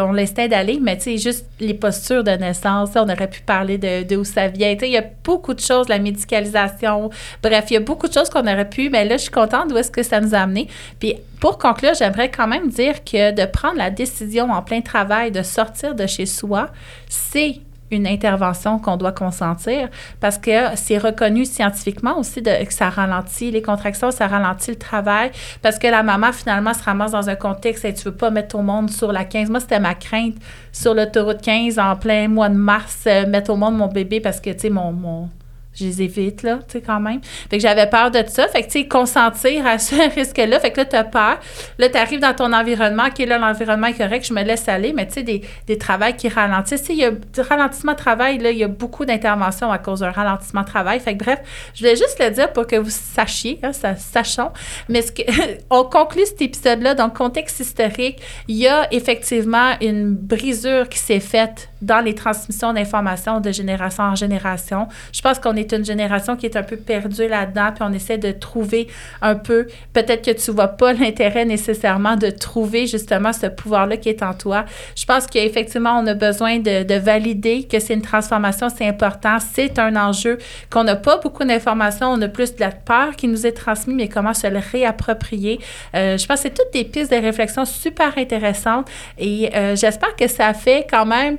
ont 0.00 0.12
l'instinct 0.12 0.48
d'aller, 0.48 0.78
mais 0.80 0.96
tu 0.96 1.04
sais, 1.04 1.18
juste 1.18 1.46
les 1.60 1.74
postures 1.74 2.24
de 2.24 2.32
naissance, 2.32 2.90
on 2.96 3.08
aurait 3.08 3.30
pu 3.30 3.40
parler 3.40 3.78
de 3.78 4.02
d'où 4.02 4.24
ça 4.24 4.48
vient. 4.48 4.74
Tu 4.74 4.80
sais, 4.80 4.88
il 4.88 4.92
y 4.92 4.98
a 4.98 5.04
beaucoup 5.24 5.54
de 5.54 5.60
choses, 5.60 5.88
la 5.88 5.98
médicalisation. 5.98 7.10
Bref, 7.42 7.66
il 7.70 7.74
y 7.74 7.76
a 7.76 7.80
beaucoup 7.80 8.08
de 8.08 8.12
choses 8.12 8.28
qu'on 8.28 8.42
aurait 8.42 8.68
pu, 8.68 8.90
mais 8.90 9.04
là, 9.04 9.16
je 9.16 9.22
suis 9.22 9.30
contente 9.30 9.68
d'où 9.68 9.76
est-ce 9.76 9.90
que 9.90 10.02
ça 10.02 10.20
nous 10.20 10.34
a 10.34 10.38
amené. 10.38 10.68
Puis 10.98 11.14
pour 11.40 11.58
conclure, 11.58 11.92
j'aimerais 11.98 12.30
quand 12.30 12.46
même 12.46 12.63
dire 12.66 13.04
que 13.04 13.32
de 13.32 13.46
prendre 13.46 13.76
la 13.76 13.90
décision 13.90 14.50
en 14.50 14.62
plein 14.62 14.80
travail 14.80 15.30
de 15.30 15.42
sortir 15.42 15.94
de 15.94 16.06
chez 16.06 16.26
soi, 16.26 16.70
c'est 17.08 17.60
une 17.90 18.06
intervention 18.06 18.78
qu'on 18.78 18.96
doit 18.96 19.12
consentir 19.12 19.88
parce 20.20 20.38
que 20.38 20.74
c'est 20.74 20.98
reconnu 20.98 21.44
scientifiquement 21.44 22.18
aussi 22.18 22.42
que 22.42 22.72
ça 22.72 22.90
ralentit 22.90 23.50
les 23.50 23.62
contractions, 23.62 24.10
ça 24.10 24.26
ralentit 24.26 24.72
le 24.72 24.78
travail 24.78 25.30
parce 25.62 25.78
que 25.78 25.86
la 25.86 26.02
maman 26.02 26.32
finalement 26.32 26.74
se 26.74 26.82
ramasse 26.82 27.12
dans 27.12 27.28
un 27.28 27.36
contexte 27.36 27.84
et 27.84 27.94
tu 27.94 28.04
veux 28.04 28.14
pas 28.14 28.30
mettre 28.30 28.56
au 28.56 28.62
monde 28.62 28.90
sur 28.90 29.12
la 29.12 29.24
15. 29.24 29.50
Moi, 29.50 29.60
c'était 29.60 29.80
ma 29.80 29.94
crainte 29.94 30.36
sur 30.72 30.94
l'autoroute 30.94 31.40
15 31.40 31.78
en 31.78 31.96
plein 31.96 32.28
mois 32.28 32.48
de 32.48 32.54
mars, 32.54 33.04
euh, 33.06 33.26
mettre 33.26 33.50
au 33.50 33.56
monde 33.56 33.76
mon 33.76 33.88
bébé 33.88 34.20
parce 34.20 34.40
que, 34.40 34.50
tu 34.50 34.60
sais, 34.60 34.70
mon, 34.70 35.28
je 35.74 35.84
les 35.84 36.02
évite, 36.02 36.42
là, 36.42 36.58
tu 36.68 36.72
sais, 36.78 36.80
quand 36.80 37.00
même. 37.00 37.20
Fait 37.22 37.56
que 37.56 37.62
j'avais 37.62 37.88
peur 37.88 38.10
de 38.10 38.22
ça. 38.28 38.48
Fait 38.48 38.62
que, 38.62 38.66
tu 38.66 38.80
sais, 38.80 38.88
consentir 38.88 39.66
à 39.66 39.78
ce 39.78 39.94
risque-là. 40.14 40.60
Fait 40.60 40.70
que 40.70 40.80
là, 40.80 40.84
tu 40.84 40.96
as 40.96 41.04
peur. 41.04 41.38
Là, 41.78 41.88
tu 41.88 41.98
arrives 41.98 42.20
dans 42.20 42.34
ton 42.34 42.52
environnement, 42.52 43.06
est 43.06 43.26
là, 43.26 43.38
l'environnement 43.38 43.88
est 43.88 43.98
correct, 43.98 44.26
je 44.26 44.32
me 44.32 44.42
laisse 44.42 44.68
aller, 44.68 44.92
mais 44.92 45.06
tu 45.06 45.14
sais, 45.14 45.22
des, 45.22 45.42
des 45.66 45.78
travails 45.78 46.16
qui 46.16 46.28
ralentissent. 46.28 46.82
Tu 46.82 46.86
sais, 46.88 46.92
il 46.94 47.00
y 47.00 47.04
a 47.04 47.10
du 47.10 47.40
ralentissement 47.40 47.92
de 47.92 47.98
travail, 47.98 48.38
là, 48.38 48.50
il 48.50 48.58
y 48.58 48.64
a 48.64 48.68
beaucoup 48.68 49.04
d'interventions 49.04 49.70
à 49.70 49.78
cause 49.78 50.00
d'un 50.00 50.10
ralentissement 50.10 50.62
de 50.62 50.66
travail. 50.66 51.00
Fait 51.00 51.16
que, 51.16 51.24
bref, 51.24 51.40
je 51.74 51.80
voulais 51.80 51.96
juste 51.96 52.18
le 52.20 52.30
dire 52.30 52.52
pour 52.52 52.66
que 52.66 52.76
vous 52.76 52.90
sachiez, 52.90 53.58
hein, 53.62 53.72
ça, 53.72 53.96
sachons. 53.96 54.52
Mais 54.88 55.02
ce 55.02 55.12
que, 55.12 55.22
on 55.70 55.84
conclut 55.84 56.26
cet 56.26 56.42
épisode-là, 56.42 56.94
dans 56.94 57.06
le 57.06 57.10
contexte 57.12 57.60
historique, 57.60 58.20
il 58.48 58.56
y 58.56 58.68
a 58.68 58.92
effectivement 58.92 59.72
une 59.80 60.14
brisure 60.14 60.88
qui 60.88 60.98
s'est 60.98 61.20
faite 61.20 61.68
dans 61.82 62.00
les 62.00 62.14
transmissions 62.14 62.72
d'informations 62.72 63.40
de 63.40 63.52
génération 63.52 64.04
en 64.04 64.14
génération. 64.14 64.88
Je 65.12 65.20
pense 65.20 65.38
qu'on 65.38 65.56
est 65.56 65.63
une 65.72 65.84
génération 65.84 66.36
qui 66.36 66.46
est 66.46 66.56
un 66.56 66.62
peu 66.62 66.76
perdue 66.76 67.28
là-dedans, 67.28 67.70
puis 67.74 67.84
on 67.86 67.92
essaie 67.92 68.18
de 68.18 68.32
trouver 68.32 68.88
un 69.22 69.34
peu, 69.34 69.66
peut-être 69.92 70.24
que 70.24 70.30
tu 70.32 70.50
vois 70.50 70.68
pas 70.68 70.92
l'intérêt 70.94 71.44
nécessairement 71.44 72.16
de 72.16 72.30
trouver 72.30 72.86
justement 72.86 73.32
ce 73.32 73.46
pouvoir-là 73.46 73.96
qui 73.96 74.08
est 74.08 74.22
en 74.22 74.34
toi. 74.34 74.64
Je 74.96 75.04
pense 75.04 75.26
qu'effectivement, 75.26 75.98
on 75.98 76.06
a 76.06 76.14
besoin 76.14 76.58
de, 76.58 76.82
de 76.82 76.94
valider 76.94 77.64
que 77.64 77.78
c'est 77.78 77.94
une 77.94 78.02
transformation, 78.02 78.68
c'est 78.68 78.86
important, 78.86 79.38
c'est 79.38 79.78
un 79.78 79.96
enjeu, 79.96 80.38
qu'on 80.70 80.84
n'a 80.84 80.96
pas 80.96 81.18
beaucoup 81.18 81.44
d'informations, 81.44 82.08
on 82.08 82.20
a 82.22 82.28
plus 82.28 82.54
de 82.54 82.60
la 82.60 82.70
peur 82.70 83.16
qui 83.16 83.28
nous 83.28 83.46
est 83.46 83.52
transmise, 83.52 83.96
mais 83.96 84.08
comment 84.08 84.34
se 84.34 84.46
le 84.46 84.58
réapproprier. 84.58 85.60
Euh, 85.94 86.16
je 86.16 86.26
pense 86.26 86.38
que 86.38 86.48
c'est 86.48 86.54
toutes 86.54 86.72
des 86.72 86.84
pistes 86.84 87.10
de 87.10 87.16
réflexion 87.16 87.64
super 87.64 88.16
intéressantes 88.16 88.88
et 89.18 89.50
euh, 89.54 89.76
j'espère 89.76 90.16
que 90.16 90.28
ça 90.28 90.52
fait 90.54 90.86
quand 90.88 91.06
même 91.06 91.38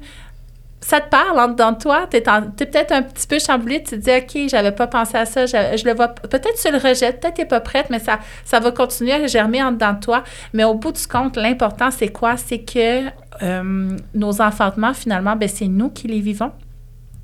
ça 0.82 1.02
te 1.02 1.10
parle 1.10 1.40
en 1.40 1.48
dedans 1.48 1.72
de 1.72 1.80
toi, 1.80 2.08
tu 2.10 2.18
es, 2.18 2.22
peut-être 2.22 2.92
un 2.92 3.02
petit 3.02 3.26
peu 3.26 3.40
chamboulé, 3.40 3.82
tu 3.82 3.92
te 3.92 3.96
dis, 3.96 4.12
OK, 4.12 4.50
j'avais 4.50 4.72
pas 4.72 4.86
pensé 4.86 5.18
à 5.18 5.26
ça, 5.26 5.46
je, 5.48 5.86
le 5.86 5.96
vois, 5.96 6.10
peut-être 6.10 6.62
tu 6.62 6.72
le 6.72 6.78
rejettes, 6.78 7.22
peut-être 7.22 7.36
tu 7.36 7.42
n'es 7.42 7.48
pas 7.48 7.60
prête, 7.60 7.90
mais 7.90 8.00
ça, 8.00 8.20
ça 8.44 8.60
va 8.60 8.72
continuer 8.72 9.14
à 9.14 9.26
germer 9.26 9.64
en 9.64 9.72
dedans 9.72 9.94
de 9.94 10.00
toi. 10.00 10.24
Mais 10.54 10.64
au 10.64 10.76
bout 10.76 10.92
du 10.92 11.08
compte, 11.08 11.38
l'important, 11.38 11.90
c'est 11.90 12.10
quoi? 12.10 12.38
C'est 12.38 12.60
que 12.60 13.08
euh, 13.42 13.98
nos 14.14 14.42
enfantements, 14.42 14.94
finalement, 14.94 15.36
ben, 15.36 15.50
c'est 15.50 15.68
nous 15.68 15.90
qui 15.90 16.08
les 16.08 16.20
vivons. 16.20 16.52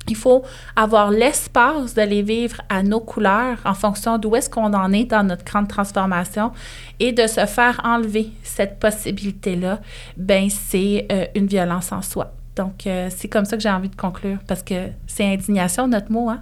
Il 0.08 0.16
faut 0.16 0.44
avoir 0.76 1.12
l'espace 1.12 1.94
de 1.94 2.02
les 2.02 2.24
vivre 2.24 2.60
à 2.70 2.82
nos 2.82 3.00
couleurs 3.00 3.60
en 3.64 3.76
fonction 3.76 4.18
d'où 4.18 4.36
est-ce 4.36 4.50
qu'on 4.50 4.74
en 4.74 4.92
est 4.92 5.06
dans 5.06 5.24
notre 5.24 5.46
grande 5.46 5.68
transformation 5.68 6.52
et 7.00 7.12
de 7.12 7.28
se 7.28 7.46
faire 7.46 7.80
enlever 7.84 8.32
cette 8.42 8.80
possibilité-là, 8.80 9.80
ben 10.18 10.50
c'est 10.50 11.06
euh, 11.12 11.26
une 11.36 11.46
violence 11.46 11.92
en 11.92 12.02
soi. 12.02 12.34
Donc, 12.56 12.86
euh, 12.86 13.10
c'est 13.16 13.28
comme 13.28 13.46
ça 13.46 13.56
que 13.56 13.64
j'ai 13.64 13.70
envie 13.70 13.90
de 13.90 13.96
conclure 13.96 14.40
parce 14.48 14.64
que 14.64 14.90
c'est 15.08 15.26
indignation, 15.26 15.88
notre 15.88 16.12
mot. 16.12 16.30
Hein? 16.30 16.42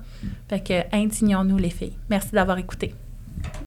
Fait 0.49 0.59
que 0.59 0.95
indignons-nous, 0.95 1.57
les 1.57 1.69
filles. 1.69 1.95
Merci 2.09 2.31
d'avoir 2.31 2.57
écouté. 2.57 2.93